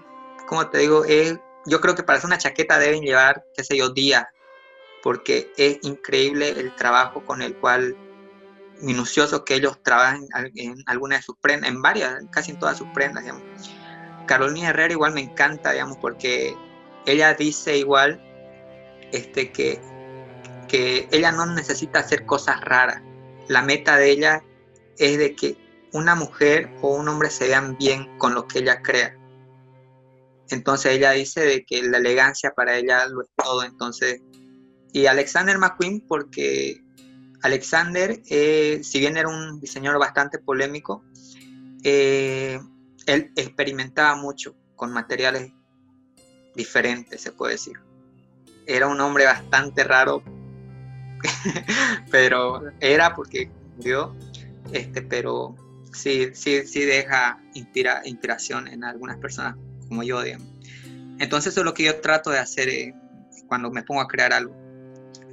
como 0.47 0.70
te 0.70 0.80
digo, 0.80 1.05
es, 1.05 1.38
yo 1.66 1.82
creo 1.82 1.95
que 1.95 2.03
para 2.03 2.18
hacer 2.18 2.28
una 2.28 2.38
chaqueta 2.38 2.80
deben 2.80 3.01
llevar, 3.01 3.45
qué 3.55 3.64
sé 3.64 3.78
yo, 3.78 3.89
días, 3.89 4.26
porque 5.03 5.51
es 5.57 5.80
increíble 5.82 6.49
el 6.49 6.76
trabajo 6.76 7.26
con 7.26 7.41
el 7.41 7.55
cual 7.57 7.95
minucioso 8.82 9.45
que 9.45 9.55
ellos 9.55 9.82
trabajan 9.84 10.28
en 10.55 10.76
algunas 10.88 11.20
de 11.20 11.24
sus 11.24 11.38
prendas, 11.38 11.70
en 11.70 11.82
varias, 11.82 12.24
casi 12.32 12.51
en 12.51 12.59
todas 12.59 12.78
sus 12.78 12.88
prendas, 12.89 13.24
digamos. 13.24 13.43
Carolina 14.26 14.70
Herrera 14.70 14.93
igual 14.93 15.14
me 15.14 15.22
encanta, 15.22 15.72
digamos, 15.72 15.97
porque 15.97 16.55
ella 17.05 17.34
dice 17.34 17.78
igual 17.78 18.22
este, 19.12 19.51
que, 19.51 19.82
que 20.72 21.09
ella 21.11 21.34
no 21.34 21.45
necesita 21.45 21.99
hacer 21.99 22.26
cosas 22.26 22.61
raras. 22.61 23.01
La 23.49 23.61
meta 23.61 23.97
de 23.97 24.09
ella 24.09 24.41
es 24.97 25.17
de 25.17 25.36
que 25.36 25.57
una 25.91 26.15
mujer 26.15 26.72
o 26.82 26.95
un 26.95 27.09
hombre 27.09 27.30
se 27.30 27.47
vean 27.47 27.78
bien 27.78 28.17
con 28.17 28.34
lo 28.34 28.47
que 28.47 28.59
ella 28.59 28.82
crea. 28.82 29.17
Entonces 30.49 30.93
ella 30.93 31.11
dice 31.11 31.41
de 31.41 31.65
que 31.65 31.84
la 31.84 31.97
elegancia 31.97 32.51
para 32.51 32.78
ella 32.78 33.05
lo 33.07 33.22
es 33.22 33.28
todo. 33.36 33.63
Entonces, 33.63 34.22
y 34.93 35.07
Alexander 35.07 35.57
McQueen, 35.57 36.07
porque 36.07 36.82
Alexander, 37.41 38.22
eh, 38.30 38.80
si 38.82 38.99
bien 38.99 39.17
era 39.17 39.28
un 39.28 39.59
diseñador 39.59 39.99
bastante 39.99 40.39
polémico, 40.39 41.03
eh, 41.84 42.61
él 43.07 43.32
experimentaba 43.36 44.15
mucho 44.15 44.55
con 44.78 44.93
materiales 44.93 45.51
diferentes, 46.55 47.19
se 47.19 47.34
puede 47.34 47.53
decir. 47.53 47.78
Era 48.65 48.88
un 48.88 49.01
hombre 49.01 49.26
bastante 49.26 49.84
raro, 49.84 50.24
pero 52.11 52.61
era 52.80 53.15
porque 53.15 53.49
murió, 53.78 54.15
este, 54.72 55.01
pero 55.01 55.55
sí, 55.93 56.30
sí, 56.34 56.65
sí 56.65 56.82
deja 56.82 57.39
inspira, 57.53 58.01
inspiración 58.05 58.67
en 58.67 58.84
algunas 58.84 59.17
personas 59.17 59.55
como 59.88 60.03
yo, 60.03 60.22
digamos. 60.22 60.47
Entonces 61.19 61.53
eso 61.53 61.61
es 61.61 61.65
lo 61.65 61.74
que 61.74 61.84
yo 61.84 62.01
trato 62.01 62.30
de 62.32 62.39
hacer 62.39 62.69
eh, 62.69 62.95
cuando 63.47 63.69
me 63.69 63.84
pongo 63.84 64.01
a 64.01 64.07
crear 64.07 64.34
algo. 64.34 64.55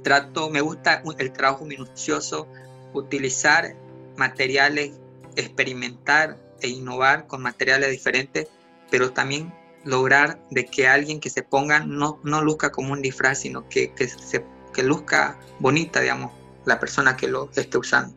Trato, 0.03 0.49
me 0.49 0.61
gusta 0.61 1.01
el 1.17 1.31
trabajo 1.33 1.65
minucioso, 1.65 2.47
utilizar 2.93 3.75
materiales, 4.17 4.91
experimentar 5.35 6.37
e 6.61 6.67
innovar 6.67 7.27
con 7.27 7.41
materiales 7.41 7.91
diferentes, 7.91 8.47
pero 8.91 9.11
también 9.11 9.53
lograr 9.83 10.39
de 10.51 10.65
que 10.65 10.87
alguien 10.87 11.19
que 11.19 11.29
se 11.29 11.43
ponga 11.43 11.79
no, 11.79 12.19
no 12.23 12.41
luzca 12.41 12.71
como 12.71 12.93
un 12.93 13.01
disfraz, 13.01 13.39
sino 13.39 13.67
que, 13.69 13.93
que, 13.93 14.07
se, 14.07 14.43
que 14.73 14.83
luzca 14.83 15.37
bonita, 15.59 15.99
digamos, 16.01 16.31
la 16.65 16.79
persona 16.79 17.15
que 17.17 17.27
lo 17.27 17.49
esté 17.55 17.77
usando. 17.77 18.15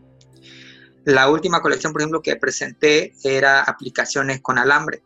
La 1.04 1.28
última 1.28 1.60
colección, 1.60 1.92
por 1.92 2.02
ejemplo, 2.02 2.22
que 2.22 2.36
presenté 2.36 3.14
era 3.24 3.62
aplicaciones 3.62 4.40
con 4.40 4.58
alambre. 4.58 5.02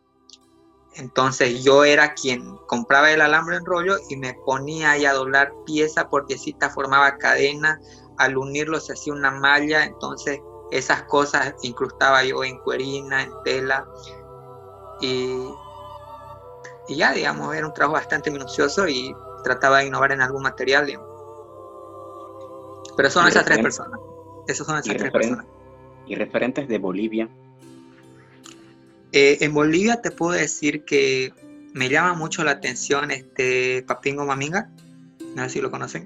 Entonces 0.93 1.63
yo 1.63 1.83
era 1.83 2.13
quien 2.13 2.57
compraba 2.67 3.11
el 3.11 3.21
alambre 3.21 3.57
en 3.57 3.65
rollo 3.65 3.97
y 4.09 4.17
me 4.17 4.33
ponía 4.45 4.91
ahí 4.91 5.05
a 5.05 5.13
doblar 5.13 5.51
pieza 5.65 6.09
por 6.09 6.25
piecita, 6.25 6.69
formaba 6.69 7.17
cadena, 7.17 7.79
al 8.17 8.35
unirlo 8.37 8.79
se 8.79 8.93
hacía 8.93 9.13
una 9.13 9.29
malla, 9.29 9.85
entonces 9.85 10.39
esas 10.71 11.03
cosas 11.03 11.53
incrustaba 11.61 12.23
yo 12.23 12.43
en 12.43 12.57
cuerina, 12.59 13.23
en 13.23 13.31
tela 13.43 13.87
y, 14.99 15.49
y 16.87 16.95
ya, 16.95 17.11
digamos, 17.11 17.55
era 17.55 17.67
un 17.67 17.73
trabajo 17.73 17.93
bastante 17.93 18.31
minucioso 18.31 18.87
y 18.87 19.15
trataba 19.43 19.79
de 19.79 19.85
innovar 19.85 20.11
en 20.11 20.21
algún 20.21 20.43
material, 20.43 20.87
digamos. 20.87 21.06
Pero 22.97 23.09
son 23.09 23.25
Y 23.25 23.29
esas 23.29 23.45
tres 23.45 23.59
personas. 23.59 23.99
Esas 24.47 24.65
son 24.67 24.75
y 24.77 24.79
esas 24.79 24.97
tres 24.97 25.11
personas. 25.11 25.45
Y 26.07 26.15
referentes 26.15 26.67
de 26.67 26.77
Bolivia, 26.77 27.29
Eh, 29.13 29.37
en 29.41 29.53
Bolivia 29.53 30.01
te 30.01 30.11
puedo 30.11 30.33
decir 30.33 30.83
que 30.83 31.31
me 31.73 31.87
llama 31.89 32.13
mucho 32.13 32.43
la 32.43 32.51
atención 32.51 33.09
este 33.11 33.83
Papingo 33.87 34.25
Maminga. 34.25 34.69
No 35.35 35.43
sé 35.43 35.49
si 35.51 35.61
lo 35.61 35.71
conocen. 35.71 36.05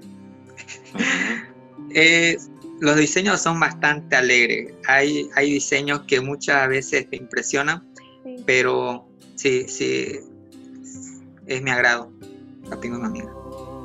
Eh, 1.94 2.38
los 2.80 2.96
diseños 2.96 3.40
son 3.42 3.60
bastante 3.60 4.16
alegres. 4.16 4.72
Hay, 4.88 5.28
hay 5.34 5.52
diseños 5.52 6.02
que 6.06 6.20
muchas 6.22 6.66
veces 6.68 7.08
te 7.10 7.16
impresionan, 7.16 7.86
Sí. 8.24 8.36
pero 8.46 9.06
sí, 9.34 9.66
sí, 9.68 10.20
es 11.46 11.62
mi 11.62 11.70
agrado. 11.70 12.10
Papingo 12.70 12.98
Maminga. 12.98 13.30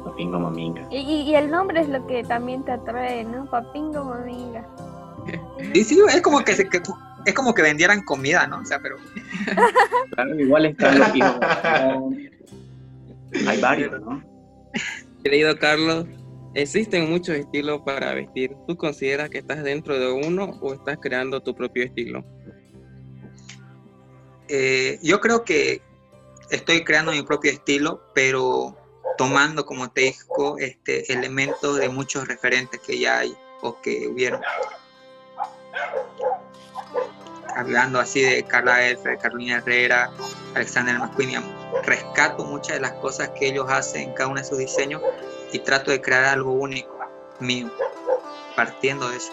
Papingo 0.09 0.39
Maminga. 0.39 0.87
Y, 0.91 0.97
y- 0.97 1.21
y 1.29 1.35
el 1.35 1.49
nombre 1.51 1.81
es 1.81 1.89
lo 1.89 2.05
que 2.07 2.23
también 2.23 2.63
te 2.63 2.71
atrae, 2.71 3.23
¿no? 3.23 3.45
Papingo 3.49 4.03
Maminga. 4.05 4.65
Sí, 5.73 5.83
sí, 5.83 5.99
es 6.13 6.21
como 6.21 6.39
que, 6.43 6.53
se- 6.55 6.69
que- 6.69 6.81
es 7.25 7.33
como 7.33 7.53
que 7.53 7.61
vendieran 7.61 8.01
comida, 8.03 8.47
¿no? 8.47 8.59
O 8.61 8.65
sea, 8.65 8.79
pero 8.79 8.95
Claro, 10.15 10.39
igual 10.39 10.65
están 10.67 10.97
los 10.99 11.15
hijos. 11.15 11.35
Hay 13.47 13.59
varios, 13.61 13.99
¿no? 14.01 14.23
Querido 15.23 15.57
Carlos, 15.57 16.05
existen 16.53 17.09
muchos 17.09 17.35
estilos 17.35 17.81
para 17.85 18.13
vestir. 18.13 18.55
¿Tú 18.67 18.77
consideras 18.77 19.29
que 19.29 19.39
estás 19.39 19.63
dentro 19.63 19.99
de 19.99 20.11
uno 20.11 20.57
o 20.61 20.73
estás 20.73 20.97
creando 21.01 21.41
tu 21.41 21.53
propio 21.53 21.83
estilo? 21.83 22.23
Eh, 24.47 24.97
yo 25.03 25.19
creo 25.19 25.43
que 25.43 25.81
estoy 26.49 26.83
creando 26.85 27.11
mi 27.11 27.21
propio 27.23 27.51
estilo, 27.51 28.01
pero 28.15 28.77
tomando, 29.17 29.65
como 29.65 29.89
te 29.89 30.01
digo, 30.01 30.57
este, 30.59 31.11
elementos 31.11 31.77
de 31.77 31.89
muchos 31.89 32.27
referentes 32.27 32.79
que 32.79 32.99
ya 32.99 33.19
hay 33.19 33.35
o 33.61 33.81
que 33.81 34.07
hubieron. 34.07 34.41
Hablando 37.55 37.99
así 37.99 38.21
de 38.21 38.43
Carla 38.43 38.87
Elfer, 38.87 39.17
Carolina 39.17 39.57
Herrera, 39.57 40.11
Alexander 40.53 40.97
McQueen, 40.99 41.43
rescato 41.83 42.43
muchas 42.45 42.75
de 42.75 42.81
las 42.81 42.93
cosas 42.93 43.29
que 43.29 43.47
ellos 43.47 43.65
hacen 43.69 44.09
en 44.09 44.13
cada 44.13 44.29
uno 44.29 44.39
de 44.39 44.47
sus 44.47 44.57
diseños 44.57 45.01
y 45.51 45.59
trato 45.59 45.91
de 45.91 46.01
crear 46.01 46.25
algo 46.25 46.51
único 46.51 46.97
mío, 47.39 47.71
partiendo 48.55 49.09
de 49.09 49.17
eso. 49.17 49.31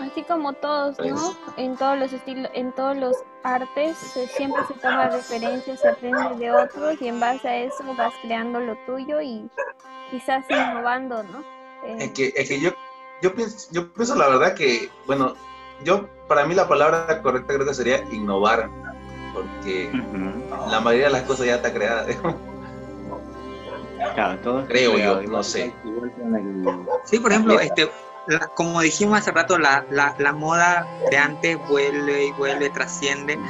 Así 0.00 0.22
como 0.24 0.52
todos, 0.54 0.98
¿no? 0.98 1.34
En 1.56 1.76
todos 1.76 1.98
los 1.98 2.12
estilos, 2.12 2.50
en 2.54 2.72
todos 2.72 2.96
los 2.96 3.16
artes 3.42 3.96
se- 3.98 4.26
siempre 4.28 4.62
se 4.66 4.74
toma 4.74 5.08
referencias, 5.10 5.80
se 5.80 5.88
aprende 5.88 6.36
de 6.38 6.50
otros 6.52 7.00
y 7.00 7.08
en 7.08 7.20
base 7.20 7.48
a 7.48 7.56
eso 7.58 7.84
vas 7.96 8.12
creando 8.22 8.60
lo 8.60 8.76
tuyo 8.86 9.20
y 9.20 9.48
quizás 10.10 10.44
innovando, 10.50 11.22
¿no? 11.22 11.40
Eh, 11.84 11.96
Es 12.00 12.10
que, 12.12 12.32
es 12.34 12.48
que 12.48 12.60
yo, 12.60 12.70
yo, 13.22 13.34
pienso, 13.34 13.68
yo 13.72 13.92
pienso 13.92 14.14
la 14.14 14.28
verdad 14.28 14.54
que, 14.54 14.90
bueno, 15.06 15.34
yo, 15.84 16.06
para 16.28 16.44
mí 16.46 16.54
la 16.54 16.66
palabra 16.68 17.20
correcta 17.22 17.54
creo 17.54 17.66
que 17.66 17.74
sería 17.74 18.02
innovar, 18.10 18.68
porque 19.34 19.90
la 20.70 20.80
mayoría 20.80 21.06
de 21.06 21.12
las 21.12 21.22
cosas 21.22 21.46
ya 21.46 21.56
está 21.56 21.72
creada. 21.72 22.06
Claro, 24.14 24.38
todo 24.40 24.66
Creo 24.66 24.96
yo, 24.96 25.20
no 25.22 25.42
sé. 25.42 25.64
el- 25.84 26.86
Sí, 27.04 27.18
por 27.18 27.30
ejemplo, 27.32 27.60
este, 27.60 27.90
la- 28.26 28.48
como 28.54 28.80
dijimos 28.82 29.18
hace 29.18 29.32
rato, 29.32 29.58
la, 29.58 29.86
la, 29.88 30.14
la 30.18 30.32
moda 30.32 30.92
de 31.04 31.18
antes 31.18 31.58
vuelve 31.58 32.26
y 32.26 32.32
vuelve, 32.32 32.70
trasciende, 32.70 33.40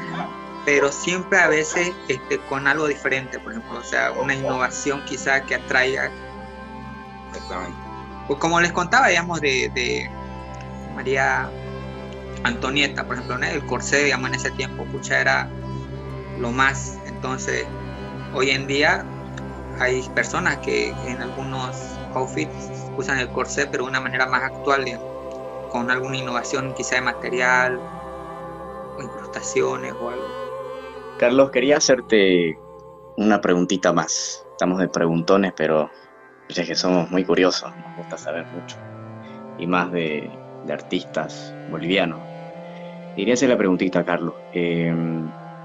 pero 0.64 0.92
siempre 0.92 1.38
a 1.40 1.48
veces 1.48 1.98
este, 2.08 2.44
con 2.44 2.66
algo 2.68 2.86
diferente, 2.88 3.40
por 3.40 3.52
ejemplo, 3.52 3.78
o 3.80 3.84
sea, 3.84 4.12
una 4.12 4.34
innovación 4.34 5.04
quizá 5.04 5.44
que 5.46 5.56
atraiga. 5.56 6.16
Exactamente. 7.28 7.88
Pues 8.26 8.38
como 8.38 8.60
les 8.60 8.72
contaba, 8.72 9.08
digamos, 9.08 9.40
de, 9.40 9.70
de 9.74 10.18
María 10.88 11.56
Antonieta, 12.44 13.06
por 13.06 13.16
ejemplo, 13.16 13.38
¿no? 13.38 13.46
el 13.46 13.66
corsé, 13.66 14.04
digamos, 14.04 14.28
en 14.30 14.34
ese 14.36 14.52
tiempo, 14.52 14.88
pucha, 14.88 15.20
era 15.20 15.56
lo 16.34 16.52
más. 16.52 17.00
Entonces, 17.04 17.72
hoy 18.30 18.50
en 18.50 18.66
día 18.66 19.12
hay 19.78 20.08
personas 20.10 20.58
que 20.60 20.98
en 21.02 21.22
algunos 21.22 21.99
outfits 22.14 22.90
usan 22.96 23.18
el 23.18 23.28
corsé, 23.28 23.66
pero 23.66 23.84
de 23.84 23.90
una 23.90 24.00
manera 24.00 24.26
más 24.26 24.42
actual, 24.42 24.84
digamos, 24.84 25.08
con 25.70 25.90
alguna 25.90 26.16
innovación 26.16 26.74
quizá 26.74 26.96
de 26.96 27.02
material 27.02 27.80
o 28.96 29.02
incrustaciones 29.02 29.92
o 29.92 30.10
algo. 30.10 30.24
Carlos, 31.18 31.50
quería 31.50 31.76
hacerte 31.76 32.58
una 33.16 33.40
preguntita 33.40 33.92
más. 33.92 34.46
Estamos 34.52 34.78
de 34.78 34.88
preguntones, 34.88 35.52
pero 35.54 35.90
es 36.48 36.66
que 36.66 36.74
somos 36.74 37.10
muy 37.10 37.24
curiosos, 37.24 37.70
nos 37.76 37.96
gusta 37.98 38.18
saber 38.18 38.46
mucho. 38.46 38.76
Y 39.58 39.66
más 39.66 39.92
de, 39.92 40.30
artistas 40.70 41.52
bolivianos. 41.70 42.20
Quería 43.16 43.34
hacer 43.34 43.48
la 43.48 43.56
preguntita, 43.56 44.04
Carlos. 44.04 44.34
Eh, 44.52 44.94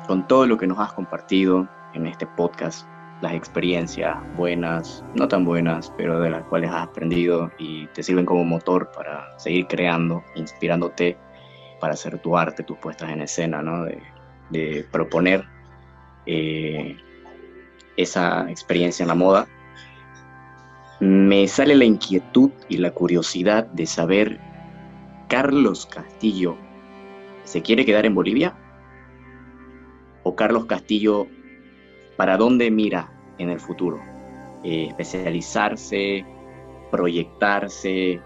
con 0.07 0.27
todo 0.27 0.47
lo 0.47 0.57
que 0.57 0.67
nos 0.67 0.79
has 0.79 0.93
compartido 0.93 1.67
en 1.93 2.07
este 2.07 2.25
podcast, 2.25 2.87
las 3.25 3.33
experiencias 3.33 4.15
buenas, 4.37 5.03
no 5.15 5.27
tan 5.27 5.45
buenas, 5.45 5.91
pero 5.97 6.19
de 6.19 6.29
las 6.29 6.43
cuales 6.43 6.69
has 6.69 6.83
aprendido 6.83 7.51
y 7.57 7.87
te 7.87 8.03
sirven 8.03 8.23
como 8.23 8.43
motor 8.43 8.91
para 8.95 9.37
seguir 9.39 9.65
creando, 9.65 10.23
inspirándote 10.35 11.17
para 11.79 11.93
hacer 11.93 12.19
tu 12.19 12.37
arte, 12.37 12.61
tus 12.61 12.77
puestas 12.77 13.09
en 13.09 13.21
escena, 13.21 13.63
¿no? 13.63 13.83
De, 13.83 13.99
de 14.51 14.85
proponer 14.91 15.43
eh, 16.27 16.97
esa 17.97 18.47
experiencia 18.47 19.03
en 19.03 19.07
la 19.07 19.15
moda, 19.15 19.47
me 20.99 21.47
sale 21.47 21.73
la 21.75 21.85
inquietud 21.85 22.51
y 22.69 22.77
la 22.77 22.91
curiosidad 22.91 23.65
de 23.65 23.87
saber, 23.87 24.39
Carlos 25.29 25.87
Castillo, 25.87 26.55
¿se 27.43 27.63
quiere 27.63 27.85
quedar 27.85 28.05
en 28.05 28.13
Bolivia? 28.13 28.53
¿O 30.21 30.35
Carlos 30.35 30.65
Castillo, 30.65 31.25
para 32.17 32.37
dónde 32.37 32.69
mira 32.69 33.14
en 33.37 33.49
el 33.49 33.59
futuro? 33.59 34.01
Eh, 34.63 34.87
¿Especializarse, 34.89 36.25
proyectarse 36.91 38.21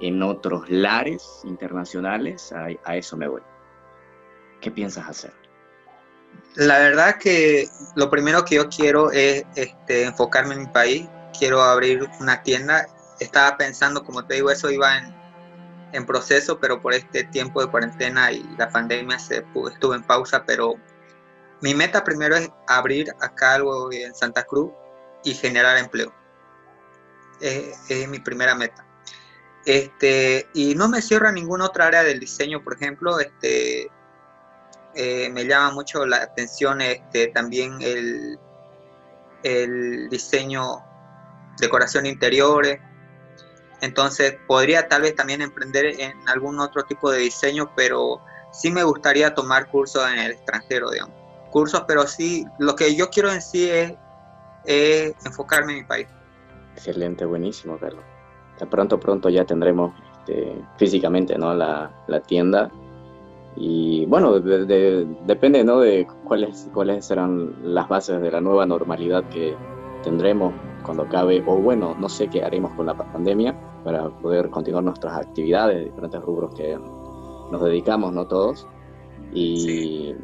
en 0.00 0.22
otros 0.22 0.68
lares 0.68 1.42
internacionales? 1.44 2.52
A, 2.52 2.68
a 2.84 2.96
eso 2.96 3.16
me 3.16 3.28
voy. 3.28 3.42
¿Qué 4.60 4.70
piensas 4.70 5.08
hacer? 5.08 5.32
La 6.56 6.78
verdad 6.78 7.16
que 7.16 7.68
lo 7.94 8.10
primero 8.10 8.44
que 8.44 8.56
yo 8.56 8.68
quiero 8.68 9.12
es 9.12 9.44
este, 9.54 10.04
enfocarme 10.04 10.54
en 10.54 10.60
mi 10.62 10.66
país. 10.66 11.08
Quiero 11.38 11.62
abrir 11.62 12.08
una 12.20 12.42
tienda. 12.42 12.86
Estaba 13.20 13.56
pensando, 13.56 14.04
como 14.04 14.24
te 14.26 14.34
digo, 14.34 14.50
eso 14.50 14.70
iba 14.70 14.98
en, 14.98 15.14
en 15.92 16.04
proceso, 16.06 16.58
pero 16.58 16.80
por 16.80 16.92
este 16.92 17.24
tiempo 17.24 17.62
de 17.62 17.70
cuarentena 17.70 18.32
y 18.32 18.42
la 18.58 18.68
pandemia 18.68 19.18
se 19.18 19.44
estuvo 19.72 19.94
en 19.94 20.02
pausa. 20.02 20.44
Pero 20.44 20.74
mi 21.62 21.74
meta 21.74 22.02
primero 22.04 22.36
es 22.36 22.50
abrir 22.66 23.10
acá 23.20 23.54
algo 23.54 23.92
en 23.92 24.14
Santa 24.14 24.44
Cruz 24.44 24.70
y 25.24 25.34
generar 25.34 25.76
empleo. 25.76 26.12
Es, 27.40 28.08
mi 28.08 28.18
primera 28.18 28.54
meta. 28.54 28.86
Este, 29.66 30.48
y 30.54 30.74
no 30.74 30.88
me 30.88 31.02
cierro 31.02 31.28
a 31.28 31.32
ninguna 31.32 31.66
otra 31.66 31.86
área 31.86 32.02
del 32.02 32.18
diseño, 32.18 32.62
por 32.62 32.74
ejemplo, 32.74 33.20
este, 33.20 33.90
eh, 34.94 35.28
me 35.30 35.44
llama 35.44 35.72
mucho 35.72 36.06
la 36.06 36.16
atención 36.18 36.80
este, 36.80 37.28
también 37.28 37.76
el, 37.80 38.38
el 39.42 40.08
diseño, 40.08 40.82
decoración 41.58 42.04
de 42.04 42.10
interiores. 42.10 42.80
Entonces 43.82 44.36
podría 44.46 44.88
tal 44.88 45.02
vez 45.02 45.14
también 45.14 45.42
emprender 45.42 45.86
en 46.00 46.28
algún 46.28 46.58
otro 46.58 46.84
tipo 46.84 47.10
de 47.10 47.18
diseño, 47.18 47.72
pero 47.74 48.20
sí 48.52 48.70
me 48.70 48.82
gustaría 48.82 49.34
tomar 49.34 49.68
cursos 49.70 50.06
en 50.10 50.18
el 50.18 50.32
extranjero, 50.32 50.90
digamos. 50.90 51.19
Cursos, 51.50 51.84
pero 51.86 52.06
sí, 52.06 52.44
lo 52.58 52.74
que 52.74 52.94
yo 52.94 53.08
quiero 53.10 53.30
en 53.32 53.42
sí 53.42 53.68
es, 53.68 53.94
es 54.64 55.14
enfocarme 55.26 55.72
en 55.72 55.78
mi 55.80 55.84
país. 55.84 56.06
Excelente, 56.74 57.24
buenísimo, 57.24 57.76
Carlos. 57.78 58.04
Pronto, 58.70 59.00
pronto 59.00 59.28
ya 59.30 59.44
tendremos 59.44 59.92
este, 60.20 60.54
físicamente 60.76 61.36
¿no? 61.38 61.54
la, 61.54 61.90
la 62.08 62.20
tienda. 62.20 62.70
Y 63.56 64.06
bueno, 64.06 64.38
de- 64.38 64.64
de- 64.66 65.06
depende 65.26 65.64
¿no? 65.64 65.80
de 65.80 66.06
cuáles, 66.24 66.68
cuáles 66.72 67.06
serán 67.06 67.54
las 67.74 67.88
bases 67.88 68.20
de 68.20 68.30
la 68.30 68.40
nueva 68.40 68.64
normalidad 68.66 69.24
que 69.30 69.56
tendremos 70.02 70.52
cuando 70.84 71.02
acabe, 71.04 71.42
o 71.46 71.56
bueno, 71.56 71.94
no 71.98 72.08
sé 72.08 72.28
qué 72.28 72.42
haremos 72.44 72.72
con 72.74 72.86
la 72.86 72.94
pandemia 72.96 73.54
para 73.84 74.08
poder 74.08 74.50
continuar 74.50 74.84
nuestras 74.84 75.16
actividades, 75.16 75.84
diferentes 75.84 76.20
rubros 76.22 76.54
que 76.54 76.78
nos 77.50 77.62
dedicamos, 77.62 78.12
¿no? 78.12 78.26
Todos. 78.26 78.66
Y 79.32 80.14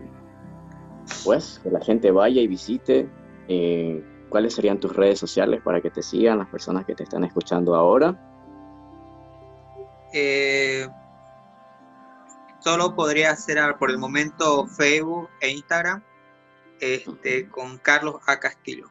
pues 1.24 1.60
que 1.62 1.70
la 1.70 1.80
gente 1.80 2.10
vaya 2.10 2.40
y 2.40 2.46
visite. 2.46 3.08
eh, 3.48 4.04
¿Cuáles 4.28 4.54
serían 4.54 4.80
tus 4.80 4.94
redes 4.94 5.18
sociales 5.20 5.62
para 5.62 5.80
que 5.80 5.90
te 5.90 6.02
sigan 6.02 6.38
las 6.38 6.48
personas 6.48 6.84
que 6.84 6.94
te 6.94 7.04
están 7.04 7.22
escuchando 7.24 7.74
ahora? 7.76 8.18
Eh, 10.12 10.86
solo 12.58 12.94
podría 12.94 13.30
hacer 13.30 13.58
ah, 13.58 13.76
por 13.78 13.90
el 13.90 13.98
momento 13.98 14.66
Facebook 14.66 15.28
e 15.40 15.50
Instagram 15.50 16.02
este, 16.80 17.48
con 17.48 17.78
Carlos 17.78 18.16
A. 18.26 18.38
Castillo. 18.40 18.88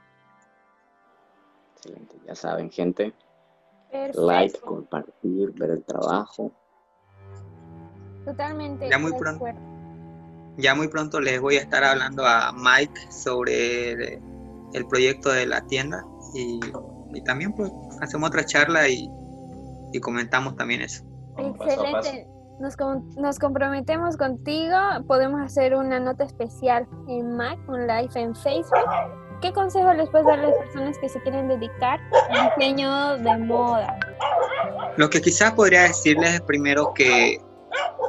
Excelente, 1.75 2.15
ya 2.25 2.35
saben, 2.35 2.71
gente. 2.71 3.13
perfecto. 3.91 4.25
Like, 4.25 4.59
compartir, 4.59 5.51
ver 5.53 5.71
el 5.71 5.83
trabajo. 5.83 6.51
Totalmente. 8.23 8.89
Ya 8.89 8.97
muy 8.97 9.13
pronto. 9.13 9.45
Ya 10.57 10.73
muy 10.75 10.87
pronto 10.87 11.19
les 11.19 11.41
voy 11.41 11.57
a 11.57 11.61
estar 11.61 11.83
hablando 11.83 12.25
a 12.25 12.53
Mike 12.53 13.11
sobre 13.11 13.91
el, 13.91 14.19
el 14.73 14.87
proyecto 14.87 15.29
de 15.29 15.45
la 15.45 15.61
tienda 15.67 16.03
y, 16.33 16.59
y 17.13 17.21
también 17.23 17.53
pues 17.53 17.71
hacemos 18.01 18.29
otra 18.29 18.45
charla 18.45 18.87
y, 18.87 19.09
y 19.91 19.99
comentamos 19.99 20.55
también 20.55 20.81
eso. 20.81 21.03
Excelente. 21.37 22.27
Nos, 22.59 22.77
com- 22.77 23.05
nos 23.17 23.37
comprometemos 23.37 24.15
contigo. 24.15 24.77
Podemos 25.07 25.41
hacer 25.41 25.75
una 25.75 25.99
nota 25.99 26.23
especial 26.23 26.87
en 27.09 27.35
Mac, 27.35 27.59
un 27.67 27.85
live 27.85 28.09
en 28.15 28.33
Facebook. 28.33 28.79
¿Qué 29.41 29.51
consejo 29.51 29.91
les 29.93 30.09
puedes 30.09 30.25
dar 30.25 30.39
a 30.39 30.43
las 30.43 30.55
personas 30.59 30.97
que 30.99 31.09
se 31.09 31.21
quieren 31.21 31.49
dedicar 31.49 31.99
al 32.29 32.53
diseño 32.57 33.17
de 33.17 33.37
moda? 33.39 33.99
Lo 34.95 35.09
que 35.09 35.21
quizás 35.21 35.51
podría 35.51 35.81
decirles 35.83 36.35
es 36.35 36.41
primero 36.41 36.93
que, 36.93 37.41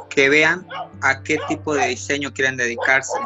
que 0.08 0.28
vean 0.28 0.64
a 1.02 1.22
qué 1.22 1.38
tipo 1.48 1.74
de 1.74 1.88
diseño 1.88 2.32
quieren 2.32 2.56
dedicarse. 2.56 3.18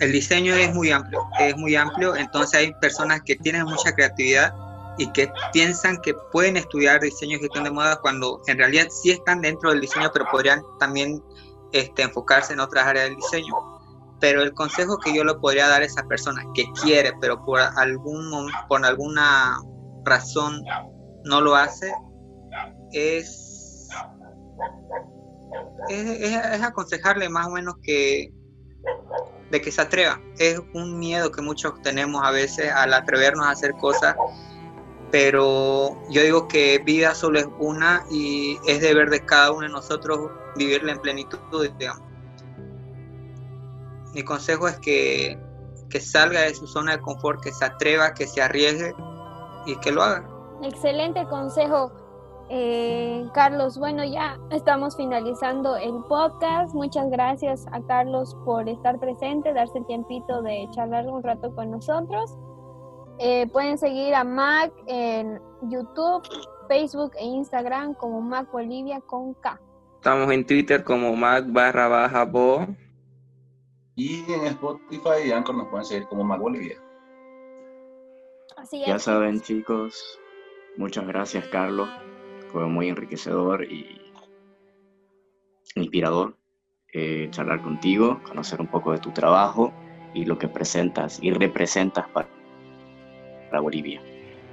El 0.00 0.12
diseño 0.12 0.54
es 0.54 0.74
muy 0.74 0.90
amplio, 0.90 1.26
es 1.40 1.56
muy 1.56 1.76
amplio, 1.76 2.16
entonces 2.16 2.60
hay 2.60 2.72
personas 2.80 3.20
que 3.22 3.36
tienen 3.36 3.64
mucha 3.64 3.92
creatividad 3.92 4.54
y 4.98 5.10
que 5.12 5.30
piensan 5.52 5.98
que 6.02 6.14
pueden 6.32 6.56
estudiar 6.56 7.00
diseño 7.00 7.36
y 7.36 7.40
gestión 7.40 7.64
de 7.64 7.70
moda 7.70 7.98
cuando 8.00 8.42
en 8.46 8.58
realidad 8.58 8.88
sí 8.90 9.10
están 9.10 9.40
dentro 9.40 9.70
del 9.70 9.80
diseño, 9.80 10.10
pero 10.12 10.26
podrían 10.30 10.60
también 10.80 11.22
este, 11.72 12.02
enfocarse 12.02 12.52
en 12.52 12.60
otras 12.60 12.86
áreas 12.86 13.06
del 13.06 13.16
diseño. 13.16 13.54
Pero 14.20 14.42
el 14.42 14.52
consejo 14.52 14.98
que 14.98 15.14
yo 15.14 15.22
le 15.22 15.34
podría 15.34 15.68
dar 15.68 15.82
a 15.82 15.84
esa 15.84 16.02
persona 16.04 16.42
que 16.54 16.64
quiere, 16.82 17.12
pero 17.20 17.44
por, 17.44 17.60
algún, 17.60 18.50
por 18.68 18.84
alguna 18.84 19.60
razón 20.04 20.64
no 21.24 21.40
lo 21.40 21.54
hace, 21.54 21.92
es, 22.92 23.88
es, 25.88 26.62
aconsejarle 26.62 27.28
más 27.28 27.46
o 27.46 27.50
menos 27.50 27.76
que 27.82 28.32
de 29.50 29.60
que 29.60 29.72
se 29.72 29.80
atreva. 29.80 30.20
Es 30.38 30.60
un 30.74 30.98
miedo 30.98 31.32
que 31.32 31.40
muchos 31.40 31.80
tenemos 31.82 32.22
a 32.24 32.30
veces 32.30 32.70
al 32.70 32.92
atrevernos 32.92 33.46
a 33.46 33.50
hacer 33.50 33.72
cosas 33.72 34.14
pero 35.10 35.96
yo 36.10 36.22
digo 36.22 36.48
que 36.48 36.78
vida 36.84 37.14
solo 37.14 37.38
es 37.38 37.48
una 37.58 38.04
y 38.10 38.58
es 38.66 38.80
deber 38.80 39.08
de 39.10 39.24
cada 39.24 39.52
uno 39.52 39.62
de 39.62 39.70
nosotros 39.70 40.30
vivirla 40.56 40.92
en 40.92 41.00
plenitud, 41.00 41.38
digamos. 41.78 42.06
Mi 44.14 44.22
consejo 44.22 44.68
es 44.68 44.78
que, 44.80 45.38
que 45.88 46.00
salga 46.00 46.42
de 46.42 46.54
su 46.54 46.66
zona 46.66 46.92
de 46.92 47.00
confort, 47.00 47.42
que 47.42 47.52
se 47.52 47.64
atreva, 47.64 48.12
que 48.12 48.26
se 48.26 48.42
arriesgue 48.42 48.94
y 49.66 49.76
que 49.76 49.92
lo 49.92 50.02
haga. 50.02 50.28
Excelente 50.62 51.24
consejo, 51.28 51.92
eh, 52.50 53.26
Carlos. 53.34 53.78
Bueno, 53.78 54.04
ya 54.04 54.38
estamos 54.50 54.96
finalizando 54.96 55.76
el 55.76 56.02
podcast. 56.08 56.74
Muchas 56.74 57.10
gracias 57.10 57.66
a 57.72 57.80
Carlos 57.82 58.36
por 58.44 58.68
estar 58.68 58.98
presente, 58.98 59.52
darse 59.52 59.78
el 59.78 59.86
tiempito 59.86 60.42
de 60.42 60.68
charlar 60.72 61.06
un 61.06 61.22
rato 61.22 61.54
con 61.54 61.70
nosotros. 61.70 62.36
Eh, 63.18 63.46
pueden 63.48 63.78
seguir 63.78 64.14
a 64.14 64.24
Mac 64.24 64.72
en 64.86 65.40
YouTube, 65.62 66.22
Facebook 66.68 67.12
e 67.18 67.24
Instagram 67.24 67.94
como 67.94 68.20
Mac 68.20 68.50
Bolivia 68.52 69.00
con 69.00 69.34
K. 69.34 69.60
Estamos 69.96 70.30
en 70.30 70.46
Twitter 70.46 70.84
como 70.84 71.14
Mac 71.16 71.44
barra 71.48 71.88
baja 71.88 72.24
bo. 72.24 72.66
Y 73.96 74.22
en 74.32 74.46
Spotify 74.46 75.26
y 75.26 75.32
Anchor 75.32 75.56
nos 75.56 75.66
pueden 75.68 75.84
seguir 75.84 76.06
como 76.06 76.22
Mac 76.22 76.40
Bolivia. 76.40 76.76
Así 78.56 78.84
Ya 78.86 78.94
es. 78.96 79.02
saben, 79.02 79.40
chicos, 79.40 80.20
muchas 80.76 81.04
gracias, 81.06 81.44
Carlos. 81.48 81.88
Fue 82.52 82.66
muy 82.66 82.88
enriquecedor 82.88 83.64
y 83.64 84.00
inspirador 85.74 86.36
eh, 86.92 87.28
charlar 87.30 87.62
contigo, 87.62 88.20
conocer 88.22 88.60
un 88.60 88.66
poco 88.66 88.92
de 88.92 88.98
tu 88.98 89.10
trabajo 89.10 89.72
y 90.14 90.24
lo 90.24 90.38
que 90.38 90.48
presentas 90.48 91.18
y 91.22 91.30
representas 91.30 92.08
para, 92.08 92.28
para 93.50 93.60
Bolivia. 93.60 94.00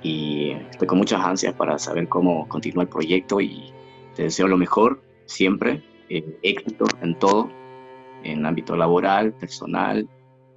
Y 0.04 0.52
estoy 0.52 0.88
con 0.88 0.98
muchas 0.98 1.22
ansias 1.22 1.54
para 1.54 1.80
saber 1.80 2.10
cómo 2.10 2.48
continúa 2.50 2.84
el 2.84 2.90
proyecto 2.90 3.40
y 3.40 3.74
te 4.16 4.24
deseo 4.24 4.48
lo 4.48 4.58
mejor 4.58 5.02
siempre, 5.26 5.82
eh, 6.10 6.38
éxito 6.44 6.86
en 7.02 7.18
todo, 7.18 7.50
en 8.24 8.46
ámbito 8.46 8.76
laboral, 8.76 9.34
personal, 9.34 10.08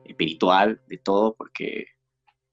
espiritual, 0.05 0.81
de 0.89 0.99
todo, 0.99 1.35
porque 1.35 1.87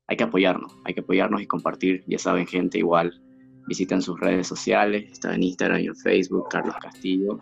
hay 0.07 0.17
que 0.17 0.23
apoyarnos, 0.23 0.77
hay 0.83 0.93
que 0.93 1.01
apoyarnos 1.01 1.41
y 1.41 1.47
compartir. 1.47 2.03
Ya 2.07 2.19
saben, 2.19 2.45
gente, 2.45 2.77
igual 2.77 3.21
visiten 3.67 4.01
sus 4.01 4.19
redes 4.19 4.47
sociales, 4.47 5.11
está 5.11 5.33
en 5.33 5.43
Instagram 5.43 5.79
y 5.79 5.87
en 5.87 5.95
Facebook, 5.95 6.47
Carlos 6.49 6.75
Castillo. 6.81 7.39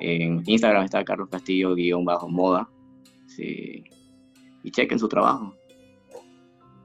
En 0.00 0.42
Instagram 0.46 0.84
está 0.84 1.04
Carlos 1.04 1.28
Castillo 1.30 1.74
guion 1.74 2.04
bajo 2.04 2.28
moda. 2.28 2.68
Sí. 3.26 3.84
Y 4.62 4.70
chequen 4.70 4.98
su 4.98 5.08
trabajo. 5.08 5.54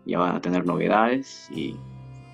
Ya 0.05 0.19
van 0.19 0.35
a 0.35 0.41
tener 0.41 0.65
novedades 0.65 1.49
y 1.51 1.75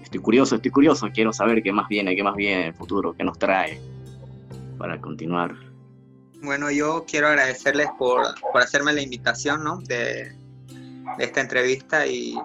estoy 0.01 0.21
curioso, 0.21 0.55
estoy 0.55 0.71
curioso. 0.71 1.09
Quiero 1.13 1.33
saber 1.33 1.61
qué 1.61 1.71
más 1.71 1.87
viene, 1.87 2.15
qué 2.15 2.23
más 2.23 2.35
viene 2.35 2.61
en 2.61 2.67
el 2.67 2.73
futuro, 2.73 3.13
qué 3.13 3.23
nos 3.23 3.37
trae 3.37 3.79
para 4.77 4.99
continuar. 4.99 5.55
Bueno, 6.41 6.71
yo 6.71 7.05
quiero 7.07 7.27
agradecerles 7.27 7.87
por, 7.97 8.23
por 8.51 8.61
hacerme 8.61 8.93
la 8.93 9.01
invitación 9.01 9.63
¿no? 9.63 9.79
de, 9.79 10.31
de 11.17 11.23
esta 11.23 11.41
entrevista 11.41 12.05
y 12.05 12.35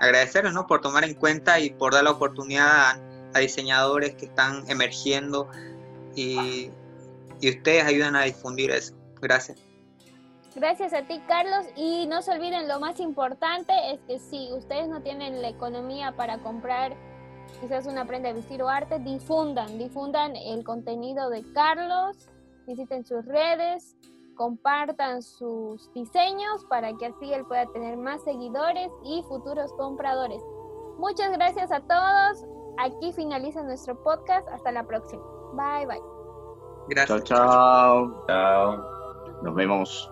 agradecerles 0.00 0.52
¿no? 0.52 0.66
por 0.66 0.80
tomar 0.80 1.04
en 1.04 1.14
cuenta 1.14 1.60
y 1.60 1.70
por 1.70 1.92
dar 1.92 2.04
la 2.04 2.10
oportunidad 2.10 3.00
a, 3.34 3.38
diseñadores 3.38 4.14
que 4.14 4.26
están 4.26 4.62
emergiendo 4.70 5.48
y 6.14 6.70
ustedes 7.42 7.84
ayudan 7.84 8.14
a 8.14 8.22
difundir 8.22 8.70
eso. 8.70 8.94
Gracias. 9.20 9.58
Gracias 10.54 10.92
a 10.92 11.02
ti, 11.02 11.20
Carlos. 11.26 11.66
Y 11.74 12.06
no 12.06 12.22
se 12.22 12.30
olviden, 12.30 12.68
lo 12.68 12.78
más 12.78 13.00
importante 13.00 13.72
es 13.92 14.00
que 14.06 14.18
si 14.18 14.52
ustedes 14.52 14.88
no 14.88 15.02
tienen 15.02 15.42
la 15.42 15.48
economía 15.48 16.12
para 16.12 16.38
comprar 16.38 16.96
quizás 17.60 17.86
una 17.86 18.04
prenda 18.04 18.28
de 18.28 18.34
vestir 18.34 18.62
o 18.62 18.68
arte, 18.68 19.00
difundan, 19.00 19.78
difundan 19.78 20.36
el 20.36 20.62
contenido 20.62 21.28
de 21.28 21.44
Carlos, 21.52 22.28
visiten 22.66 23.04
sus 23.04 23.24
redes, 23.24 23.96
compartan 24.34 25.22
sus 25.22 25.92
diseños 25.92 26.64
para 26.68 26.92
que 26.96 27.06
así 27.06 27.32
él 27.32 27.44
pueda 27.46 27.66
tener 27.66 27.96
más 27.96 28.22
seguidores 28.22 28.90
y 29.04 29.22
futuros 29.28 29.72
compradores. 29.74 30.42
Muchas 30.98 31.32
gracias 31.32 31.72
a 31.72 31.80
todos. 31.80 32.44
Aquí 32.78 33.12
finaliza 33.12 33.62
nuestro 33.62 34.00
podcast. 34.02 34.48
Hasta 34.48 34.72
la 34.72 34.84
próxima. 34.84 35.22
Bye, 35.52 35.86
bye. 35.86 36.02
Gracias. 36.88 37.24
Chao, 37.24 37.38
chao. 37.46 38.24
Chao. 38.26 39.42
Nos 39.42 39.54
vemos. 39.54 40.10